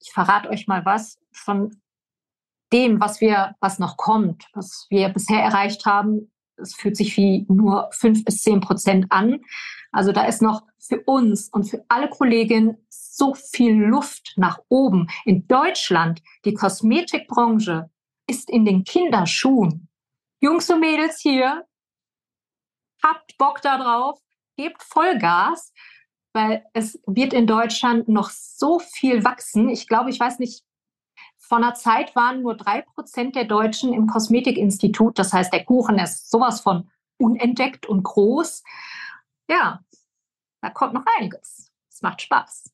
ich 0.00 0.12
verrate 0.12 0.48
euch 0.48 0.66
mal 0.66 0.84
was 0.84 1.18
von 1.32 1.76
dem, 2.72 3.00
was 3.00 3.20
wir, 3.20 3.54
was 3.60 3.78
noch 3.78 3.96
kommt, 3.96 4.46
was 4.54 4.86
wir 4.88 5.08
bisher 5.08 5.42
erreicht 5.42 5.84
haben, 5.84 6.32
es 6.56 6.74
fühlt 6.74 6.96
sich 6.96 7.16
wie 7.16 7.44
nur 7.48 7.88
fünf 7.92 8.24
bis 8.24 8.42
zehn 8.42 8.60
Prozent 8.60 9.06
an. 9.10 9.40
Also 9.90 10.12
da 10.12 10.24
ist 10.24 10.42
noch 10.42 10.62
für 10.78 11.00
uns 11.04 11.48
und 11.48 11.64
für 11.64 11.84
alle 11.88 12.08
Kolleginnen 12.08 12.76
so 12.88 13.34
viel 13.34 13.74
Luft 13.74 14.34
nach 14.36 14.58
oben. 14.68 15.08
In 15.24 15.46
Deutschland, 15.48 16.22
die 16.44 16.54
Kosmetikbranche 16.54 17.90
ist 18.26 18.48
in 18.48 18.64
den 18.64 18.84
Kinderschuhen. 18.84 19.88
Jungs 20.42 20.68
und 20.70 20.80
Mädels 20.80 21.20
hier, 21.20 21.64
habt 23.00 23.38
Bock 23.38 23.62
darauf, 23.62 24.20
gebt 24.56 24.82
Vollgas, 24.82 25.72
weil 26.32 26.66
es 26.72 27.00
wird 27.06 27.32
in 27.32 27.46
Deutschland 27.46 28.08
noch 28.08 28.28
so 28.30 28.80
viel 28.80 29.24
wachsen. 29.24 29.68
Ich 29.68 29.86
glaube, 29.86 30.10
ich 30.10 30.18
weiß 30.18 30.40
nicht, 30.40 30.64
vor 31.38 31.58
einer 31.58 31.74
Zeit 31.74 32.16
waren 32.16 32.42
nur 32.42 32.56
drei 32.56 32.82
Prozent 32.82 33.36
der 33.36 33.44
Deutschen 33.44 33.92
im 33.92 34.08
Kosmetikinstitut. 34.08 35.16
Das 35.16 35.32
heißt, 35.32 35.52
der 35.52 35.64
Kuchen 35.64 35.98
ist 36.00 36.28
sowas 36.28 36.60
von 36.60 36.90
unentdeckt 37.18 37.86
und 37.86 38.02
groß. 38.02 38.64
Ja, 39.48 39.84
da 40.60 40.70
kommt 40.70 40.94
noch 40.94 41.04
einiges. 41.18 41.70
Es 41.88 42.02
macht 42.02 42.20
Spaß. 42.20 42.71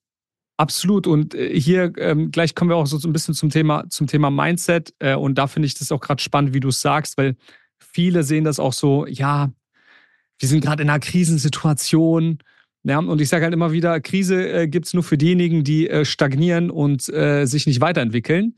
Absolut. 0.58 1.06
Und 1.06 1.34
äh, 1.34 1.58
hier 1.58 1.92
ähm, 1.98 2.32
gleich 2.32 2.54
kommen 2.54 2.70
wir 2.70 2.76
auch 2.76 2.86
so 2.86 2.98
ein 3.08 3.12
bisschen 3.12 3.34
zum 3.34 3.48
Thema, 3.48 3.88
zum 3.88 4.08
Thema 4.08 4.30
Mindset. 4.30 4.92
Äh, 4.98 5.14
und 5.14 5.36
da 5.36 5.46
finde 5.46 5.66
ich 5.66 5.74
das 5.74 5.92
auch 5.92 6.00
gerade 6.00 6.20
spannend, 6.20 6.52
wie 6.52 6.60
du 6.60 6.68
es 6.68 6.80
sagst, 6.80 7.16
weil 7.16 7.36
viele 7.78 8.24
sehen 8.24 8.44
das 8.44 8.58
auch 8.58 8.72
so, 8.72 9.06
ja, 9.06 9.50
wir 10.38 10.48
sind 10.48 10.60
gerade 10.60 10.82
in 10.82 10.90
einer 10.90 10.98
Krisensituation. 10.98 12.38
Ja, 12.82 12.98
und 12.98 13.20
ich 13.20 13.28
sage 13.28 13.44
halt 13.44 13.54
immer 13.54 13.72
wieder, 13.72 14.00
Krise 14.00 14.48
äh, 14.50 14.68
gibt 14.68 14.86
es 14.86 14.94
nur 14.94 15.04
für 15.04 15.18
diejenigen, 15.18 15.62
die 15.62 15.88
äh, 15.88 16.04
stagnieren 16.04 16.70
und 16.70 17.08
äh, 17.08 17.44
sich 17.46 17.66
nicht 17.66 17.80
weiterentwickeln. 17.80 18.56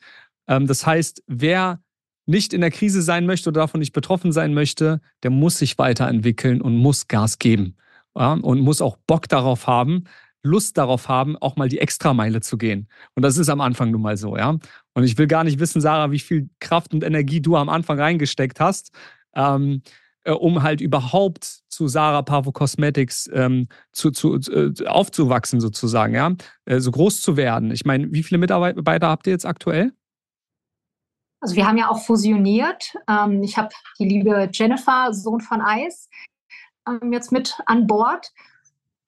Ähm, 0.49 0.67
das 0.67 0.87
heißt, 0.87 1.23
wer 1.27 1.83
nicht 2.27 2.55
in 2.55 2.61
der 2.63 2.71
Krise 2.71 3.03
sein 3.03 3.27
möchte 3.27 3.51
oder 3.51 3.63
davon 3.63 3.81
nicht 3.81 3.93
betroffen 3.93 4.33
sein 4.33 4.55
möchte, 4.55 5.01
der 5.23 5.31
muss 5.31 5.59
sich 5.59 5.77
weiterentwickeln 5.79 6.63
und 6.63 6.77
muss 6.77 7.09
Gas 7.09 7.39
geben. 7.39 7.77
Ja, 8.17 8.33
und 8.35 8.61
muss 8.61 8.81
auch 8.81 8.97
Bock 9.07 9.29
darauf 9.29 9.67
haben, 9.67 10.05
Lust 10.43 10.79
darauf 10.79 11.09
haben, 11.09 11.37
auch 11.37 11.57
mal 11.57 11.69
die 11.69 11.79
Extrameile 11.79 12.41
zu 12.41 12.57
gehen. 12.57 12.89
Und 13.15 13.23
das 13.23 13.37
ist 13.37 13.49
am 13.49 13.61
Anfang 13.61 13.91
nun 13.91 14.03
mal 14.03 14.17
so, 14.17 14.37
ja. 14.37 14.57
Und 14.95 15.05
ich 15.05 15.19
will 15.19 15.27
gar 15.27 15.45
nicht 15.45 15.59
wissen, 15.61 15.81
Sarah, 15.81 16.11
wie 16.11 16.19
viel 16.19 16.49
Kraft 16.61 16.93
und 16.95 17.05
Energie 17.05 17.41
du 17.41 17.57
am 17.57 17.69
Anfang 17.69 17.99
reingesteckt 18.01 18.61
hast. 18.61 18.93
Ähm, 19.35 19.83
äh, 20.25 20.33
um 20.33 20.63
halt 20.63 20.81
überhaupt 20.81 21.45
zu 21.69 21.89
Sarah 21.89 22.23
Pavo 22.23 22.53
Cosmetics 22.53 23.29
ähm, 23.33 23.69
zu, 23.93 24.11
zu, 24.11 24.35
äh, 24.35 24.87
aufzuwachsen, 24.87 25.61
sozusagen, 25.61 26.15
ja, 26.15 26.35
äh, 26.67 26.81
so 26.81 26.91
groß 26.91 27.23
zu 27.23 27.37
werden. 27.39 27.71
Ich 27.71 27.87
meine, 27.87 28.13
wie 28.13 28.23
viele 28.23 28.39
Mitarbeiter 28.39 29.09
habt 29.09 29.27
ihr 29.27 29.33
jetzt 29.33 29.47
aktuell? 29.47 29.93
Also 31.41 31.57
wir 31.57 31.67
haben 31.67 31.79
ja 31.79 31.89
auch 31.89 32.05
fusioniert. 32.05 32.95
Ähm, 33.09 33.43
ich 33.43 33.57
habe 33.57 33.71
die 33.99 34.05
liebe 34.05 34.51
Jennifer, 34.53 35.13
Sohn 35.13 35.41
von 35.41 35.63
Eis, 35.63 36.11
ähm, 36.87 37.13
jetzt 37.13 37.33
mit 37.33 37.59
an 37.65 37.87
Bord. 37.87 38.31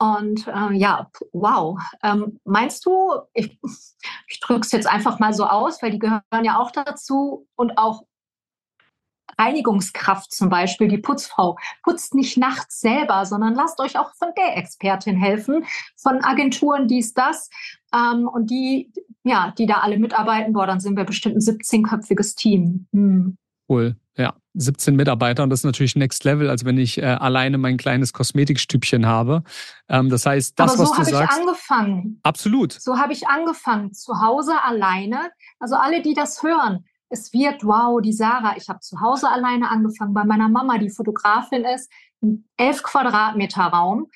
Und 0.03 0.48
äh, 0.48 0.72
ja, 0.72 1.09
wow. 1.32 1.78
Ähm, 2.03 2.40
meinst 2.42 2.84
du, 2.86 3.20
ich, 3.34 3.57
ich 4.26 4.40
drücke 4.40 4.62
es 4.62 4.72
jetzt 4.72 4.88
einfach 4.88 5.20
mal 5.20 5.32
so 5.32 5.46
aus, 5.46 5.80
weil 5.80 5.92
die 5.92 6.00
gehören 6.00 6.22
ja 6.42 6.59
auch 6.59 6.72
dazu 6.72 7.46
und 7.55 7.78
auch 7.78 8.03
Reinigungskraft 9.38 10.32
zum 10.32 10.48
Beispiel, 10.48 10.88
die 10.88 10.98
Putzfrau, 10.98 11.57
putzt 11.84 12.14
nicht 12.14 12.36
nachts 12.36 12.80
selber, 12.80 13.24
sondern 13.26 13.55
lasst 13.55 13.78
euch 13.78 13.96
auch 13.96 14.12
von 14.16 14.30
der 14.36 14.57
Expertin 14.57 15.16
helfen, 15.16 15.64
von 15.96 16.24
Agenturen 16.24 16.88
dies, 16.88 17.14
das. 17.14 17.48
Ähm, 17.94 18.26
und 18.26 18.50
die, 18.50 18.92
ja, 19.22 19.55
die 19.57 19.66
da 19.66 19.74
alle 19.82 19.98
mitarbeiten, 19.98 20.53
boah, 20.53 20.66
dann 20.66 20.80
sind 20.80 20.96
wir 20.96 21.05
bestimmt 21.05 21.36
ein 21.36 21.40
17-köpfiges 21.40 22.34
Team. 22.34 22.88
Hm. 22.92 23.38
Cool, 23.72 23.96
ja. 24.18 24.34
17 24.54 24.94
Mitarbeiter 24.94 25.42
und 25.42 25.48
das 25.48 25.60
ist 25.60 25.64
natürlich 25.64 25.96
Next 25.96 26.24
Level, 26.24 26.50
als 26.50 26.66
wenn 26.66 26.76
ich 26.76 26.98
äh, 26.98 27.06
alleine 27.06 27.56
mein 27.56 27.78
kleines 27.78 28.12
Kosmetikstübchen 28.12 29.06
habe. 29.06 29.44
Ähm, 29.88 30.10
das 30.10 30.26
heißt, 30.26 30.58
das, 30.58 30.72
Aber 30.72 30.84
so 30.84 30.90
was 30.90 30.98
du 30.98 31.04
sagst. 31.04 31.12
So 31.12 31.16
habe 31.16 31.24
ich 31.24 31.48
angefangen. 31.48 32.20
Absolut. 32.22 32.72
So 32.72 32.98
habe 32.98 33.14
ich 33.14 33.26
angefangen. 33.26 33.94
Zu 33.94 34.20
Hause 34.20 34.52
alleine. 34.62 35.30
Also 35.58 35.76
alle, 35.76 36.02
die 36.02 36.12
das 36.12 36.42
hören, 36.42 36.84
es 37.08 37.32
wird, 37.32 37.64
wow, 37.64 38.02
die 38.02 38.12
Sarah, 38.12 38.54
ich 38.58 38.68
habe 38.68 38.80
zu 38.80 39.00
Hause 39.00 39.30
alleine 39.30 39.70
angefangen, 39.70 40.12
bei 40.12 40.24
meiner 40.24 40.50
Mama, 40.50 40.76
die 40.76 40.90
Fotografin 40.90 41.64
ist, 41.64 41.90
ein 42.22 42.46
elf 42.58 42.82
Quadratmeter 42.82 43.62
Raum. 43.62 44.10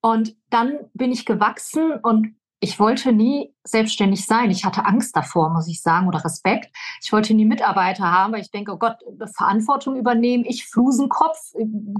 Und 0.00 0.34
dann 0.50 0.78
bin 0.92 1.12
ich 1.12 1.24
gewachsen 1.24 1.92
und 2.02 2.34
ich 2.60 2.80
wollte 2.80 3.12
nie 3.12 3.54
selbstständig 3.64 4.26
sein. 4.26 4.50
Ich 4.50 4.64
hatte 4.64 4.84
Angst 4.84 5.16
davor, 5.16 5.50
muss 5.50 5.68
ich 5.68 5.80
sagen, 5.80 6.08
oder 6.08 6.24
Respekt. 6.24 6.74
Ich 7.02 7.12
wollte 7.12 7.34
nie 7.34 7.44
Mitarbeiter 7.44 8.10
haben, 8.10 8.32
weil 8.32 8.40
ich 8.40 8.50
denke, 8.50 8.72
oh 8.72 8.78
Gott, 8.78 8.96
Verantwortung 9.36 9.96
übernehmen, 9.96 10.44
ich 10.44 10.66
Flusenkopf, 10.66 11.38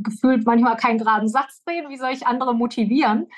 gefühlt 0.03 0.45
manchmal 0.47 0.77
keinen 0.77 0.99
geraden 0.99 1.29
Satz 1.29 1.63
reden, 1.69 1.91
wie 1.91 1.99
soll 1.99 2.11
ich 2.11 2.27
andere 2.27 2.55
motivieren? 2.55 3.29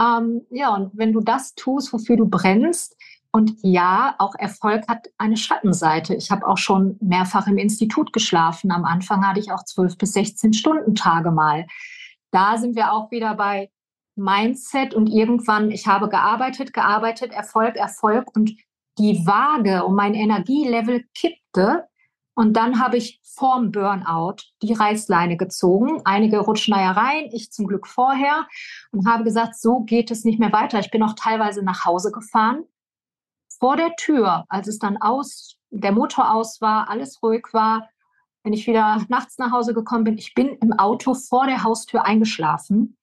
Ähm, 0.00 0.42
ja, 0.50 0.74
und 0.74 0.90
wenn 0.94 1.12
du 1.12 1.20
das 1.20 1.54
tust, 1.54 1.92
wofür 1.92 2.16
du 2.16 2.28
brennst, 2.28 2.96
und 3.34 3.54
ja, 3.62 4.14
auch 4.18 4.34
Erfolg 4.34 4.86
hat 4.88 5.08
eine 5.16 5.38
Schattenseite. 5.38 6.14
Ich 6.14 6.30
habe 6.30 6.46
auch 6.46 6.58
schon 6.58 6.98
mehrfach 7.00 7.46
im 7.46 7.56
Institut 7.56 8.12
geschlafen. 8.12 8.70
Am 8.70 8.84
Anfang 8.84 9.26
hatte 9.26 9.40
ich 9.40 9.50
auch 9.52 9.64
zwölf 9.64 9.96
bis 9.96 10.12
16 10.12 10.52
Stunden 10.52 10.94
Tage 10.94 11.30
mal. 11.30 11.66
Da 12.30 12.58
sind 12.58 12.76
wir 12.76 12.92
auch 12.92 13.10
wieder 13.10 13.34
bei 13.34 13.70
Mindset 14.14 14.94
und 14.94 15.08
irgendwann, 15.08 15.70
ich 15.70 15.86
habe 15.86 16.08
gearbeitet, 16.08 16.72
gearbeitet, 16.72 17.32
Erfolg, 17.32 17.76
Erfolg 17.76 18.34
und 18.34 18.52
die 18.98 19.26
Waage 19.26 19.84
und 19.84 19.94
mein 19.94 20.14
Energielevel 20.14 21.04
kippte. 21.14 21.88
Und 22.34 22.54
dann 22.56 22.80
habe 22.80 22.96
ich 22.96 23.20
vorm 23.22 23.72
Burnout 23.72 24.36
die 24.62 24.72
Reißleine 24.72 25.36
gezogen. 25.36 26.00
Einige 26.04 26.38
rutschen 26.38 26.74
ja 26.74 26.92
rein, 26.92 27.28
ich 27.32 27.50
zum 27.52 27.66
Glück 27.66 27.86
vorher 27.86 28.46
und 28.90 29.06
habe 29.06 29.24
gesagt, 29.24 29.58
so 29.58 29.80
geht 29.80 30.10
es 30.10 30.24
nicht 30.24 30.38
mehr 30.38 30.52
weiter. 30.52 30.78
Ich 30.78 30.90
bin 30.90 31.02
auch 31.02 31.14
teilweise 31.14 31.62
nach 31.62 31.84
Hause 31.84 32.10
gefahren 32.10 32.64
vor 33.62 33.76
der 33.76 33.94
Tür, 33.94 34.44
als 34.48 34.66
es 34.66 34.80
dann 34.80 34.96
aus, 34.96 35.56
der 35.70 35.92
Motor 35.92 36.34
aus 36.34 36.60
war, 36.60 36.90
alles 36.90 37.22
ruhig 37.22 37.46
war, 37.52 37.88
wenn 38.42 38.52
ich 38.52 38.66
wieder 38.66 39.00
nachts 39.08 39.38
nach 39.38 39.52
Hause 39.52 39.72
gekommen 39.72 40.02
bin, 40.02 40.18
ich 40.18 40.34
bin 40.34 40.58
im 40.60 40.72
Auto 40.72 41.14
vor 41.14 41.46
der 41.46 41.62
Haustür 41.62 42.04
eingeschlafen. 42.04 42.98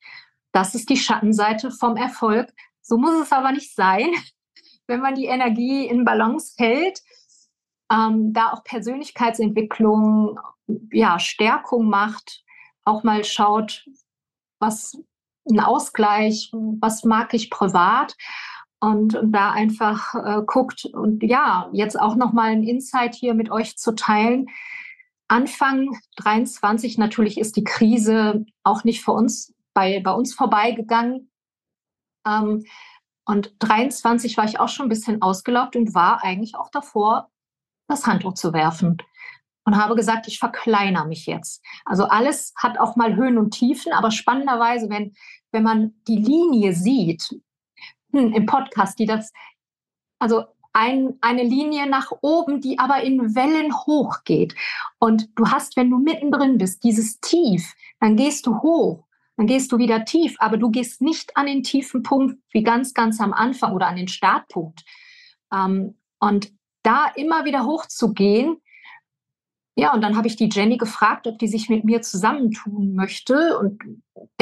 Das 0.52 0.76
ist 0.76 0.90
die 0.90 0.98
Schattenseite 0.98 1.72
vom 1.72 1.96
Erfolg. 1.96 2.52
So 2.82 2.98
muss 2.98 3.20
es 3.22 3.32
aber 3.32 3.52
nicht 3.52 3.76
sein, 3.76 4.10
wenn 4.88 5.02
man 5.02 5.16
die 5.16 5.26
Energie 5.26 5.86
in 5.86 6.06
Balance 6.06 6.56
hält, 6.58 7.02
ähm, 7.92 8.34
da 8.34 8.52
auch 8.52 8.64
Persönlichkeitsentwicklung, 8.64 10.40
ja, 10.92 11.20
Stärkung 11.20 11.90
macht, 11.90 12.44
auch 12.84 13.04
mal 13.04 13.24
schaut, 13.24 13.86
was 14.60 14.98
ein 15.50 15.60
Ausgleich, 15.60 16.52
was 16.54 17.04
mag 17.04 17.34
ich 17.34 17.50
privat 17.50 18.16
und, 18.80 19.16
und 19.16 19.32
da 19.32 19.52
einfach 19.52 20.14
äh, 20.16 20.42
guckt 20.46 20.86
und 20.86 21.24
ja, 21.24 21.70
jetzt 21.74 22.00
auch 22.00 22.16
nochmal 22.16 22.52
ein 22.52 22.64
Insight 22.64 23.16
hier 23.16 23.34
mit 23.34 23.52
euch 23.52 23.78
zu 23.78 23.94
teilen. 23.94 24.48
Anfang 25.28 25.90
23 26.18 26.98
natürlich 26.98 27.38
ist 27.40 27.56
die 27.56 27.64
Krise 27.64 28.46
auch 28.64 28.84
nicht 28.84 29.04
für 29.04 29.12
uns 29.12 29.54
bei, 29.80 30.02
bei 30.02 30.12
uns 30.12 30.34
vorbeigegangen. 30.34 31.32
Ähm, 32.28 32.66
und 33.26 33.54
23 33.60 34.36
war 34.36 34.44
ich 34.44 34.60
auch 34.60 34.68
schon 34.68 34.88
ein 34.88 34.90
bisschen 34.90 35.22
ausgelaugt 35.22 35.78
und 35.78 35.94
war 35.96 36.22
eigentlich 36.24 36.56
auch 36.56 36.70
davor, 36.70 37.30
das 37.88 38.06
Handtuch 38.06 38.34
zu 38.34 38.52
werfen. 38.52 38.98
Und 39.64 39.78
habe 39.78 39.96
gesagt, 39.96 40.28
ich 40.28 40.40
verkleinere 40.40 41.08
mich 41.08 41.28
jetzt. 41.28 41.64
Also 41.86 42.06
alles 42.06 42.54
hat 42.58 42.80
auch 42.80 42.96
mal 42.96 43.16
Höhen 43.16 43.38
und 43.38 43.52
Tiefen, 43.52 43.94
aber 43.94 44.12
spannenderweise, 44.12 44.90
wenn, 44.90 45.14
wenn 45.52 45.64
man 45.64 45.94
die 46.08 46.18
Linie 46.18 46.74
sieht, 46.74 47.30
hm, 48.12 48.34
im 48.34 48.46
Podcast, 48.46 49.00
die 49.00 49.06
das, 49.06 49.32
also 50.18 50.46
ein, 50.74 51.18
eine 51.22 51.44
Linie 51.44 51.88
nach 51.88 52.12
oben, 52.22 52.62
die 52.62 52.80
aber 52.80 53.02
in 53.02 53.36
Wellen 53.36 53.74
hochgeht. 53.74 54.56
Und 55.00 55.30
du 55.36 55.46
hast, 55.48 55.78
wenn 55.78 55.90
du 55.90 56.00
mittendrin 56.00 56.58
bist, 56.58 56.84
dieses 56.84 57.20
Tief, 57.22 57.76
dann 58.00 58.16
gehst 58.16 58.46
du 58.46 58.62
hoch, 58.62 59.06
dann 59.40 59.48
gehst 59.48 59.72
du 59.72 59.78
wieder 59.78 60.04
tief, 60.04 60.36
aber 60.40 60.58
du 60.58 60.70
gehst 60.70 61.02
nicht 61.02 61.38
an 61.38 61.46
den 61.46 61.64
tiefen 61.64 62.04
Punkt 62.04 62.38
wie 62.52 62.62
ganz, 62.62 62.94
ganz 62.94 63.22
am 63.22 63.32
Anfang 63.32 63.72
oder 63.72 63.88
an 63.88 63.96
den 63.96 64.10
Startpunkt. 64.10 64.84
Ähm, 65.54 65.98
und 66.20 66.52
da 66.84 67.06
immer 67.16 67.46
wieder 67.46 67.66
hochzugehen, 67.66 68.58
ja, 69.78 69.94
und 69.94 70.02
dann 70.02 70.18
habe 70.18 70.28
ich 70.28 70.36
die 70.36 70.50
Jenny 70.52 70.76
gefragt, 70.76 71.26
ob 71.26 71.40
die 71.40 71.48
sich 71.48 71.70
mit 71.70 71.86
mir 71.86 72.02
zusammentun 72.02 72.96
möchte. 72.96 73.58
Und 73.58 73.82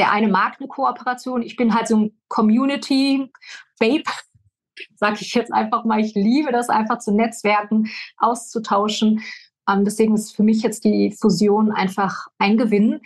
der 0.00 0.10
eine 0.10 0.26
mag 0.26 0.56
eine 0.58 0.66
Kooperation. 0.66 1.42
Ich 1.42 1.54
bin 1.54 1.76
halt 1.76 1.86
so 1.86 1.96
ein 1.96 2.18
Community-Babe, 2.26 4.02
sage 4.96 5.18
ich 5.20 5.32
jetzt 5.32 5.52
einfach 5.52 5.84
mal. 5.84 6.00
Ich 6.00 6.16
liebe 6.16 6.50
das 6.50 6.68
einfach 6.68 6.98
zu 6.98 7.14
netzwerken, 7.14 7.88
auszutauschen. 8.16 9.22
Ähm, 9.68 9.84
deswegen 9.84 10.16
ist 10.16 10.34
für 10.34 10.42
mich 10.42 10.62
jetzt 10.62 10.82
die 10.84 11.12
Fusion 11.12 11.70
einfach 11.70 12.26
ein 12.38 12.58
Gewinn. 12.58 13.00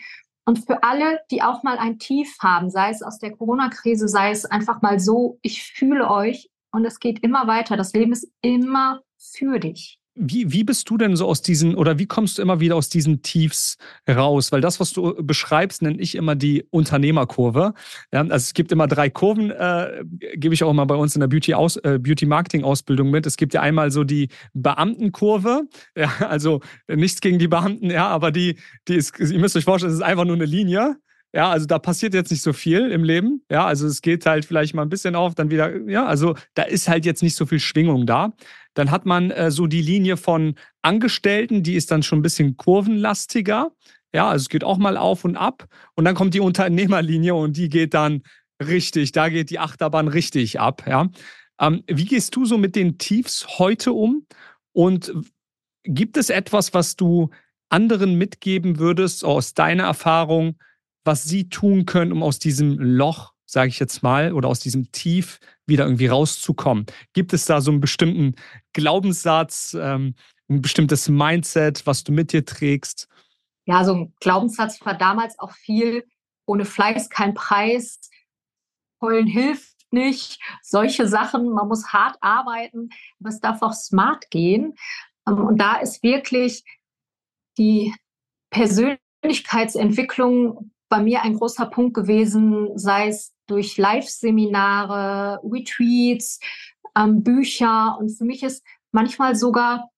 Und 0.45 0.67
für 0.67 0.83
alle, 0.83 1.21
die 1.31 1.43
auch 1.43 1.63
mal 1.63 1.79
ein 1.79 1.99
Tief 1.99 2.37
haben, 2.41 2.69
sei 2.69 2.91
es 2.91 3.03
aus 3.03 3.19
der 3.19 3.33
Corona-Krise, 3.33 4.09
sei 4.09 4.31
es 4.31 4.45
einfach 4.45 4.83
mal 4.83 4.99
so, 4.99 5.39
ich 5.43 5.63
fühle 5.63 6.11
euch 6.11 6.51
und 6.73 6.85
es 6.85 6.99
geht 6.99 7.21
immer 7.21 7.47
weiter. 7.47 7.77
Das 7.77 7.93
Leben 7.93 8.13
ist 8.13 8.29
immer 8.41 9.03
für 9.19 9.61
dich. 9.61 10.02
Wie, 10.15 10.53
wie 10.53 10.63
bist 10.63 10.91
du 10.91 10.99
denn 10.99 11.17
so 11.17 11.27
aus 11.27 11.41
diesen 11.41 11.75
oder 11.75 11.99
wie 11.99 12.07
kommst 12.07 12.37
du 12.37 12.43
immer 12.43 12.61
wieder 12.61 12.77
aus 12.77 12.91
diesen 12.91 13.23
Tiefs 13.23 13.79
raus? 14.09 14.53
Weil 14.53 14.61
das, 14.61 14.79
was 14.79 14.93
du 14.93 15.15
beschreibst, 15.23 15.81
nenne 15.81 15.99
ich 16.01 16.17
immer 16.17 16.35
die 16.35 16.65
Unternehmerkurve. 16.71 17.73
Ja, 18.13 18.21
also 18.21 18.35
es 18.35 18.53
gibt 18.53 18.73
immer 18.73 18.87
drei 18.87 19.09
Kurven, 19.09 19.51
äh, 19.51 20.05
gebe 20.35 20.55
ich 20.55 20.65
auch 20.65 20.71
immer 20.71 20.85
bei 20.85 20.97
uns 20.97 21.17
in 21.17 21.21
der 21.21 21.29
Beauty, 21.29 21.55
Aus, 21.55 21.77
äh, 21.79 21.99
Beauty 21.99 22.27
mit. 22.27 23.27
Es 23.27 23.37
gibt 23.39 23.55
ja 23.55 23.63
einmal 23.63 23.91
so 23.91 24.05
die 24.05 24.29
Beamtenkurve, 24.53 25.63
ja, 25.97 26.11
also 26.29 26.61
nichts 26.89 27.21
gegen 27.23 27.39
die 27.39 27.49
Beamten, 27.49 27.91
ja, 27.91 28.09
aber 28.09 28.33
die, 28.33 28.59
die 28.89 28.97
ist, 28.97 29.19
ihr 29.19 29.39
müsst 29.39 29.57
euch 29.57 29.65
vorstellen, 29.65 29.93
es 29.93 29.99
ist 29.99 30.05
einfach 30.05 30.25
nur 30.25 30.37
eine 30.37 30.45
Linie. 30.45 30.97
Ja, 31.35 31.51
also 31.51 31.67
da 31.67 31.79
passiert 31.79 32.13
jetzt 32.13 32.31
nicht 32.31 32.43
so 32.43 32.53
viel 32.53 32.91
im 32.91 33.05
Leben. 33.05 33.43
Ja, 33.51 33.65
also 33.65 33.87
es 33.87 34.03
geht 34.03 34.27
halt 34.27 34.45
vielleicht 34.45 34.75
mal 34.75 34.83
ein 34.83 34.91
bisschen 34.91 35.17
auf, 35.17 35.35
dann 35.35 35.51
wieder, 35.51 35.81
ja, 35.89 36.05
also 36.05 36.35
da 36.55 36.65
ist 36.65 36.89
halt 36.89 37.07
jetzt 37.07 37.23
nicht 37.23 37.37
so 37.37 37.47
viel 37.47 37.61
Schwingung 37.61 38.05
da. 38.05 38.35
Dann 38.75 38.91
hat 38.91 39.07
man 39.07 39.31
äh, 39.31 39.51
so 39.51 39.67
die 39.67 39.81
Linie 39.81 40.19
von 40.19 40.57
Angestellten, 40.83 41.63
die 41.63 41.75
ist 41.75 41.91
dann 41.91 42.03
schon 42.03 42.19
ein 42.19 42.23
bisschen 42.23 42.57
kurvenlastiger. 42.59 43.73
Ja, 44.15 44.29
also 44.29 44.43
es 44.43 44.49
geht 44.51 44.63
auch 44.63 44.77
mal 44.77 44.99
auf 44.99 45.25
und 45.25 45.37
ab. 45.37 45.69
Und 45.95 46.05
dann 46.05 46.15
kommt 46.15 46.35
die 46.35 46.41
Unternehmerlinie 46.41 47.35
und 47.35 47.57
die 47.57 47.71
geht 47.71 47.95
dann 47.95 48.23
richtig, 48.63 49.13
da 49.13 49.31
geht 49.31 49.49
die 49.49 49.59
Achterbahn 49.59 50.09
richtig 50.09 50.61
ab. 50.61 50.85
Ja. 50.87 51.09
Ähm, 51.59 51.83
wie 51.87 52.05
gehst 52.05 52.37
du 52.37 52.45
so 52.45 52.59
mit 52.59 52.77
den 52.77 52.99
Tiefs 52.99 53.59
heute 53.59 53.93
um? 53.93 54.27
Und 54.73 55.13
gibt 55.85 56.17
es 56.17 56.31
etwas, 56.31 56.75
was 56.75 56.97
du 56.97 57.31
anderen 57.69 58.17
mitgeben 58.17 58.79
würdest 58.79 59.25
aus 59.25 59.55
deiner 59.55 59.85
Erfahrung, 59.85 60.57
was 61.05 61.25
sie 61.25 61.49
tun 61.49 61.87
können, 61.87 62.13
um 62.13 62.23
aus 62.23 62.39
diesem 62.39 62.79
Loch, 62.79 63.33
sage 63.45 63.69
ich 63.69 63.79
jetzt 63.79 64.03
mal, 64.03 64.33
oder 64.33 64.49
aus 64.49 64.61
diesem 64.61 64.91
Tief 64.93 65.41
wieder 65.67 65.85
irgendwie 65.85 66.07
rauszukommen? 66.07 66.87
Gibt 67.13 67.33
es 67.33 67.45
da 67.45 67.61
so 67.61 67.71
einen 67.71 67.81
bestimmten 67.81 68.35
Glaubenssatz, 68.73 69.77
ähm, 69.79 70.15
ein 70.49 70.63
bestimmtes 70.63 71.09
Mindset, 71.09 71.87
was 71.87 72.05
du 72.05 72.13
mit 72.13 72.33
dir 72.33 72.45
trägst? 72.45 73.09
Ja, 73.67 73.85
so 73.85 73.95
ein 73.95 74.15
Glaubenssatz 74.21 74.85
war 74.85 74.97
damals 74.97 75.39
auch 75.39 75.53
viel, 75.53 76.05
ohne 76.47 76.65
Fleiß 76.65 77.11
kein 77.11 77.35
Preis, 77.35 78.01
heulen 79.01 79.27
hilft 79.27 79.73
nicht, 79.93 80.41
solche 80.63 81.07
Sachen, 81.07 81.51
man 81.51 81.69
muss 81.69 81.93
hart 81.93 82.17
arbeiten, 82.21 82.89
aber 83.21 83.29
es 83.29 83.39
darf 83.41 83.61
auch 83.63 83.75
smart 83.75 84.31
gehen. 84.31 84.75
Ähm, 85.29 85.47
und 85.47 85.59
da 85.59 85.77
ist 85.77 86.03
wirklich 86.03 86.65
die 87.59 87.95
Persönlichkeitsentwicklung 88.51 90.72
bei 90.93 91.01
mir 91.01 91.23
ein 91.23 91.39
großer 91.39 91.65
Punkt 91.65 91.95
gewesen, 91.95 92.77
sei 92.77 93.09
es 93.09 93.33
durch 93.47 93.79
Live-Seminare, 93.79 95.41
Retweets, 95.43 96.39
ähm, 96.95 97.23
Bücher. 97.23 97.97
Und 97.99 98.11
für 98.11 98.27
mich 98.27 98.43
ist 98.43 98.63
manchmal 98.91 99.35
sogar, 99.35 99.89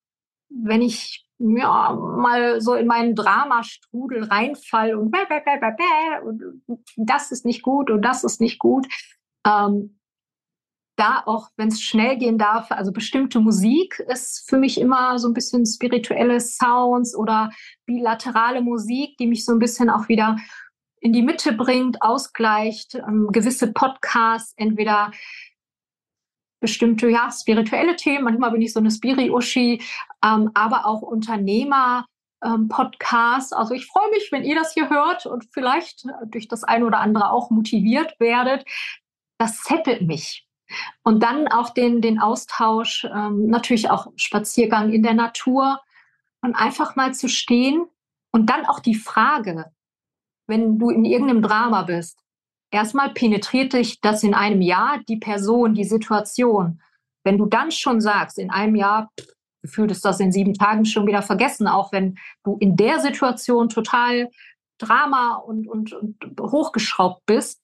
wenn 0.48 0.82
ich 0.82 1.26
ja, 1.38 1.92
mal 1.92 2.60
so 2.60 2.74
in 2.74 2.86
meinen 2.86 3.16
Dramastrudel 3.16 4.22
reinfall 4.22 4.94
und, 4.94 5.10
bäh, 5.10 5.24
bäh, 5.28 5.40
bäh, 5.40 6.20
und 6.24 6.62
das 6.96 7.32
ist 7.32 7.44
nicht 7.44 7.62
gut 7.62 7.90
und 7.90 8.02
das 8.02 8.22
ist 8.22 8.40
nicht 8.40 8.60
gut, 8.60 8.86
ähm, 9.44 9.98
da 10.96 11.24
auch, 11.26 11.48
wenn 11.56 11.68
es 11.68 11.82
schnell 11.82 12.16
gehen 12.18 12.38
darf, 12.38 12.70
also 12.70 12.92
bestimmte 12.92 13.40
Musik 13.40 13.98
ist 14.06 14.48
für 14.48 14.58
mich 14.58 14.80
immer 14.80 15.18
so 15.18 15.26
ein 15.26 15.34
bisschen 15.34 15.66
spirituelle 15.66 16.38
Sounds 16.38 17.16
oder 17.16 17.50
bilaterale 17.84 18.60
Musik, 18.60 19.16
die 19.18 19.26
mich 19.26 19.44
so 19.44 19.50
ein 19.50 19.58
bisschen 19.58 19.90
auch 19.90 20.08
wieder 20.08 20.36
in 21.04 21.12
die 21.12 21.22
Mitte 21.22 21.52
bringt, 21.52 22.00
ausgleicht, 22.00 22.94
ähm, 22.94 23.28
gewisse 23.30 23.72
Podcasts, 23.72 24.54
entweder 24.56 25.10
bestimmte 26.60 27.10
ja 27.10 27.30
spirituelle 27.30 27.94
Themen, 27.94 28.24
manchmal 28.24 28.52
bin 28.52 28.62
ich 28.62 28.72
so 28.72 28.80
eine 28.80 28.90
Spiri-Uschi, 28.90 29.82
ähm, 30.24 30.50
aber 30.54 30.86
auch 30.86 31.02
Unternehmer. 31.02 32.06
Ähm, 32.42 32.68
Podcasts. 32.68 33.52
Also 33.54 33.72
ich 33.72 33.86
freue 33.86 34.10
mich, 34.10 34.30
wenn 34.30 34.44
ihr 34.44 34.54
das 34.54 34.74
hier 34.74 34.90
hört 34.90 35.24
und 35.24 35.46
vielleicht 35.52 36.04
durch 36.26 36.46
das 36.46 36.62
eine 36.62 36.84
oder 36.84 36.98
andere 36.98 37.30
auch 37.30 37.48
motiviert 37.50 38.18
werdet. 38.18 38.66
Das 39.38 39.62
zettelt 39.62 40.02
mich. 40.02 40.46
Und 41.04 41.22
dann 41.22 41.48
auch 41.48 41.70
den, 41.70 42.02
den 42.02 42.18
Austausch, 42.18 43.04
ähm, 43.04 43.46
natürlich 43.46 43.88
auch 43.88 44.08
Spaziergang 44.16 44.92
in 44.92 45.02
der 45.02 45.14
Natur 45.14 45.80
und 46.42 46.54
einfach 46.54 46.96
mal 46.96 47.14
zu 47.14 47.28
stehen 47.28 47.86
und 48.30 48.50
dann 48.50 48.66
auch 48.66 48.80
die 48.80 48.94
Frage, 48.94 49.72
wenn 50.46 50.78
du 50.78 50.90
in 50.90 51.04
irgendeinem 51.04 51.42
Drama 51.42 51.82
bist, 51.82 52.18
erstmal 52.70 53.12
penetriert 53.12 53.72
dich 53.72 54.00
das 54.00 54.22
in 54.22 54.34
einem 54.34 54.60
Jahr, 54.60 55.00
die 55.08 55.16
Person, 55.16 55.74
die 55.74 55.84
Situation. 55.84 56.82
Wenn 57.24 57.38
du 57.38 57.46
dann 57.46 57.70
schon 57.70 58.00
sagst, 58.00 58.38
in 58.38 58.50
einem 58.50 58.74
Jahr, 58.74 59.10
gefühlt 59.62 59.90
ist 59.90 60.04
das 60.04 60.20
in 60.20 60.32
sieben 60.32 60.54
Tagen 60.54 60.84
schon 60.84 61.06
wieder 61.06 61.22
vergessen, 61.22 61.68
auch 61.68 61.92
wenn 61.92 62.18
du 62.44 62.56
in 62.58 62.76
der 62.76 63.00
Situation 63.00 63.68
total 63.68 64.30
Drama 64.78 65.36
und, 65.36 65.68
und, 65.68 65.92
und 65.92 66.16
hochgeschraubt 66.40 67.24
bist, 67.26 67.62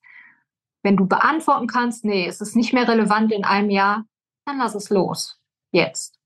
wenn 0.82 0.96
du 0.96 1.06
beantworten 1.06 1.66
kannst, 1.66 2.04
nee, 2.04 2.26
es 2.26 2.40
ist 2.40 2.56
nicht 2.56 2.72
mehr 2.72 2.88
relevant 2.88 3.32
in 3.32 3.44
einem 3.44 3.70
Jahr, 3.70 4.04
dann 4.46 4.58
lass 4.58 4.74
es 4.74 4.90
los. 4.90 5.38
Jetzt. 5.72 6.18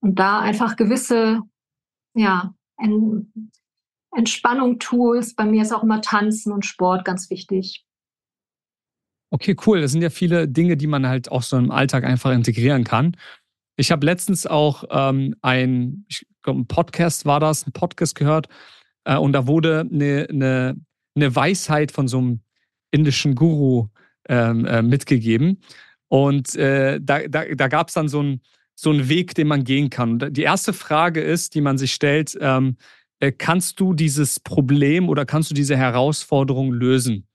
Und 0.00 0.18
da 0.18 0.40
einfach 0.40 0.76
gewisse, 0.76 1.40
ja, 2.14 2.54
Entspannung 4.16 4.78
Tools. 4.78 5.34
Bei 5.34 5.44
mir 5.44 5.62
ist 5.62 5.72
auch 5.72 5.82
immer 5.82 6.00
Tanzen 6.00 6.52
und 6.52 6.64
Sport 6.64 7.04
ganz 7.04 7.30
wichtig. 7.30 7.84
Okay, 9.30 9.56
cool. 9.66 9.80
Das 9.80 9.92
sind 9.92 10.02
ja 10.02 10.10
viele 10.10 10.46
Dinge, 10.46 10.76
die 10.76 10.86
man 10.86 11.08
halt 11.08 11.30
auch 11.30 11.42
so 11.42 11.56
im 11.56 11.70
Alltag 11.70 12.04
einfach 12.04 12.30
integrieren 12.32 12.84
kann. 12.84 13.16
Ich 13.76 13.90
habe 13.90 14.06
letztens 14.06 14.46
auch 14.46 14.84
ähm, 14.90 15.34
ein, 15.42 16.04
ich 16.08 16.26
glaube, 16.42 16.60
ein 16.60 16.66
Podcast 16.68 17.26
war 17.26 17.40
das, 17.40 17.66
ein 17.66 17.72
Podcast 17.72 18.14
gehört 18.14 18.48
äh, 19.04 19.16
und 19.16 19.32
da 19.32 19.48
wurde 19.48 19.80
eine, 19.90 20.28
eine, 20.30 20.76
eine 21.16 21.34
Weisheit 21.34 21.90
von 21.90 22.06
so 22.06 22.18
einem 22.18 22.40
indischen 22.92 23.34
Guru 23.34 23.88
ähm, 24.28 24.64
äh, 24.66 24.82
mitgegeben. 24.82 25.60
Und 26.06 26.54
äh, 26.54 27.00
da, 27.02 27.26
da, 27.26 27.44
da 27.44 27.68
gab 27.68 27.88
es 27.88 27.94
dann 27.94 28.08
so 28.08 28.20
einen 28.20 28.40
so 28.76 29.08
Weg, 29.08 29.34
den 29.34 29.48
man 29.48 29.64
gehen 29.64 29.90
kann. 29.90 30.18
Die 30.18 30.42
erste 30.42 30.72
Frage 30.72 31.20
ist, 31.20 31.54
die 31.54 31.60
man 31.60 31.78
sich 31.78 31.92
stellt, 31.92 32.38
ähm, 32.40 32.76
äh, 32.76 32.82
kannst 33.38 33.80
du 33.80 33.94
dieses 33.94 34.40
Problem 34.40 35.08
oder 35.08 35.24
kannst 35.26 35.50
du 35.50 35.54
diese 35.54 35.76
Herausforderung 35.76 36.72
lösen? 36.72 37.26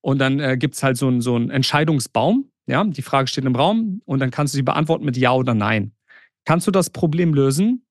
Und 0.00 0.18
dann 0.18 0.40
äh, 0.40 0.56
gibt 0.58 0.74
es 0.74 0.82
halt 0.82 0.96
so, 0.96 1.08
ein, 1.08 1.20
so 1.20 1.36
einen 1.36 1.50
Entscheidungsbaum. 1.50 2.50
Ja, 2.66 2.84
die 2.84 3.02
Frage 3.02 3.28
steht 3.28 3.44
im 3.44 3.56
Raum 3.56 4.02
und 4.04 4.20
dann 4.20 4.30
kannst 4.30 4.54
du 4.54 4.56
sie 4.56 4.62
beantworten 4.62 5.04
mit 5.04 5.16
Ja 5.16 5.32
oder 5.32 5.54
Nein. 5.54 5.92
Kannst 6.44 6.66
du 6.66 6.70
das 6.70 6.90
Problem 6.90 7.34
lösen? 7.34 7.86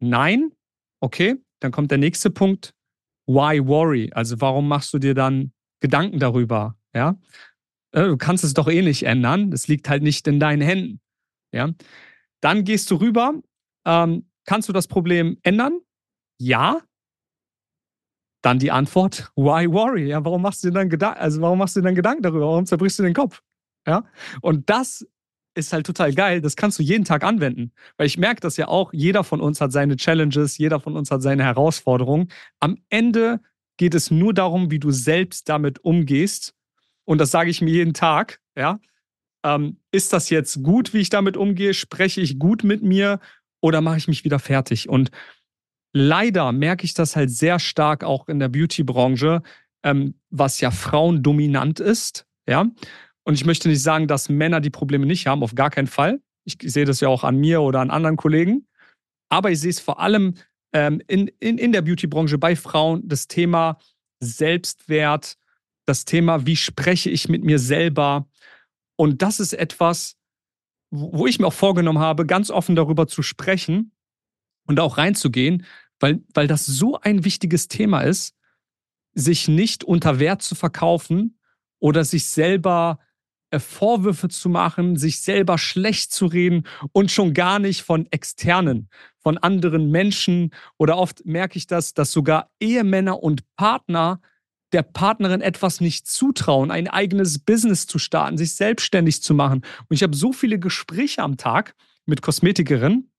Nein? 0.00 0.52
Okay, 1.00 1.36
dann 1.60 1.72
kommt 1.72 1.90
der 1.90 1.98
nächste 1.98 2.30
Punkt. 2.30 2.74
Why 3.26 3.66
worry? 3.66 4.10
Also 4.12 4.40
warum 4.40 4.68
machst 4.68 4.92
du 4.94 4.98
dir 4.98 5.14
dann 5.14 5.52
Gedanken 5.80 6.18
darüber? 6.18 6.76
Ja, 6.94 7.18
äh, 7.92 8.04
du 8.04 8.16
kannst 8.16 8.44
es 8.44 8.54
doch 8.54 8.68
eh 8.68 8.82
nicht 8.82 9.04
ändern. 9.04 9.50
Das 9.50 9.68
liegt 9.68 9.88
halt 9.88 10.02
nicht 10.02 10.26
in 10.26 10.40
deinen 10.40 10.62
Händen. 10.62 11.00
Ja, 11.52 11.70
dann 12.40 12.64
gehst 12.64 12.90
du 12.90 12.96
rüber. 12.96 13.34
Ähm, 13.84 14.30
kannst 14.44 14.68
du 14.68 14.72
das 14.72 14.88
Problem 14.88 15.38
ändern? 15.42 15.80
Ja, 16.38 16.80
dann 18.42 18.58
die 18.58 18.70
Antwort, 18.70 19.30
why 19.36 19.70
worry? 19.70 20.08
Ja, 20.08 20.24
warum 20.24 20.42
machst 20.42 20.62
du 20.64 20.68
dir 20.68 20.74
dann 20.74 20.88
Gedanken, 20.88 21.20
also 21.20 21.40
warum 21.40 21.58
machst 21.58 21.76
du 21.76 21.80
dir 21.80 21.86
dann 21.86 21.94
Gedanken 21.94 22.22
darüber? 22.22 22.46
Warum 22.46 22.66
zerbrichst 22.66 22.98
du 22.98 23.02
den 23.02 23.14
Kopf? 23.14 23.42
Ja, 23.86 24.04
und 24.40 24.68
das 24.68 25.06
ist 25.54 25.72
halt 25.72 25.86
total 25.86 26.14
geil. 26.14 26.40
Das 26.40 26.56
kannst 26.56 26.78
du 26.78 26.82
jeden 26.82 27.04
Tag 27.04 27.24
anwenden. 27.24 27.72
Weil 27.96 28.06
ich 28.06 28.16
merke 28.16 28.40
das 28.40 28.56
ja 28.56 28.68
auch, 28.68 28.92
jeder 28.92 29.24
von 29.24 29.40
uns 29.40 29.60
hat 29.60 29.72
seine 29.72 29.96
Challenges, 29.96 30.56
jeder 30.58 30.78
von 30.78 30.96
uns 30.96 31.10
hat 31.10 31.22
seine 31.22 31.42
Herausforderungen. 31.42 32.30
Am 32.60 32.78
Ende 32.90 33.40
geht 33.76 33.94
es 33.94 34.10
nur 34.10 34.34
darum, 34.34 34.70
wie 34.70 34.78
du 34.78 34.90
selbst 34.92 35.48
damit 35.48 35.84
umgehst. 35.84 36.54
Und 37.04 37.18
das 37.18 37.30
sage 37.30 37.50
ich 37.50 37.60
mir 37.60 37.72
jeden 37.72 37.94
Tag. 37.94 38.40
Ja, 38.56 38.78
ähm, 39.44 39.78
ist 39.90 40.12
das 40.12 40.30
jetzt 40.30 40.62
gut, 40.62 40.94
wie 40.94 40.98
ich 40.98 41.10
damit 41.10 41.36
umgehe? 41.36 41.74
Spreche 41.74 42.20
ich 42.20 42.38
gut 42.38 42.64
mit 42.64 42.82
mir 42.82 43.20
oder 43.60 43.80
mache 43.80 43.98
ich 43.98 44.08
mich 44.08 44.24
wieder 44.24 44.38
fertig? 44.38 44.88
Und 44.88 45.10
leider 45.92 46.52
merke 46.52 46.84
ich 46.84 46.94
das 46.94 47.16
halt 47.16 47.30
sehr 47.30 47.58
stark 47.58 48.04
auch 48.04 48.28
in 48.28 48.38
der 48.38 48.48
Beauty-Branche, 48.48 49.42
ähm, 49.82 50.14
was 50.30 50.60
ja 50.60 50.70
frauendominant 50.70 51.80
ist. 51.80 52.26
Ja. 52.48 52.66
Und 53.24 53.34
ich 53.34 53.44
möchte 53.44 53.68
nicht 53.68 53.82
sagen, 53.82 54.08
dass 54.08 54.28
Männer 54.28 54.60
die 54.60 54.70
Probleme 54.70 55.06
nicht 55.06 55.26
haben, 55.26 55.42
auf 55.42 55.54
gar 55.54 55.70
keinen 55.70 55.86
Fall. 55.86 56.20
Ich 56.44 56.56
sehe 56.62 56.84
das 56.84 57.00
ja 57.00 57.08
auch 57.08 57.24
an 57.24 57.36
mir 57.36 57.60
oder 57.60 57.80
an 57.80 57.90
anderen 57.90 58.16
Kollegen. 58.16 58.66
Aber 59.28 59.50
ich 59.50 59.60
sehe 59.60 59.70
es 59.70 59.80
vor 59.80 60.00
allem 60.00 60.34
ähm, 60.72 61.02
in, 61.06 61.28
in, 61.40 61.58
in 61.58 61.72
der 61.72 61.82
Beauty-Branche 61.82 62.38
bei 62.38 62.56
Frauen, 62.56 63.06
das 63.06 63.28
Thema 63.28 63.78
Selbstwert, 64.20 65.36
das 65.86 66.04
Thema, 66.04 66.46
wie 66.46 66.56
spreche 66.56 67.10
ich 67.10 67.28
mit 67.28 67.44
mir 67.44 67.58
selber. 67.58 68.26
Und 68.96 69.22
das 69.22 69.40
ist 69.40 69.52
etwas, 69.52 70.16
wo 70.90 71.26
ich 71.26 71.38
mir 71.38 71.46
auch 71.46 71.52
vorgenommen 71.52 71.98
habe, 71.98 72.26
ganz 72.26 72.50
offen 72.50 72.76
darüber 72.76 73.06
zu 73.06 73.22
sprechen, 73.22 73.92
und 74.68 74.78
auch 74.78 74.98
reinzugehen, 74.98 75.66
weil, 75.98 76.22
weil 76.32 76.46
das 76.46 76.64
so 76.64 77.00
ein 77.00 77.24
wichtiges 77.24 77.66
Thema 77.66 78.02
ist, 78.02 78.36
sich 79.14 79.48
nicht 79.48 79.82
unter 79.82 80.20
Wert 80.20 80.42
zu 80.42 80.54
verkaufen 80.54 81.38
oder 81.80 82.04
sich 82.04 82.26
selber 82.26 83.00
äh, 83.50 83.58
Vorwürfe 83.58 84.28
zu 84.28 84.48
machen, 84.48 84.96
sich 84.96 85.20
selber 85.20 85.58
schlecht 85.58 86.12
zu 86.12 86.26
reden 86.26 86.64
und 86.92 87.10
schon 87.10 87.34
gar 87.34 87.58
nicht 87.58 87.82
von 87.82 88.06
externen, 88.10 88.88
von 89.18 89.38
anderen 89.38 89.90
Menschen. 89.90 90.54
Oder 90.76 90.98
oft 90.98 91.24
merke 91.24 91.58
ich 91.58 91.66
das, 91.66 91.94
dass 91.94 92.12
sogar 92.12 92.50
Ehemänner 92.60 93.22
und 93.22 93.42
Partner 93.56 94.20
der 94.72 94.82
Partnerin 94.82 95.40
etwas 95.40 95.80
nicht 95.80 96.06
zutrauen, 96.06 96.70
ein 96.70 96.88
eigenes 96.88 97.38
Business 97.38 97.86
zu 97.86 97.98
starten, 97.98 98.36
sich 98.36 98.54
selbstständig 98.54 99.22
zu 99.22 99.32
machen. 99.32 99.62
Und 99.88 99.96
ich 99.96 100.02
habe 100.02 100.14
so 100.14 100.32
viele 100.32 100.58
Gespräche 100.58 101.22
am 101.22 101.38
Tag 101.38 101.74
mit 102.04 102.20
Kosmetikerinnen, 102.20 103.10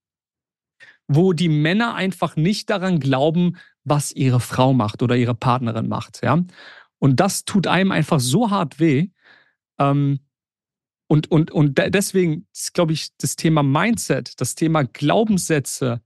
wo 1.12 1.32
die 1.32 1.48
Männer 1.48 1.96
einfach 1.96 2.36
nicht 2.36 2.70
daran 2.70 3.00
glauben, 3.00 3.56
was 3.82 4.12
ihre 4.12 4.38
Frau 4.38 4.72
macht 4.72 5.02
oder 5.02 5.16
ihre 5.16 5.34
Partnerin 5.34 5.88
macht. 5.88 6.22
Ja? 6.22 6.44
Und 7.00 7.18
das 7.18 7.44
tut 7.44 7.66
einem 7.66 7.90
einfach 7.90 8.20
so 8.20 8.50
hart 8.50 8.78
weh. 8.78 9.08
Ähm, 9.80 10.20
und, 11.08 11.28
und, 11.28 11.50
und 11.50 11.78
deswegen 11.78 12.46
ist, 12.54 12.74
glaube 12.74 12.92
ich, 12.92 13.08
das 13.16 13.34
Thema 13.34 13.64
Mindset, 13.64 14.40
das 14.40 14.54
Thema 14.54 14.84
Glaubenssätze, 14.84 16.00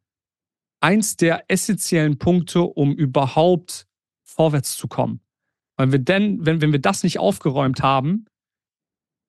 eins 0.81 1.17
der 1.17 1.45
essentiellen 1.49 2.17
Punkte, 2.17 2.63
um 2.63 2.95
überhaupt 2.95 3.87
vorwärts 4.23 4.75
zu 4.79 4.89
kommen. 4.89 5.21
Weil 5.77 5.93
wir 5.93 5.99
denn, 5.99 6.47
wenn, 6.47 6.63
wenn 6.63 6.73
wir 6.73 6.81
das 6.81 7.03
nicht 7.03 7.19
aufgeräumt 7.19 7.83
haben, 7.83 8.25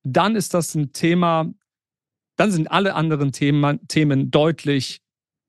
dann 0.03 0.37
ist 0.37 0.53
das 0.53 0.73
ein 0.73 0.93
Thema, 0.93 1.51
dann 2.37 2.51
sind 2.51 2.71
alle 2.71 2.95
anderen 2.95 3.33
Themen, 3.33 3.85
Themen 3.89 4.31
deutlich 4.31 5.04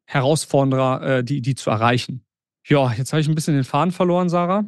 herausfordernder, 0.06 1.18
äh, 1.18 1.24
die, 1.24 1.40
die 1.40 1.54
zu 1.54 1.70
erreichen. 1.70 2.24
Ja, 2.66 2.92
jetzt 2.92 3.12
habe 3.12 3.20
ich 3.20 3.28
ein 3.28 3.34
bisschen 3.34 3.54
den 3.54 3.64
Faden 3.64 3.92
verloren, 3.92 4.28
Sarah. 4.28 4.64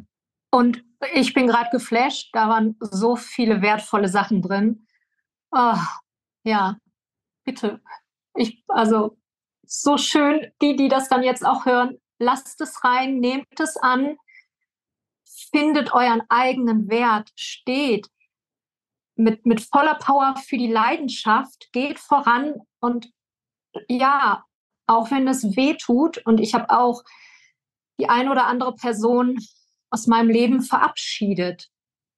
Und 0.51 0.83
ich 1.13 1.33
bin 1.33 1.47
gerade 1.47 1.69
geflasht. 1.71 2.29
Da 2.33 2.49
waren 2.49 2.75
so 2.79 3.15
viele 3.15 3.61
wertvolle 3.61 4.07
Sachen 4.07 4.41
drin. 4.41 4.85
Oh, 5.51 5.77
ja, 6.43 6.77
bitte. 7.43 7.81
Ich, 8.35 8.63
also, 8.67 9.17
so 9.63 9.97
schön, 9.97 10.51
die, 10.61 10.75
die 10.75 10.87
das 10.87 11.09
dann 11.09 11.23
jetzt 11.23 11.45
auch 11.45 11.65
hören, 11.65 11.97
lasst 12.19 12.59
es 12.61 12.83
rein, 12.83 13.19
nehmt 13.19 13.59
es 13.59 13.77
an, 13.77 14.17
findet 15.51 15.93
euren 15.93 16.21
eigenen 16.29 16.89
Wert, 16.89 17.31
steht 17.35 18.07
mit, 19.15 19.45
mit 19.45 19.61
voller 19.61 19.95
Power 19.95 20.35
für 20.37 20.57
die 20.57 20.71
Leidenschaft, 20.71 21.69
geht 21.71 21.99
voran 21.99 22.55
und 22.79 23.11
ja, 23.87 24.43
auch 24.89 25.11
wenn 25.11 25.27
es 25.27 25.55
weh 25.55 25.75
tut. 25.75 26.17
Und 26.25 26.39
ich 26.39 26.53
habe 26.53 26.69
auch 26.69 27.03
die 27.99 28.09
ein 28.09 28.29
oder 28.29 28.47
andere 28.47 28.75
Person 28.75 29.37
aus 29.91 30.07
meinem 30.07 30.29
Leben 30.29 30.61
verabschiedet. 30.61 31.69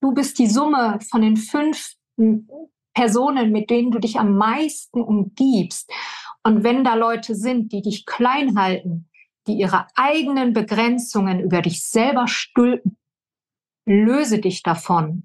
Du 0.02 0.14
bist 0.14 0.40
die 0.40 0.48
Summe 0.48 1.00
von 1.10 1.22
den 1.22 1.38
fünf 1.38 1.94
Personen, 2.94 3.52
mit 3.52 3.70
denen 3.70 3.92
du 3.92 4.00
dich 4.00 4.20
am 4.20 4.36
meisten 4.36 5.02
umgibst. 5.02 5.92
Und 6.44 6.64
wenn 6.64 6.84
da 6.84 6.96
Leute 6.96 7.36
sind, 7.36 7.72
die 7.72 7.82
dich 7.82 8.06
klein 8.06 8.58
halten, 8.58 9.10
die 9.48 9.54
ihre 9.54 9.88
eigenen 9.96 10.54
Begrenzungen 10.54 11.40
über 11.40 11.62
dich 11.62 11.84
selber 11.84 12.28
stülpen, 12.28 12.98
löse 13.86 14.40
dich 14.40 14.64
davon 14.64 15.24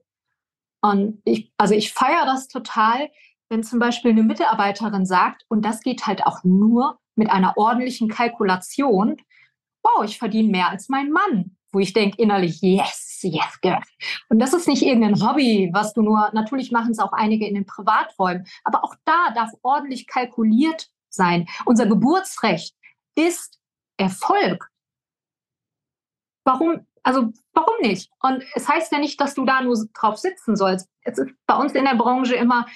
Und 0.81 1.21
ich, 1.25 1.53
also 1.59 1.75
ich 1.75 1.93
feiere 1.93 2.25
das 2.25 2.49
total, 2.49 3.11
wenn 3.49 3.63
zum 3.63 3.79
Beispiel 3.79 4.11
eine 4.11 4.23
Mitarbeiterin 4.23 5.07
sagt, 5.07 5.45
und 5.49 5.65
das 5.65 5.81
geht 5.81 6.07
halt 6.07 6.27
auch 6.27 6.43
nur 6.45 6.99
mit 7.15 7.31
einer 7.31 7.57
ordentlichen 7.57 8.09
Kalkulation, 8.09 9.17
wow, 9.83 10.05
ich 10.05 10.19
verdiene 10.19 10.51
mehr 10.51 10.69
als 10.71 10.89
mein 10.89 11.11
Mann, 11.11 11.57
wo 11.73 11.79
ich 11.79 11.93
denke 11.93 12.21
innerlich, 12.21 12.61
yes, 12.61 13.21
yes, 13.23 13.61
girl. 13.61 13.81
Und 14.29 14.41
das 14.41 14.53
ist 14.53 14.69
nicht 14.69 14.83
irgendein 14.83 15.23
Hobby, 15.23 15.71
was 15.73 15.93
du 15.93 16.03
nur, 16.03 16.31
natürlich 16.33 16.73
machen 16.73 16.93
es 16.93 16.99
auch 16.99 17.13
einige 17.13 17.47
in 17.47 17.55
den 17.55 17.67
Privaträumen, 17.67 18.47
aber 18.65 18.85
auch 18.85 18.95
da 19.05 19.31
darf 19.35 19.51
ordentlich 19.63 20.07
kalkuliert 20.07 20.89
sein. 21.09 21.47
Unser 21.65 21.87
Geburtsrecht 21.87 22.75
ist 23.15 23.61
Erfolg. 23.97 24.69
Warum, 26.45 26.87
also 27.03 27.33
warum 27.55 27.75
nicht? 27.81 28.11
Und 28.21 28.45
es 28.55 28.69
heißt 28.69 28.93
ja 28.93 28.99
nicht, 28.99 29.21
dass 29.21 29.35
du 29.35 29.45
da 29.45 29.63
nur 29.63 29.77
drauf 29.95 30.19
sitzen 30.19 30.57
sollst. 30.57 30.89
Es 31.03 31.19
ist 31.19 31.31
bei 31.47 31.57
uns 31.57 31.73
in 31.73 31.85
der 31.85 31.95
Branche 31.95 32.35
immer, 32.35 32.67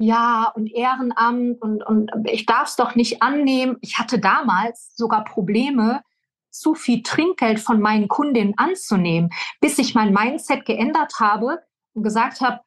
ja, 0.00 0.50
und 0.54 0.66
Ehrenamt 0.66 1.60
und, 1.60 1.84
und 1.84 2.10
ich 2.24 2.46
darf 2.46 2.68
es 2.68 2.76
doch 2.76 2.94
nicht 2.94 3.22
annehmen. 3.22 3.76
Ich 3.82 3.98
hatte 3.98 4.18
damals 4.18 4.96
sogar 4.96 5.24
Probleme, 5.24 6.02
zu 6.50 6.74
viel 6.74 7.02
Trinkgeld 7.02 7.60
von 7.60 7.80
meinen 7.80 8.08
Kundinnen 8.08 8.54
anzunehmen, 8.56 9.30
bis 9.60 9.78
ich 9.78 9.94
mein 9.94 10.12
Mindset 10.12 10.64
geändert 10.64 11.14
habe 11.20 11.60
und 11.92 12.02
gesagt 12.02 12.40
habe, 12.40 12.60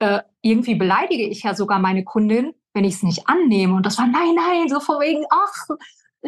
äh, 0.00 0.20
irgendwie 0.42 0.74
beleidige 0.74 1.26
ich 1.26 1.44
ja 1.44 1.54
sogar 1.54 1.78
meine 1.78 2.04
Kundin, 2.04 2.52
wenn 2.74 2.84
ich 2.84 2.96
es 2.96 3.02
nicht 3.02 3.28
annehme. 3.28 3.74
Und 3.74 3.86
das 3.86 3.96
war, 3.98 4.06
nein, 4.06 4.34
nein, 4.34 4.68
so 4.68 4.80
von 4.80 5.00
wegen, 5.00 5.24
ach, 5.30 5.68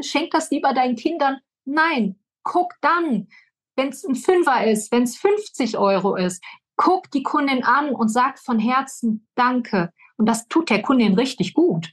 schenk 0.02 0.30
das 0.30 0.50
lieber 0.50 0.72
deinen 0.72 0.96
Kindern. 0.96 1.38
Nein, 1.64 2.18
guck 2.42 2.72
dann, 2.80 3.28
wenn 3.76 3.88
es 3.88 4.04
ein 4.04 4.14
Fünfer 4.14 4.64
ist, 4.64 4.90
wenn 4.92 5.02
es 5.02 5.16
50 5.16 5.76
Euro 5.76 6.16
ist, 6.16 6.42
guck 6.76 7.10
die 7.10 7.22
Kundin 7.22 7.64
an 7.64 7.90
und 7.90 8.08
sag 8.08 8.38
von 8.38 8.58
Herzen 8.58 9.26
Danke. 9.34 9.92
Und 10.18 10.26
das 10.26 10.48
tut 10.48 10.68
der 10.68 10.82
Kundin 10.82 11.14
richtig 11.14 11.54
gut. 11.54 11.90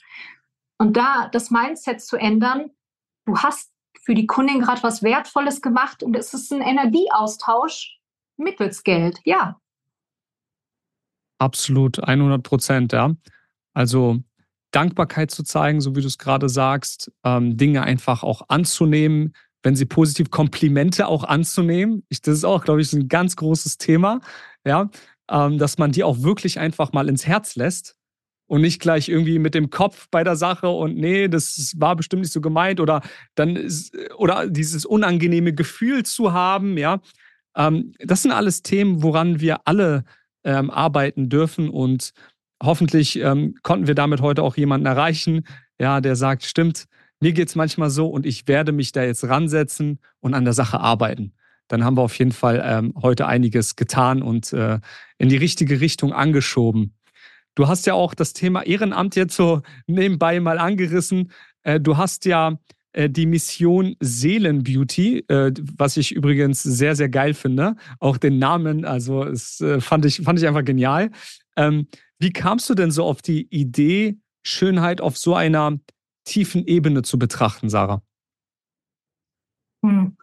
Und 0.78 0.98
da 0.98 1.30
das 1.32 1.52
Mindset 1.52 2.02
zu 2.02 2.18
ändern, 2.18 2.72
du 3.26 3.38
hast 3.38 3.72
für 4.04 4.14
die 4.14 4.28
Kundin 4.28 4.60
gerade 4.60 4.84
was 4.84 5.04
Wertvolles 5.04 5.62
gemacht 5.62 6.04
und 6.04 6.16
es 6.16 6.34
ist 6.34 6.52
ein 6.52 6.62
Energieaustausch 6.62 8.00
mittels 8.38 8.84
Geld, 8.84 9.20
ja. 9.24 9.60
Absolut, 11.40 12.04
100 12.04 12.44
Prozent, 12.44 12.94
ja. 12.94 13.16
Also 13.74 14.20
Dankbarkeit 14.72 15.32
zu 15.32 15.44
zeigen, 15.44 15.82
so 15.82 15.96
wie 15.96 16.02
du 16.02 16.08
es 16.08 16.18
gerade 16.18 16.50
sagst, 16.50 17.12
ähm, 17.24 17.58
Dinge 17.58 17.84
einfach 17.84 18.24
auch 18.24 18.44
anzunehmen, 18.50 19.34
wenn 19.64 19.76
sie 19.76 19.86
positiv 19.86 20.30
Komplimente 20.30 21.08
auch 21.08 21.24
anzunehmen. 21.24 22.04
Ich, 22.10 22.22
das 22.22 22.36
ist 22.36 22.44
auch, 22.44 22.64
glaube 22.64 22.82
ich, 22.82 22.92
ein 22.94 23.08
ganz 23.08 23.36
großes 23.36 23.78
Thema, 23.78 24.20
ja, 24.66 24.90
ähm, 25.30 25.58
dass 25.58 25.78
man 25.78 25.92
die 25.92 26.04
auch 26.04 26.22
wirklich 26.22 26.60
einfach 26.60 26.92
mal 26.92 27.10
ins 27.10 27.26
Herz 27.26 27.56
lässt 27.56 27.96
und 28.48 28.62
nicht 28.62 28.80
gleich 28.80 29.10
irgendwie 29.10 29.40
mit 29.40 29.56
dem 29.56 29.70
Kopf 29.70 30.08
bei 30.12 30.24
der 30.24 30.36
Sache 30.36 30.70
und 30.70 30.98
nee, 30.98 31.28
das 31.28 31.74
war 31.78 31.96
bestimmt 31.96 32.22
nicht 32.22 32.34
so 32.34 32.42
gemeint 32.42 32.80
oder 32.80 33.02
dann 33.36 33.56
ist, 33.56 33.96
oder 34.18 34.48
dieses 34.48 34.86
unangenehme 34.86 35.54
Gefühl 35.54 36.04
zu 36.04 36.34
haben, 36.34 36.78
ja. 36.78 37.02
Ähm, 37.56 37.94
das 38.00 38.22
sind 38.22 38.32
alles 38.32 38.62
Themen, 38.62 39.02
woran 39.02 39.40
wir 39.40 39.62
alle 39.66 40.04
ähm, 40.44 40.70
arbeiten 40.70 41.30
dürfen 41.30 41.70
und 41.70 42.12
hoffentlich 42.62 43.20
ähm, 43.20 43.56
konnten 43.64 43.88
wir 43.88 43.96
damit 43.96 44.22
heute 44.22 44.44
auch 44.44 44.58
jemanden 44.58 44.86
erreichen, 44.86 45.46
ja, 45.80 46.02
der 46.02 46.16
sagt, 46.16 46.44
stimmt, 46.44 46.86
mir 47.20 47.34
geht 47.34 47.50
es 47.50 47.56
manchmal 47.56 47.90
so 47.90 48.08
und 48.08 48.26
ich 48.26 48.48
werde 48.48 48.72
mich 48.72 48.92
da 48.92 49.04
jetzt 49.04 49.24
ransetzen 49.24 50.00
und 50.20 50.34
an 50.34 50.46
der 50.46 50.54
Sache 50.54 50.80
arbeiten. 50.80 51.34
Dann 51.68 51.84
haben 51.84 51.98
wir 51.98 52.04
auf 52.04 52.18
jeden 52.18 52.32
Fall 52.32 52.62
ähm, 52.64 52.94
heute 53.02 53.26
einiges 53.28 53.76
getan 53.76 54.22
und 54.22 54.54
äh, 54.54 54.80
in 55.18 55.30
die 55.30 55.38
richtige 55.38 55.82
Richtung 55.82 56.14
angeschoben. 56.14 56.94
Du 57.56 57.70
hast 57.70 57.86
ja 57.86 57.94
auch 57.94 58.14
das 58.14 58.34
Thema 58.34 58.64
Ehrenamt 58.64 59.16
jetzt 59.16 59.36
so 59.36 59.62
nebenbei 59.88 60.40
mal 60.42 60.60
angerissen. 60.60 61.32
Äh, 61.64 61.80
du 61.80 61.98
hast 61.98 62.26
ja 62.26 62.58
äh, 62.92 63.10
die 63.10 63.26
Mission 63.26 63.96
Seelenbeauty, 64.02 65.20
äh, 65.30 65.54
was 65.78 65.96
ich 65.96 66.12
übrigens 66.12 66.62
sehr, 66.62 66.96
sehr 66.96 67.10
geil 67.10 67.34
finde. 67.34 67.78
Auch 68.00 68.18
den 68.18 68.40
Namen, 68.40 68.84
also 68.84 69.24
es 69.24 69.64
fand, 69.80 70.06
ich, 70.06 70.22
fand 70.22 70.38
ich 70.38 70.48
einfach 70.48 70.66
genial. 70.66 71.12
Ähm, 71.56 71.88
wie 72.20 72.32
kamst 72.32 72.70
du 72.70 72.76
denn 72.76 72.92
so 72.92 73.06
auf 73.06 73.22
die 73.22 73.48
Idee, 73.50 74.18
Schönheit 74.44 75.00
auf 75.02 75.18
so 75.18 75.34
einer 75.34 75.80
tiefen 76.26 76.66
Ebene 76.66 77.04
zu 77.04 77.18
betrachten, 77.18 77.70
Sarah? 77.70 78.02
Hm. 79.84 80.18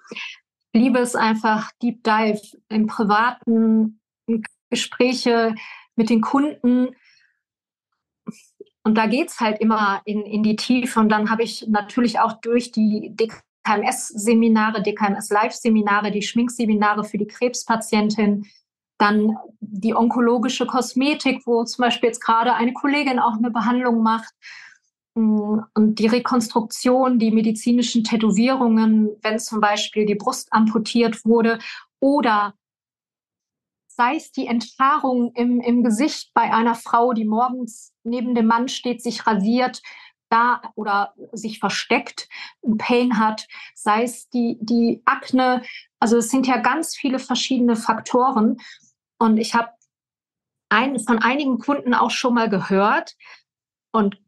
Liebe 0.75 0.99
es 0.99 1.15
einfach, 1.15 1.71
Deep 1.83 2.03
Dive 2.03 2.41
im 2.69 2.87
privaten 2.87 4.01
Gespräche 4.71 5.55
mit 5.97 6.09
den 6.09 6.23
Kunden 6.23 6.95
und 8.85 8.97
da 8.97 9.07
geht's 9.07 9.41
halt 9.41 9.61
immer 9.61 10.03
in, 10.05 10.23
in 10.23 10.43
die 10.43 10.57
Tiefe. 10.57 10.99
Und 10.99 11.09
dann 11.09 11.31
habe 11.31 11.43
ich 11.43 11.67
natürlich 11.69 12.19
auch 12.19 12.41
durch 12.41 12.73
die 12.73 13.15
DKMS-Seminare, 13.15 14.83
DKMS-Live-Seminare, 14.83 16.11
die 16.11 16.23
Schminkseminare 16.23 17.05
für 17.05 17.19
die 17.19 17.29
Krebspatientin, 17.29 18.47
dann 18.99 19.37
die 19.61 19.95
onkologische 19.95 20.67
Kosmetik, 20.67 21.47
wo 21.47 21.65
zum 21.65 21.83
Beispiel 21.83 22.09
jetzt 22.09 22.25
gerade 22.25 22.55
eine 22.55 22.73
Kollegin 22.73 23.19
auch 23.19 23.37
eine 23.37 23.51
Behandlung 23.51 24.03
macht. 24.03 24.33
Mm, 25.15 25.61
und 25.75 25.99
die 25.99 26.07
Rekonstruktion, 26.07 27.19
die 27.19 27.31
medizinischen 27.31 28.03
Tätowierungen, 28.03 29.11
wenn 29.23 29.39
zum 29.39 29.61
Beispiel 29.61 30.07
die 30.07 30.15
Brust 30.17 30.53
amputiert 30.53 31.25
wurde 31.25 31.59
oder 32.01 32.55
sei 33.95 34.17
es 34.17 34.33
die 34.33 34.47
Enthaarung 34.47 35.33
im, 35.35 35.61
im 35.61 35.83
Gesicht 35.85 36.33
bei 36.35 36.53
einer 36.53 36.75
Frau, 36.75 37.13
die 37.13 37.25
morgens 37.25 37.93
neben 38.05 38.35
dem 38.35 38.47
Mann 38.47 38.69
steht, 38.69 39.03
sich 39.03 39.27
rasiert, 39.27 39.83
da 40.31 40.63
oder 40.77 41.15
sich 41.33 41.59
versteckt, 41.59 42.29
Pain 42.79 43.19
hat, 43.19 43.47
sei 43.75 44.05
es 44.05 44.31
die, 44.31 44.57
die 44.61 45.03
Akne. 45.05 45.63
Also 46.01 46.17
es 46.17 46.31
sind 46.31 46.47
ja 46.47 46.57
ganz 46.57 46.97
viele 46.97 47.19
verschiedene 47.19 47.77
Faktoren. 47.77 48.59
Und 49.19 49.37
ich 49.37 49.55
habe 49.55 49.71
ein, 50.71 50.99
von 50.99 51.19
einigen 51.19 51.59
Kunden 51.59 51.93
auch 51.93 52.11
schon 52.11 52.35
mal 52.35 52.49
gehört. 52.49 53.15
Und 53.93 54.19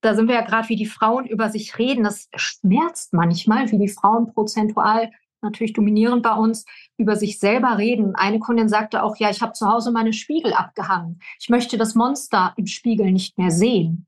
da 0.00 0.16
sind 0.16 0.26
wir 0.26 0.34
ja 0.34 0.44
gerade, 0.44 0.68
wie 0.68 0.76
die 0.76 0.86
Frauen 0.86 1.24
über 1.24 1.50
sich 1.50 1.78
reden. 1.78 2.02
Das 2.02 2.28
schmerzt 2.34 3.12
manchmal, 3.12 3.70
wie 3.70 3.78
die 3.78 3.88
Frauen 3.88 4.32
prozentual 4.34 5.12
natürlich 5.44 5.72
dominierend 5.72 6.22
bei 6.22 6.34
uns, 6.34 6.64
über 6.96 7.14
sich 7.14 7.38
selber 7.38 7.78
reden. 7.78 8.16
Eine 8.16 8.40
Kundin 8.40 8.68
sagte 8.68 9.02
auch, 9.02 9.16
ja, 9.16 9.30
ich 9.30 9.40
habe 9.42 9.52
zu 9.52 9.68
Hause 9.68 9.92
meine 9.92 10.12
Spiegel 10.12 10.52
abgehangen. 10.52 11.20
Ich 11.38 11.48
möchte 11.48 11.78
das 11.78 11.94
Monster 11.94 12.52
im 12.56 12.66
Spiegel 12.66 13.12
nicht 13.12 13.38
mehr 13.38 13.50
sehen. 13.50 14.06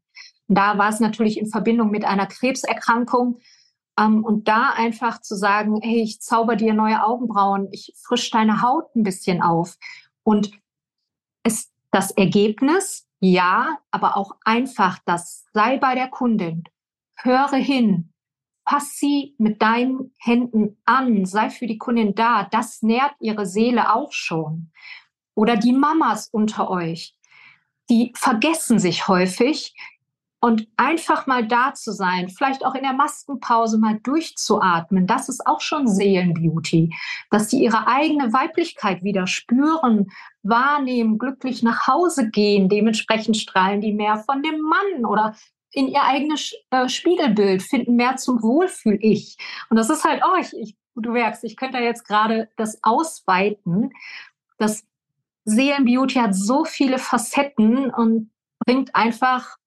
Und 0.49 0.59
da 0.59 0.79
war 0.79 0.89
es 0.89 1.01
natürlich 1.01 1.39
in 1.39 1.47
Verbindung 1.47 1.91
mit 1.91 2.05
einer 2.05 2.27
Krebserkrankung. 2.27 3.39
Ähm, 3.99 4.25
und 4.25 4.49
da 4.49 4.71
einfach 4.77 5.21
zu 5.21 5.37
sagen, 5.37 5.81
hey, 5.83 6.03
ich 6.03 6.21
zauber 6.21 6.57
dir 6.57 6.75
neue 6.75 7.05
Augenbrauen, 7.05 7.69
ich 7.71 7.95
frisch 8.03 8.31
deine 8.31 8.63
Haut 8.63 8.95
ein 8.95 9.03
bisschen 9.03 9.43
auf. 9.43 9.77
Und 10.23 10.51
es, 11.43 11.73
das 11.91 12.11
Ergebnis, 12.11 13.07
ja, 13.21 13.79
aber 13.91 14.17
auch 14.17 14.33
einfach 14.45 14.99
das 15.05 15.47
sei 15.53 15.79
bei 15.79 15.95
der 15.95 16.09
Kundin. 16.09 16.65
Höre 17.17 17.57
hin, 17.57 18.13
Pass 18.67 18.99
sie 18.99 19.35
mit 19.39 19.63
deinen 19.63 20.13
Händen 20.19 20.77
an, 20.85 21.25
sei 21.25 21.51
für 21.51 21.67
die 21.67 21.79
Kundin 21.79 22.15
da. 22.15 22.49
Das 22.51 22.83
nährt 22.83 23.15
ihre 23.21 23.47
Seele 23.47 23.95
auch 23.95 24.13
schon. 24.13 24.71
Oder 25.35 25.57
die 25.57 25.73
Mamas 25.73 26.29
unter 26.29 26.71
euch, 26.71 27.15
die 27.89 28.13
vergessen 28.15 28.79
sich 28.79 29.09
häufig 29.09 29.75
und 30.41 30.69
einfach 30.77 31.27
mal 31.27 31.47
da 31.47 31.75
zu 31.75 31.93
sein, 31.93 32.29
vielleicht 32.29 32.65
auch 32.65 32.75
in 32.75 32.83
der 32.83 32.93
Maskenpause 32.93 33.79
mal 33.79 33.99
durchzuatmen, 34.03 35.07
das 35.07 35.29
ist 35.29 35.47
auch 35.47 35.61
schon 35.61 35.89
Seelenbeauty, 35.89 36.95
dass 37.31 37.51
sie 37.51 37.63
ihre 37.63 37.87
eigene 37.87 38.33
Weiblichkeit 38.33 39.03
wieder 39.03 39.27
spüren, 39.27 40.11
wahrnehmen, 40.43 41.19
glücklich 41.19 41.63
nach 41.63 41.87
Hause 41.87 42.31
gehen, 42.31 42.69
dementsprechend 42.69 43.37
strahlen 43.37 43.81
die 43.81 43.93
mehr 43.93 44.19
von 44.19 44.43
dem 44.43 44.61
Mann 44.61 45.05
oder 45.07 45.35
in 45.77 45.89
ihr 45.89 46.03
eigenes 46.03 46.55
äh, 46.71 46.89
Spiegelbild, 46.89 47.63
finden 47.63 47.97
mehr 47.97 48.17
zum 48.17 48.43
Wohlfühl-Ich. 48.43 49.37
Und 49.69 49.77
das 49.77 49.91
ist 49.91 50.05
halt, 50.05 50.23
oh, 50.27 50.37
ich, 50.41 50.57
ich, 50.57 50.77
du 50.95 51.13
merkst, 51.13 51.45
ich 51.45 51.55
könnte 51.55 51.79
jetzt 51.79 52.09
gerade 52.09 52.49
das 52.57 52.79
ausweiten. 52.83 53.93
Das 54.57 54.87
Seelenbeauty 55.45 56.15
hat 56.15 56.35
so 56.35 56.65
viele 56.65 56.99
Facetten 56.99 57.91
und 57.91 58.31
bringt 58.65 58.95
einfach, 58.95 59.59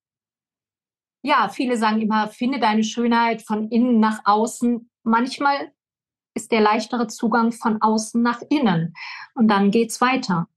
ja, 1.21 1.47
viele 1.49 1.77
sagen 1.77 2.01
immer, 2.01 2.27
finde 2.29 2.59
deine 2.59 2.83
Schönheit 2.83 3.43
von 3.43 3.69
innen 3.69 3.99
nach 3.99 4.21
außen. 4.25 4.89
Manchmal 5.03 5.71
ist 6.33 6.51
der 6.51 6.61
leichtere 6.61 7.05
Zugang 7.05 7.51
von 7.51 7.83
außen 7.83 8.19
nach 8.19 8.41
innen. 8.49 8.95
Und 9.35 9.47
dann 9.47 9.69
geht's 9.69 10.01
weiter. 10.01 10.47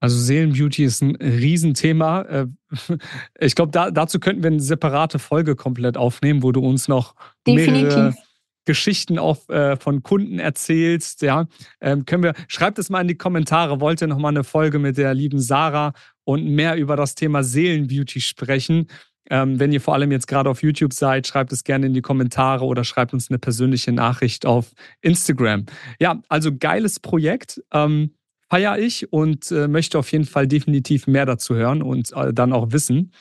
Also 0.00 0.18
Seelenbeauty 0.18 0.84
ist 0.84 1.02
ein 1.02 1.16
Riesenthema. 1.16 2.22
Äh, 2.22 2.46
ich 3.40 3.54
glaube, 3.54 3.70
da, 3.70 3.90
dazu 3.90 4.18
könnten 4.18 4.42
wir 4.42 4.50
eine 4.50 4.60
separate 4.60 5.18
Folge 5.18 5.54
komplett 5.56 5.96
aufnehmen, 5.96 6.42
wo 6.42 6.52
du 6.52 6.60
uns 6.60 6.88
noch 6.88 7.14
Definitiv. 7.46 7.82
mehrere 7.82 8.14
Geschichten 8.64 9.18
auch 9.18 9.48
äh, 9.48 9.76
von 9.76 10.02
Kunden 10.02 10.38
erzählst. 10.38 11.22
Ja, 11.22 11.46
ähm, 11.80 12.04
können 12.06 12.22
wir, 12.22 12.34
schreibt 12.48 12.78
es 12.78 12.88
mal 12.88 13.00
in 13.00 13.08
die 13.08 13.16
Kommentare. 13.16 13.80
Wollt 13.80 14.00
ihr 14.00 14.06
noch 14.06 14.18
mal 14.18 14.28
eine 14.28 14.44
Folge 14.44 14.78
mit 14.78 14.96
der 14.96 15.12
lieben 15.14 15.40
Sarah 15.40 15.92
und 16.24 16.46
mehr 16.46 16.76
über 16.76 16.96
das 16.96 17.14
Thema 17.14 17.42
Seelenbeauty 17.42 18.20
sprechen? 18.20 18.86
Ähm, 19.28 19.60
wenn 19.60 19.72
ihr 19.72 19.80
vor 19.80 19.94
allem 19.94 20.10
jetzt 20.10 20.26
gerade 20.26 20.50
auf 20.50 20.62
YouTube 20.62 20.92
seid, 20.92 21.26
schreibt 21.26 21.52
es 21.52 21.62
gerne 21.62 21.86
in 21.86 21.94
die 21.94 22.00
Kommentare 22.00 22.64
oder 22.64 22.84
schreibt 22.84 23.12
uns 23.12 23.30
eine 23.30 23.38
persönliche 23.38 23.92
Nachricht 23.92 24.44
auf 24.44 24.72
Instagram. 25.02 25.66
Ja, 26.00 26.20
also 26.28 26.50
geiles 26.56 27.00
Projekt. 27.00 27.62
Ähm, 27.72 28.14
feiere 28.50 28.78
ich 28.78 29.12
und 29.12 29.50
äh, 29.52 29.68
möchte 29.68 29.98
auf 29.98 30.10
jeden 30.12 30.24
Fall 30.24 30.46
definitiv 30.48 31.06
mehr 31.06 31.24
dazu 31.24 31.54
hören 31.54 31.82
und 31.82 32.12
äh, 32.12 32.34
dann 32.34 32.52
auch 32.52 32.72
wissen. 32.72 33.12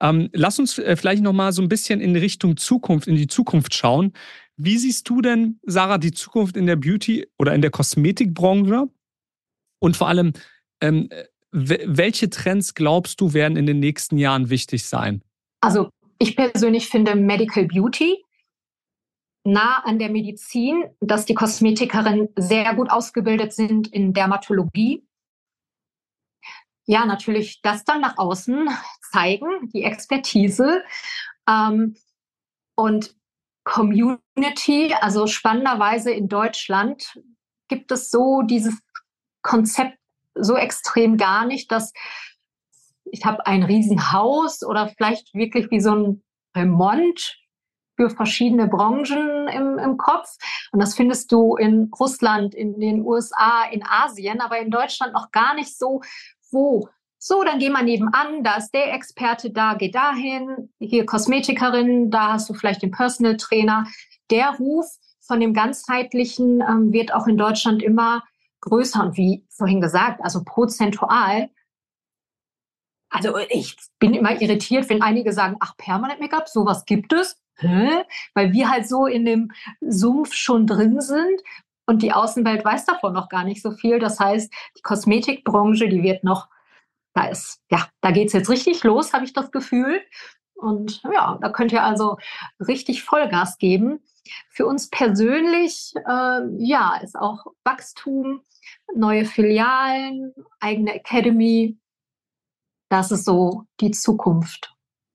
Ähm, 0.00 0.30
lass 0.32 0.58
uns 0.58 0.78
äh, 0.78 0.96
vielleicht 0.96 1.22
noch 1.22 1.34
mal 1.34 1.52
so 1.52 1.60
ein 1.60 1.68
bisschen 1.68 2.00
in 2.00 2.16
Richtung 2.16 2.56
Zukunft, 2.56 3.06
in 3.06 3.16
die 3.16 3.26
Zukunft 3.26 3.74
schauen. 3.74 4.14
Wie 4.56 4.78
siehst 4.78 5.08
du 5.08 5.20
denn, 5.20 5.60
Sarah, 5.62 5.98
die 5.98 6.12
Zukunft 6.12 6.56
in 6.56 6.66
der 6.66 6.76
Beauty 6.76 7.26
oder 7.38 7.54
in 7.54 7.60
der 7.60 7.70
Kosmetikbranche? 7.70 8.88
Und 9.80 9.96
vor 9.96 10.08
allem, 10.08 10.32
ähm, 10.80 11.08
welche 11.52 12.30
Trends 12.30 12.74
glaubst 12.74 13.20
du 13.20 13.34
werden 13.34 13.56
in 13.56 13.66
den 13.66 13.80
nächsten 13.80 14.16
Jahren 14.16 14.50
wichtig 14.50 14.84
sein? 14.86 15.22
Also 15.60 15.90
ich 16.18 16.36
persönlich 16.36 16.88
finde 16.88 17.14
Medical 17.16 17.66
Beauty 17.66 18.22
nah 19.44 19.82
an 19.84 19.98
der 19.98 20.10
Medizin, 20.10 20.84
dass 21.00 21.24
die 21.24 21.34
Kosmetikerinnen 21.34 22.28
sehr 22.36 22.74
gut 22.74 22.90
ausgebildet 22.90 23.52
sind 23.52 23.88
in 23.88 24.12
Dermatologie. 24.12 25.06
Ja, 26.86 27.06
natürlich 27.06 27.62
das 27.62 27.84
dann 27.84 28.00
nach 28.00 28.18
außen 28.18 28.68
zeigen, 29.12 29.70
die 29.72 29.84
Expertise. 29.84 30.82
Ähm, 31.48 31.96
und 32.74 33.14
Community, 33.64 34.94
also 35.00 35.26
spannenderweise 35.26 36.10
in 36.10 36.28
Deutschland 36.28 37.18
gibt 37.68 37.92
es 37.92 38.10
so 38.10 38.42
dieses 38.42 38.80
Konzept 39.42 39.98
so 40.34 40.56
extrem 40.56 41.16
gar 41.16 41.44
nicht, 41.44 41.70
dass 41.70 41.92
ich 43.04 43.24
habe 43.24 43.46
ein 43.46 43.62
Riesenhaus 43.62 44.62
oder 44.62 44.88
vielleicht 44.88 45.34
wirklich 45.34 45.70
wie 45.70 45.80
so 45.80 45.94
ein 45.94 46.22
Remont 46.56 47.39
für 48.00 48.08
verschiedene 48.08 48.66
Branchen 48.66 49.46
im, 49.48 49.78
im 49.78 49.98
Kopf. 49.98 50.38
Und 50.72 50.80
das 50.80 50.94
findest 50.94 51.30
du 51.32 51.56
in 51.56 51.90
Russland, 52.00 52.54
in 52.54 52.80
den 52.80 53.02
USA, 53.02 53.64
in 53.70 53.84
Asien, 53.84 54.40
aber 54.40 54.58
in 54.58 54.70
Deutschland 54.70 55.12
noch 55.12 55.30
gar 55.32 55.54
nicht 55.54 55.76
so, 55.76 56.00
wo. 56.50 56.88
So, 57.18 57.44
dann 57.44 57.58
geh 57.58 57.68
mal 57.68 57.84
nebenan, 57.84 58.42
da 58.42 58.54
ist 58.54 58.70
der 58.70 58.94
Experte 58.94 59.50
da, 59.50 59.74
geh 59.74 59.90
dahin, 59.90 60.72
hier 60.78 61.04
Kosmetikerin, 61.04 62.10
da 62.10 62.32
hast 62.32 62.48
du 62.48 62.54
vielleicht 62.54 62.80
den 62.80 62.90
Personal 62.90 63.36
Trainer. 63.36 63.86
Der 64.30 64.56
Ruf 64.58 64.86
von 65.20 65.38
dem 65.38 65.52
ganzheitlichen 65.52 66.62
ähm, 66.62 66.94
wird 66.94 67.12
auch 67.12 67.26
in 67.26 67.36
Deutschland 67.36 67.82
immer 67.82 68.24
größer 68.62 69.02
und 69.02 69.18
wie 69.18 69.44
vorhin 69.50 69.82
gesagt, 69.82 70.24
also 70.24 70.42
prozentual 70.42 71.50
also 73.10 73.36
ich 73.48 73.76
bin 73.98 74.14
immer 74.14 74.40
irritiert, 74.40 74.88
wenn 74.88 75.02
einige 75.02 75.32
sagen, 75.32 75.56
ach, 75.58 75.76
Permanent 75.76 76.20
Make-up, 76.20 76.48
sowas 76.48 76.84
gibt 76.84 77.12
es. 77.12 77.36
Weil 78.34 78.52
wir 78.52 78.70
halt 78.70 78.88
so 78.88 79.06
in 79.06 79.24
dem 79.24 79.52
Sumpf 79.80 80.32
schon 80.34 80.66
drin 80.66 81.00
sind 81.00 81.40
und 81.86 82.02
die 82.02 82.12
Außenwelt 82.12 82.64
weiß 82.64 82.86
davon 82.86 83.12
noch 83.12 83.28
gar 83.28 83.44
nicht 83.44 83.62
so 83.62 83.72
viel. 83.72 83.98
Das 83.98 84.20
heißt, 84.20 84.52
die 84.76 84.82
Kosmetikbranche, 84.82 85.88
die 85.88 86.02
wird 86.02 86.24
noch, 86.24 86.48
da 87.14 87.24
ist, 87.26 87.60
ja, 87.70 87.88
da 88.00 88.12
geht 88.12 88.28
es 88.28 88.32
jetzt 88.32 88.48
richtig 88.48 88.84
los, 88.84 89.12
habe 89.12 89.24
ich 89.24 89.32
das 89.32 89.50
Gefühl. 89.50 90.00
Und 90.54 91.02
ja, 91.12 91.38
da 91.40 91.48
könnt 91.48 91.72
ihr 91.72 91.82
also 91.82 92.18
richtig 92.60 93.02
Vollgas 93.02 93.58
geben. 93.58 94.00
Für 94.50 94.66
uns 94.66 94.88
persönlich, 94.90 95.92
äh, 96.06 96.40
ja, 96.58 96.96
ist 97.02 97.16
auch 97.18 97.46
Wachstum, 97.64 98.42
neue 98.94 99.24
Filialen, 99.24 100.32
eigene 100.60 100.94
Academy, 100.94 101.78
das 102.90 103.10
ist 103.10 103.24
so 103.24 103.64
die 103.80 103.92
Zukunft. 103.92 104.74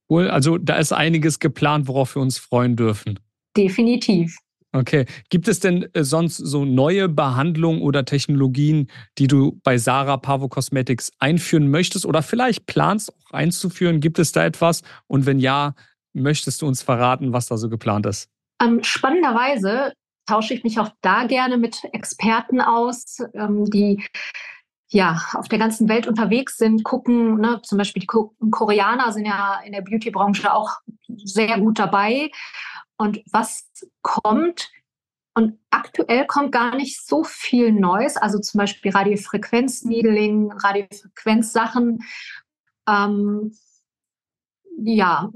Cool, 0.09 0.29
also 0.29 0.57
da 0.57 0.77
ist 0.77 0.91
einiges 0.91 1.39
geplant, 1.39 1.87
worauf 1.87 2.15
wir 2.15 2.21
uns 2.21 2.37
freuen 2.37 2.75
dürfen. 2.75 3.19
Definitiv. 3.57 4.37
Okay. 4.75 5.05
Gibt 5.29 5.47
es 5.47 5.61
denn 5.61 5.87
äh, 5.93 6.03
sonst 6.03 6.35
so 6.35 6.65
neue 6.65 7.07
Behandlungen 7.07 7.81
oder 7.81 8.03
Technologien, 8.03 8.89
die 9.17 9.27
du 9.27 9.57
bei 9.63 9.77
Sarah 9.77 10.17
Pavo 10.17 10.49
Cosmetics 10.49 11.11
einführen 11.17 11.69
möchtest 11.69 12.05
oder 12.05 12.21
vielleicht 12.21 12.65
planst 12.65 13.13
auch 13.13 13.31
einzuführen? 13.31 14.01
Gibt 14.01 14.19
es 14.19 14.33
da 14.33 14.43
etwas? 14.43 14.81
Und 15.07 15.25
wenn 15.25 15.39
ja, 15.39 15.75
möchtest 16.13 16.61
du 16.61 16.67
uns 16.67 16.81
verraten, 16.81 17.31
was 17.31 17.45
da 17.47 17.55
so 17.55 17.69
geplant 17.69 18.05
ist? 18.05 18.29
Ähm, 18.61 18.83
spannenderweise 18.83 19.93
tausche 20.27 20.53
ich 20.53 20.63
mich 20.63 20.77
auch 20.79 20.89
da 21.01 21.25
gerne 21.25 21.57
mit 21.57 21.81
Experten 21.93 22.59
aus, 22.59 23.19
ähm, 23.33 23.65
die 23.69 24.03
ja, 24.89 25.19
auf 25.33 25.47
der 25.47 25.59
ganzen 25.59 25.89
Welt 25.89 26.07
unterwegs 26.07 26.57
sind, 26.57 26.83
gucken, 26.83 27.39
ne, 27.39 27.59
zum 27.63 27.77
Beispiel 27.77 28.01
die 28.01 28.07
Koreaner 28.51 29.11
sind 29.11 29.25
ja 29.25 29.59
in 29.65 29.71
der 29.71 29.81
Beauty-Branche 29.81 30.53
auch 30.53 30.79
sehr 31.07 31.59
gut 31.59 31.79
dabei. 31.79 32.31
Und 32.97 33.21
was 33.31 33.69
kommt, 34.01 34.69
und 35.33 35.59
aktuell 35.69 36.25
kommt 36.27 36.51
gar 36.51 36.75
nicht 36.75 37.05
so 37.05 37.23
viel 37.23 37.71
Neues, 37.71 38.15
also 38.15 38.39
zum 38.39 38.59
Beispiel 38.59 38.91
Radiofrequenz-Needling, 38.91 40.51
Radiofrequenzsachen, 40.51 41.99
ähm, 42.87 43.51
ja, 44.77 45.29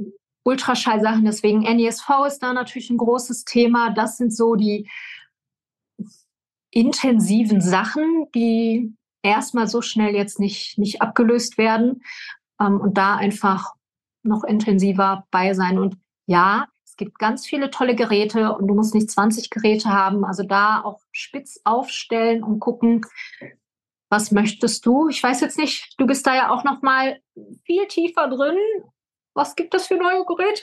Ultraschallsachen, 0.43 1.25
deswegen 1.25 1.61
NESV 1.61 2.09
ist 2.27 2.39
da 2.39 2.53
natürlich 2.53 2.89
ein 2.89 2.97
großes 2.97 3.43
Thema. 3.43 3.91
Das 3.91 4.17
sind 4.17 4.33
so 4.33 4.55
die 4.55 4.89
intensiven 6.71 7.61
Sachen, 7.61 8.27
die 8.33 8.93
erstmal 9.21 9.67
so 9.67 9.81
schnell 9.81 10.15
jetzt 10.15 10.39
nicht, 10.39 10.77
nicht 10.77 11.01
abgelöst 11.01 11.57
werden 11.57 12.03
ähm, 12.59 12.79
und 12.79 12.97
da 12.97 13.15
einfach 13.15 13.73
noch 14.23 14.43
intensiver 14.43 15.25
bei 15.31 15.53
sein. 15.53 15.79
Und 15.79 15.97
ja, 16.25 16.67
es 16.85 16.95
gibt 16.95 17.19
ganz 17.19 17.45
viele 17.45 17.71
tolle 17.71 17.95
Geräte 17.95 18.53
und 18.55 18.67
du 18.67 18.75
musst 18.75 18.93
nicht 18.93 19.09
20 19.09 19.49
Geräte 19.49 19.89
haben. 19.89 20.25
Also 20.25 20.43
da 20.43 20.81
auch 20.83 21.01
spitz 21.11 21.61
aufstellen 21.63 22.43
und 22.43 22.59
gucken, 22.59 23.05
was 24.09 24.31
möchtest 24.31 24.85
du? 24.85 25.07
Ich 25.07 25.21
weiß 25.21 25.41
jetzt 25.41 25.57
nicht, 25.57 25.93
du 25.97 26.07
bist 26.07 26.25
da 26.25 26.35
ja 26.35 26.49
auch 26.49 26.63
noch 26.63 26.81
mal 26.81 27.19
viel 27.63 27.87
tiefer 27.87 28.27
drin 28.27 28.57
was 29.39 29.55
gibt 29.55 29.73
es 29.73 29.87
für 29.87 29.95
neue 29.95 30.23
Geräte? 30.25 30.61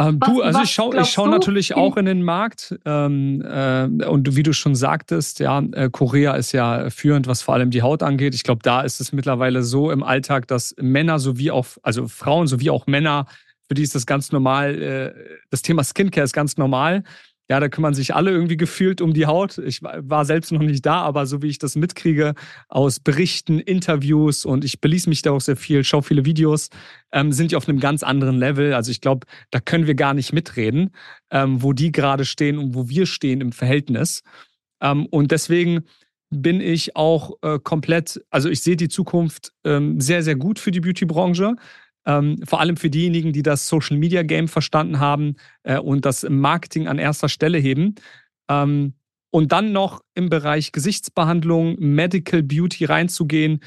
Ähm, 0.00 0.18
was, 0.20 0.30
du, 0.30 0.42
also 0.42 0.62
ich 0.62 0.70
schaue 0.70 1.00
ich 1.00 1.08
schau 1.08 1.26
natürlich 1.26 1.74
auch 1.74 1.96
in 1.96 2.04
den 2.04 2.22
Markt. 2.22 2.72
Ähm, 2.84 3.42
äh, 3.42 4.06
und 4.06 4.36
wie 4.36 4.44
du 4.44 4.52
schon 4.52 4.76
sagtest, 4.76 5.40
ja, 5.40 5.58
äh, 5.72 5.90
Korea 5.90 6.34
ist 6.34 6.52
ja 6.52 6.88
führend, 6.88 7.26
was 7.26 7.42
vor 7.42 7.54
allem 7.54 7.70
die 7.70 7.82
Haut 7.82 8.04
angeht. 8.04 8.32
Ich 8.32 8.44
glaube, 8.44 8.60
da 8.62 8.82
ist 8.82 9.00
es 9.00 9.12
mittlerweile 9.12 9.64
so 9.64 9.90
im 9.90 10.04
Alltag, 10.04 10.46
dass 10.46 10.72
Männer 10.80 11.18
sowie 11.18 11.50
auch, 11.50 11.66
also 11.82 12.06
Frauen 12.06 12.46
sowie 12.46 12.70
auch 12.70 12.86
Männer, 12.86 13.26
für 13.66 13.74
die 13.74 13.82
ist 13.82 13.96
das 13.96 14.06
ganz 14.06 14.30
normal, 14.30 14.80
äh, 14.80 15.12
das 15.50 15.62
Thema 15.62 15.82
Skincare 15.82 16.24
ist 16.24 16.32
ganz 16.32 16.56
normal. 16.58 17.02
Ja, 17.50 17.60
da 17.60 17.68
kümmern 17.68 17.94
sich 17.94 18.14
alle 18.14 18.30
irgendwie 18.30 18.58
gefühlt 18.58 19.00
um 19.00 19.14
die 19.14 19.24
Haut. 19.24 19.56
Ich 19.58 19.82
war 19.82 20.24
selbst 20.26 20.52
noch 20.52 20.60
nicht 20.60 20.84
da, 20.84 21.00
aber 21.00 21.24
so 21.24 21.40
wie 21.40 21.48
ich 21.48 21.58
das 21.58 21.76
mitkriege 21.76 22.34
aus 22.68 23.00
Berichten, 23.00 23.58
Interviews 23.58 24.44
und 24.44 24.64
ich 24.64 24.80
beließ 24.80 25.06
mich 25.06 25.22
da 25.22 25.30
auch 25.32 25.40
sehr 25.40 25.56
viel, 25.56 25.82
schaue 25.82 26.02
viele 26.02 26.26
Videos, 26.26 26.68
ähm, 27.10 27.32
sind 27.32 27.50
die 27.50 27.56
auf 27.56 27.66
einem 27.66 27.80
ganz 27.80 28.02
anderen 28.02 28.36
Level. 28.36 28.74
Also 28.74 28.90
ich 28.90 29.00
glaube, 29.00 29.26
da 29.50 29.60
können 29.60 29.86
wir 29.86 29.94
gar 29.94 30.12
nicht 30.12 30.34
mitreden, 30.34 30.90
ähm, 31.30 31.62
wo 31.62 31.72
die 31.72 31.90
gerade 31.90 32.26
stehen 32.26 32.58
und 32.58 32.74
wo 32.74 32.90
wir 32.90 33.06
stehen 33.06 33.40
im 33.40 33.52
Verhältnis. 33.52 34.22
Ähm, 34.82 35.06
und 35.06 35.32
deswegen 35.32 35.84
bin 36.30 36.60
ich 36.60 36.96
auch 36.96 37.32
äh, 37.42 37.58
komplett, 37.58 38.20
also 38.30 38.50
ich 38.50 38.60
sehe 38.60 38.76
die 38.76 38.88
Zukunft 38.88 39.52
ähm, 39.64 40.00
sehr, 40.00 40.22
sehr 40.22 40.36
gut 40.36 40.58
für 40.58 40.70
die 40.70 40.80
Beauty-Branche. 40.80 41.56
Ähm, 42.08 42.40
vor 42.44 42.60
allem 42.60 42.78
für 42.78 42.88
diejenigen, 42.88 43.34
die 43.34 43.42
das 43.42 43.68
Social 43.68 43.98
Media 43.98 44.22
Game 44.22 44.48
verstanden 44.48 44.98
haben 44.98 45.36
äh, 45.62 45.78
und 45.78 46.06
das 46.06 46.26
Marketing 46.28 46.88
an 46.88 46.98
erster 46.98 47.28
Stelle 47.28 47.58
heben. 47.58 47.96
Ähm, 48.48 48.94
und 49.30 49.52
dann 49.52 49.72
noch 49.72 50.00
im 50.14 50.30
Bereich 50.30 50.72
Gesichtsbehandlung, 50.72 51.76
Medical 51.78 52.42
Beauty 52.42 52.86
reinzugehen, 52.86 53.60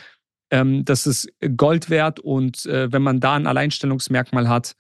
ähm, 0.50 0.84
das 0.84 1.06
ist 1.06 1.32
Gold 1.56 1.92
wert 1.92 2.20
und 2.20 2.66
äh, 2.66 2.92
wenn 2.92 3.04
man 3.04 3.20
da 3.20 3.36
ein 3.36 3.46
Alleinstellungsmerkmal 3.46 4.50
hat, 4.50 4.76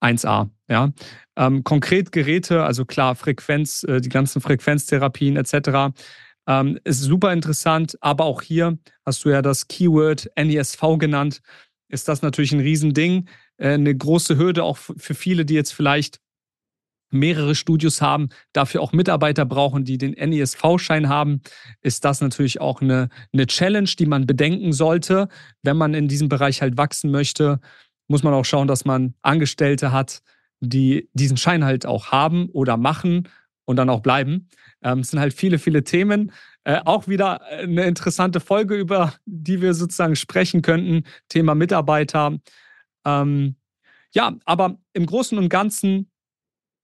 1A. 0.00 0.48
Ja? 0.68 0.92
Ähm, 1.36 1.64
konkret 1.64 2.12
Geräte, 2.12 2.64
also 2.64 2.84
klar, 2.84 3.14
Frequenz, 3.14 3.84
äh, 3.84 4.00
die 4.00 4.08
ganzen 4.08 4.40
Frequenztherapien 4.40 5.36
etc. 5.36 5.94
Ähm, 6.48 6.78
ist 6.84 7.02
super 7.02 7.32
interessant, 7.32 7.96
aber 8.00 8.24
auch 8.24 8.42
hier 8.42 8.78
hast 9.04 9.24
du 9.24 9.30
ja 9.30 9.42
das 9.42 9.68
Keyword 9.68 10.30
NESV 10.36 10.80
genannt 10.98 11.40
ist 11.88 12.08
das 12.08 12.22
natürlich 12.22 12.52
ein 12.52 12.60
Riesending. 12.60 13.28
Äh, 13.56 13.74
eine 13.74 13.94
große 13.94 14.36
Hürde 14.38 14.64
auch 14.64 14.76
für 14.76 15.14
viele, 15.14 15.44
die 15.44 15.54
jetzt 15.54 15.72
vielleicht 15.72 16.20
mehrere 17.10 17.54
Studios 17.54 18.02
haben, 18.02 18.28
dafür 18.52 18.82
auch 18.82 18.92
Mitarbeiter 18.92 19.44
brauchen, 19.44 19.84
die 19.84 19.98
den 19.98 20.12
NESV-Schein 20.12 21.08
haben, 21.08 21.40
ist 21.80 22.04
das 22.04 22.20
natürlich 22.20 22.60
auch 22.60 22.80
eine, 22.80 23.08
eine 23.32 23.46
Challenge, 23.46 23.88
die 23.98 24.06
man 24.06 24.26
bedenken 24.26 24.72
sollte. 24.72 25.28
Wenn 25.62 25.76
man 25.76 25.94
in 25.94 26.08
diesem 26.08 26.28
Bereich 26.28 26.62
halt 26.62 26.76
wachsen 26.76 27.10
möchte, 27.10 27.60
muss 28.08 28.22
man 28.22 28.34
auch 28.34 28.44
schauen, 28.44 28.68
dass 28.68 28.84
man 28.84 29.14
Angestellte 29.22 29.92
hat, 29.92 30.22
die 30.60 31.08
diesen 31.12 31.36
Schein 31.36 31.64
halt 31.64 31.86
auch 31.86 32.10
haben 32.10 32.48
oder 32.50 32.76
machen 32.76 33.28
und 33.64 33.76
dann 33.76 33.90
auch 33.90 34.00
bleiben. 34.00 34.48
Ähm, 34.82 35.00
es 35.00 35.10
sind 35.10 35.20
halt 35.20 35.34
viele, 35.34 35.58
viele 35.58 35.84
Themen. 35.84 36.32
Äh, 36.66 36.80
auch 36.84 37.06
wieder 37.06 37.42
eine 37.44 37.84
interessante 37.84 38.40
Folge, 38.40 38.74
über 38.74 39.14
die 39.24 39.62
wir 39.62 39.72
sozusagen 39.72 40.16
sprechen 40.16 40.62
könnten. 40.62 41.04
Thema 41.28 41.54
Mitarbeiter. 41.54 42.40
Ähm, 43.04 43.54
ja, 44.12 44.34
aber 44.44 44.76
im 44.92 45.06
Großen 45.06 45.38
und 45.38 45.48
Ganzen 45.48 46.10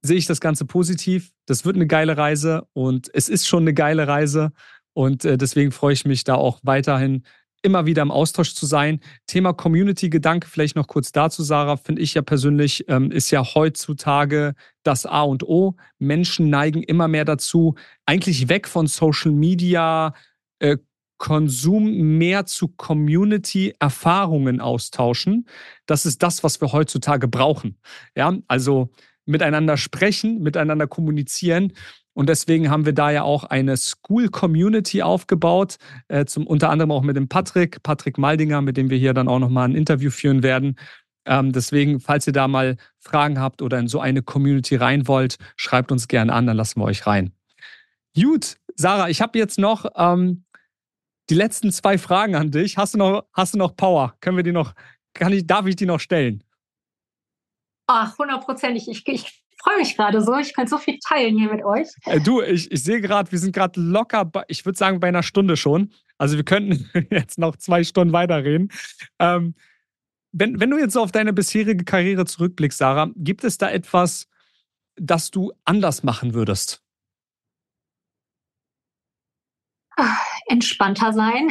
sehe 0.00 0.18
ich 0.18 0.26
das 0.26 0.40
Ganze 0.40 0.66
positiv. 0.66 1.32
Das 1.46 1.64
wird 1.64 1.74
eine 1.74 1.88
geile 1.88 2.16
Reise 2.16 2.68
und 2.74 3.10
es 3.12 3.28
ist 3.28 3.48
schon 3.48 3.64
eine 3.64 3.74
geile 3.74 4.06
Reise. 4.06 4.52
Und 4.92 5.24
äh, 5.24 5.36
deswegen 5.36 5.72
freue 5.72 5.94
ich 5.94 6.04
mich 6.04 6.22
da 6.22 6.36
auch 6.36 6.60
weiterhin 6.62 7.24
immer 7.62 7.86
wieder 7.86 8.02
im 8.02 8.10
Austausch 8.10 8.54
zu 8.54 8.66
sein. 8.66 9.00
Thema 9.26 9.52
Community-Gedanke, 9.52 10.48
vielleicht 10.48 10.76
noch 10.76 10.86
kurz 10.86 11.12
dazu, 11.12 11.42
Sarah, 11.42 11.76
finde 11.76 12.02
ich 12.02 12.14
ja 12.14 12.22
persönlich, 12.22 12.84
ähm, 12.88 13.10
ist 13.10 13.30
ja 13.30 13.54
heutzutage 13.54 14.54
das 14.82 15.06
A 15.06 15.22
und 15.22 15.44
O. 15.44 15.76
Menschen 15.98 16.50
neigen 16.50 16.82
immer 16.82 17.08
mehr 17.08 17.24
dazu, 17.24 17.76
eigentlich 18.04 18.48
weg 18.48 18.68
von 18.68 18.86
Social 18.86 19.32
Media, 19.32 20.14
äh, 20.58 20.76
Konsum 21.18 22.18
mehr 22.18 22.46
zu 22.46 22.66
Community-Erfahrungen 22.66 24.60
austauschen. 24.60 25.46
Das 25.86 26.04
ist 26.04 26.20
das, 26.22 26.42
was 26.42 26.60
wir 26.60 26.72
heutzutage 26.72 27.28
brauchen. 27.28 27.78
Ja, 28.16 28.36
also 28.48 28.90
miteinander 29.24 29.76
sprechen, 29.76 30.42
miteinander 30.42 30.88
kommunizieren. 30.88 31.74
Und 32.14 32.28
deswegen 32.28 32.70
haben 32.70 32.84
wir 32.84 32.92
da 32.92 33.10
ja 33.10 33.22
auch 33.22 33.44
eine 33.44 33.76
School 33.76 34.28
Community 34.28 35.02
aufgebaut, 35.02 35.76
äh, 36.08 36.24
zum, 36.26 36.46
unter 36.46 36.70
anderem 36.70 36.90
auch 36.90 37.02
mit 37.02 37.16
dem 37.16 37.28
Patrick, 37.28 37.82
Patrick 37.82 38.18
Maldinger, 38.18 38.60
mit 38.60 38.76
dem 38.76 38.90
wir 38.90 38.98
hier 38.98 39.14
dann 39.14 39.28
auch 39.28 39.38
nochmal 39.38 39.68
ein 39.68 39.74
Interview 39.74 40.10
führen 40.10 40.42
werden. 40.42 40.76
Ähm, 41.24 41.52
deswegen, 41.52 42.00
falls 42.00 42.26
ihr 42.26 42.32
da 42.32 42.48
mal 42.48 42.76
Fragen 42.98 43.40
habt 43.40 43.62
oder 43.62 43.78
in 43.78 43.88
so 43.88 44.00
eine 44.00 44.22
Community 44.22 44.76
rein 44.76 45.06
wollt, 45.08 45.38
schreibt 45.56 45.92
uns 45.92 46.08
gerne 46.08 46.32
an, 46.32 46.46
dann 46.46 46.56
lassen 46.56 46.80
wir 46.80 46.84
euch 46.84 47.06
rein. 47.06 47.32
Gut, 48.14 48.56
Sarah, 48.74 49.08
ich 49.08 49.22
habe 49.22 49.38
jetzt 49.38 49.58
noch 49.58 49.86
ähm, 49.96 50.44
die 51.30 51.34
letzten 51.34 51.72
zwei 51.72 51.96
Fragen 51.96 52.34
an 52.34 52.50
dich. 52.50 52.76
Hast 52.76 52.94
du 52.94 52.98
noch, 52.98 53.24
hast 53.32 53.54
du 53.54 53.58
noch 53.58 53.76
Power? 53.76 54.16
Können 54.20 54.36
wir 54.36 54.44
die 54.44 54.52
noch, 54.52 54.74
kann 55.14 55.32
ich, 55.32 55.46
darf 55.46 55.66
ich 55.66 55.76
die 55.76 55.86
noch 55.86 56.00
stellen? 56.00 56.44
Ach, 57.86 58.18
hundertprozentig. 58.18 58.88
Ich, 58.88 59.06
ich 59.06 59.41
freue 59.62 59.78
mich 59.78 59.96
gerade 59.96 60.20
so. 60.20 60.36
Ich 60.36 60.54
kann 60.54 60.66
so 60.66 60.78
viel 60.78 60.98
teilen 60.98 61.38
hier 61.38 61.52
mit 61.52 61.64
euch. 61.64 61.88
Äh, 62.04 62.20
du, 62.20 62.42
ich, 62.42 62.70
ich 62.70 62.82
sehe 62.82 63.00
gerade, 63.00 63.30
wir 63.30 63.38
sind 63.38 63.54
gerade 63.54 63.80
locker, 63.80 64.24
bei, 64.24 64.44
ich 64.48 64.64
würde 64.64 64.78
sagen, 64.78 65.00
bei 65.00 65.08
einer 65.08 65.22
Stunde 65.22 65.56
schon. 65.56 65.92
Also 66.18 66.36
wir 66.36 66.44
könnten 66.44 66.90
jetzt 67.10 67.38
noch 67.38 67.56
zwei 67.56 67.84
Stunden 67.84 68.12
weiterreden. 68.12 68.70
Ähm, 69.18 69.54
wenn, 70.32 70.60
wenn 70.60 70.70
du 70.70 70.78
jetzt 70.78 70.94
so 70.94 71.02
auf 71.02 71.12
deine 71.12 71.32
bisherige 71.32 71.84
Karriere 71.84 72.24
zurückblickst, 72.24 72.78
Sarah, 72.78 73.10
gibt 73.16 73.44
es 73.44 73.58
da 73.58 73.70
etwas, 73.70 74.28
das 74.96 75.30
du 75.30 75.52
anders 75.64 76.02
machen 76.02 76.34
würdest? 76.34 76.82
Entspannter 80.46 81.12
sein, 81.12 81.50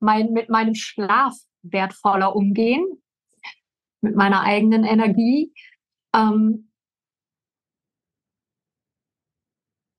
mein, 0.00 0.32
mit 0.32 0.48
meinem 0.48 0.74
Schlaf 0.74 1.34
wertvoller 1.62 2.34
umgehen, 2.34 2.84
mit 4.00 4.16
meiner 4.16 4.42
eigenen 4.42 4.84
Energie. 4.84 5.52
Ähm, 6.14 6.70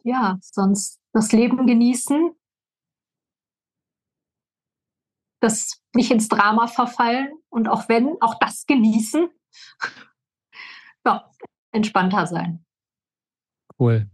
ja, 0.04 0.38
sonst 0.42 1.02
das 1.12 1.32
Leben 1.32 1.68
genießen, 1.68 2.32
das 5.42 5.82
nicht 5.94 6.12
ins 6.12 6.28
Drama 6.28 6.68
verfallen 6.68 7.34
und 7.50 7.68
auch 7.68 7.90
wenn, 7.90 8.16
auch 8.22 8.36
das 8.40 8.66
genießen. 8.66 9.28
ja, 11.06 11.30
entspannter 11.72 12.28
sein. 12.28 12.66
Cool. 13.78 14.10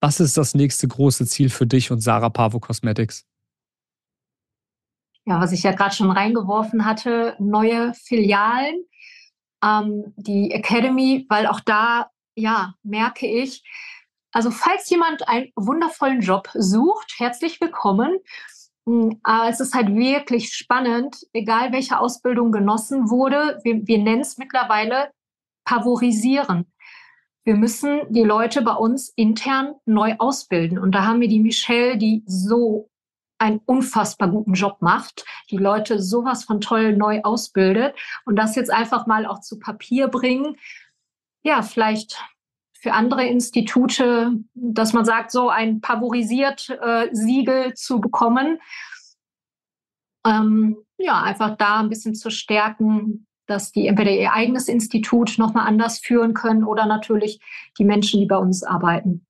Was 0.00 0.20
ist 0.20 0.36
das 0.36 0.54
nächste 0.54 0.88
große 0.88 1.26
Ziel 1.26 1.50
für 1.50 1.66
dich 1.66 1.90
und 1.90 2.00
Sarah 2.00 2.30
Pavo 2.30 2.60
Cosmetics? 2.60 3.26
Ja, 5.26 5.40
was 5.40 5.52
ich 5.52 5.62
ja 5.62 5.72
gerade 5.72 5.94
schon 5.94 6.10
reingeworfen 6.10 6.84
hatte, 6.84 7.36
neue 7.38 7.92
Filialen 7.94 8.84
ähm, 9.64 10.12
die 10.16 10.50
Academy, 10.50 11.26
weil 11.28 11.46
auch 11.46 11.60
da, 11.60 12.10
ja, 12.34 12.74
merke 12.82 13.26
ich, 13.26 13.62
also 14.32 14.50
falls 14.50 14.88
jemand 14.90 15.26
einen 15.28 15.50
wundervollen 15.56 16.20
Job 16.20 16.48
sucht, 16.54 17.14
herzlich 17.18 17.60
willkommen. 17.60 18.18
Hm, 18.86 19.20
aber 19.22 19.48
es 19.48 19.60
ist 19.60 19.74
halt 19.74 19.94
wirklich 19.94 20.54
spannend, 20.54 21.16
egal 21.32 21.72
welche 21.72 21.98
Ausbildung 21.98 22.52
genossen 22.52 23.10
wurde. 23.10 23.58
Wir, 23.64 23.86
wir 23.86 23.98
nennen 23.98 24.22
es 24.22 24.38
mittlerweile 24.38 25.10
favorisieren. 25.66 26.72
Wir 27.44 27.56
müssen 27.56 28.00
die 28.10 28.22
Leute 28.22 28.62
bei 28.62 28.74
uns 28.74 29.08
intern 29.16 29.74
neu 29.86 30.14
ausbilden. 30.18 30.78
Und 30.78 30.92
da 30.94 31.04
haben 31.06 31.20
wir 31.20 31.28
die 31.28 31.40
Michelle, 31.40 31.96
die 31.96 32.22
so 32.26 32.89
einen 33.40 33.60
unfassbar 33.64 34.28
guten 34.28 34.52
Job 34.52 34.76
macht, 34.80 35.24
die 35.50 35.56
Leute 35.56 36.00
sowas 36.00 36.44
von 36.44 36.60
toll 36.60 36.96
neu 36.96 37.22
ausbildet 37.22 37.96
und 38.26 38.36
das 38.36 38.54
jetzt 38.54 38.70
einfach 38.70 39.06
mal 39.06 39.26
auch 39.26 39.40
zu 39.40 39.58
Papier 39.58 40.08
bringen. 40.08 40.56
Ja, 41.42 41.62
vielleicht 41.62 42.22
für 42.74 42.92
andere 42.92 43.26
Institute, 43.26 44.32
dass 44.54 44.92
man 44.92 45.04
sagt, 45.04 45.30
so 45.30 45.48
ein 45.48 45.80
favorisiert 45.80 46.68
äh, 46.68 47.08
Siegel 47.12 47.74
zu 47.74 48.00
bekommen. 48.00 48.58
Ähm, 50.26 50.76
ja, 50.98 51.22
einfach 51.22 51.56
da 51.56 51.80
ein 51.80 51.88
bisschen 51.88 52.14
zu 52.14 52.30
stärken, 52.30 53.26
dass 53.46 53.72
die 53.72 53.86
entweder 53.86 54.12
ihr 54.12 54.32
eigenes 54.32 54.68
Institut 54.68 55.36
nochmal 55.38 55.66
anders 55.66 55.98
führen 55.98 56.34
können 56.34 56.62
oder 56.64 56.84
natürlich 56.86 57.40
die 57.78 57.84
Menschen, 57.84 58.20
die 58.20 58.26
bei 58.26 58.36
uns 58.36 58.62
arbeiten. 58.62 59.26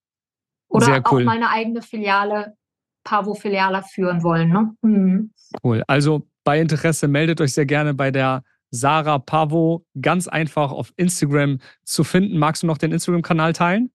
Oder 0.68 1.02
cool. 1.10 1.22
auch 1.22 1.24
meine 1.24 1.50
eigene 1.50 1.82
Filiale 1.82 2.56
Pavo-Filiale 3.04 3.82
führen 3.82 4.22
wollen. 4.22 4.50
Ne? 4.50 4.74
Mhm. 4.82 5.32
Cool. 5.62 5.82
Also 5.86 6.26
bei 6.44 6.60
Interesse 6.60 7.08
meldet 7.08 7.40
euch 7.40 7.52
sehr 7.52 7.66
gerne 7.66 7.94
bei 7.94 8.10
der 8.10 8.42
Sarah 8.70 9.18
Pavo 9.18 9.84
ganz 10.00 10.28
einfach 10.28 10.72
auf 10.72 10.92
Instagram 10.96 11.58
zu 11.84 12.04
finden. 12.04 12.38
Magst 12.38 12.62
du 12.62 12.66
noch 12.66 12.78
den 12.78 12.92
Instagram-Kanal 12.92 13.52
teilen? 13.52 13.90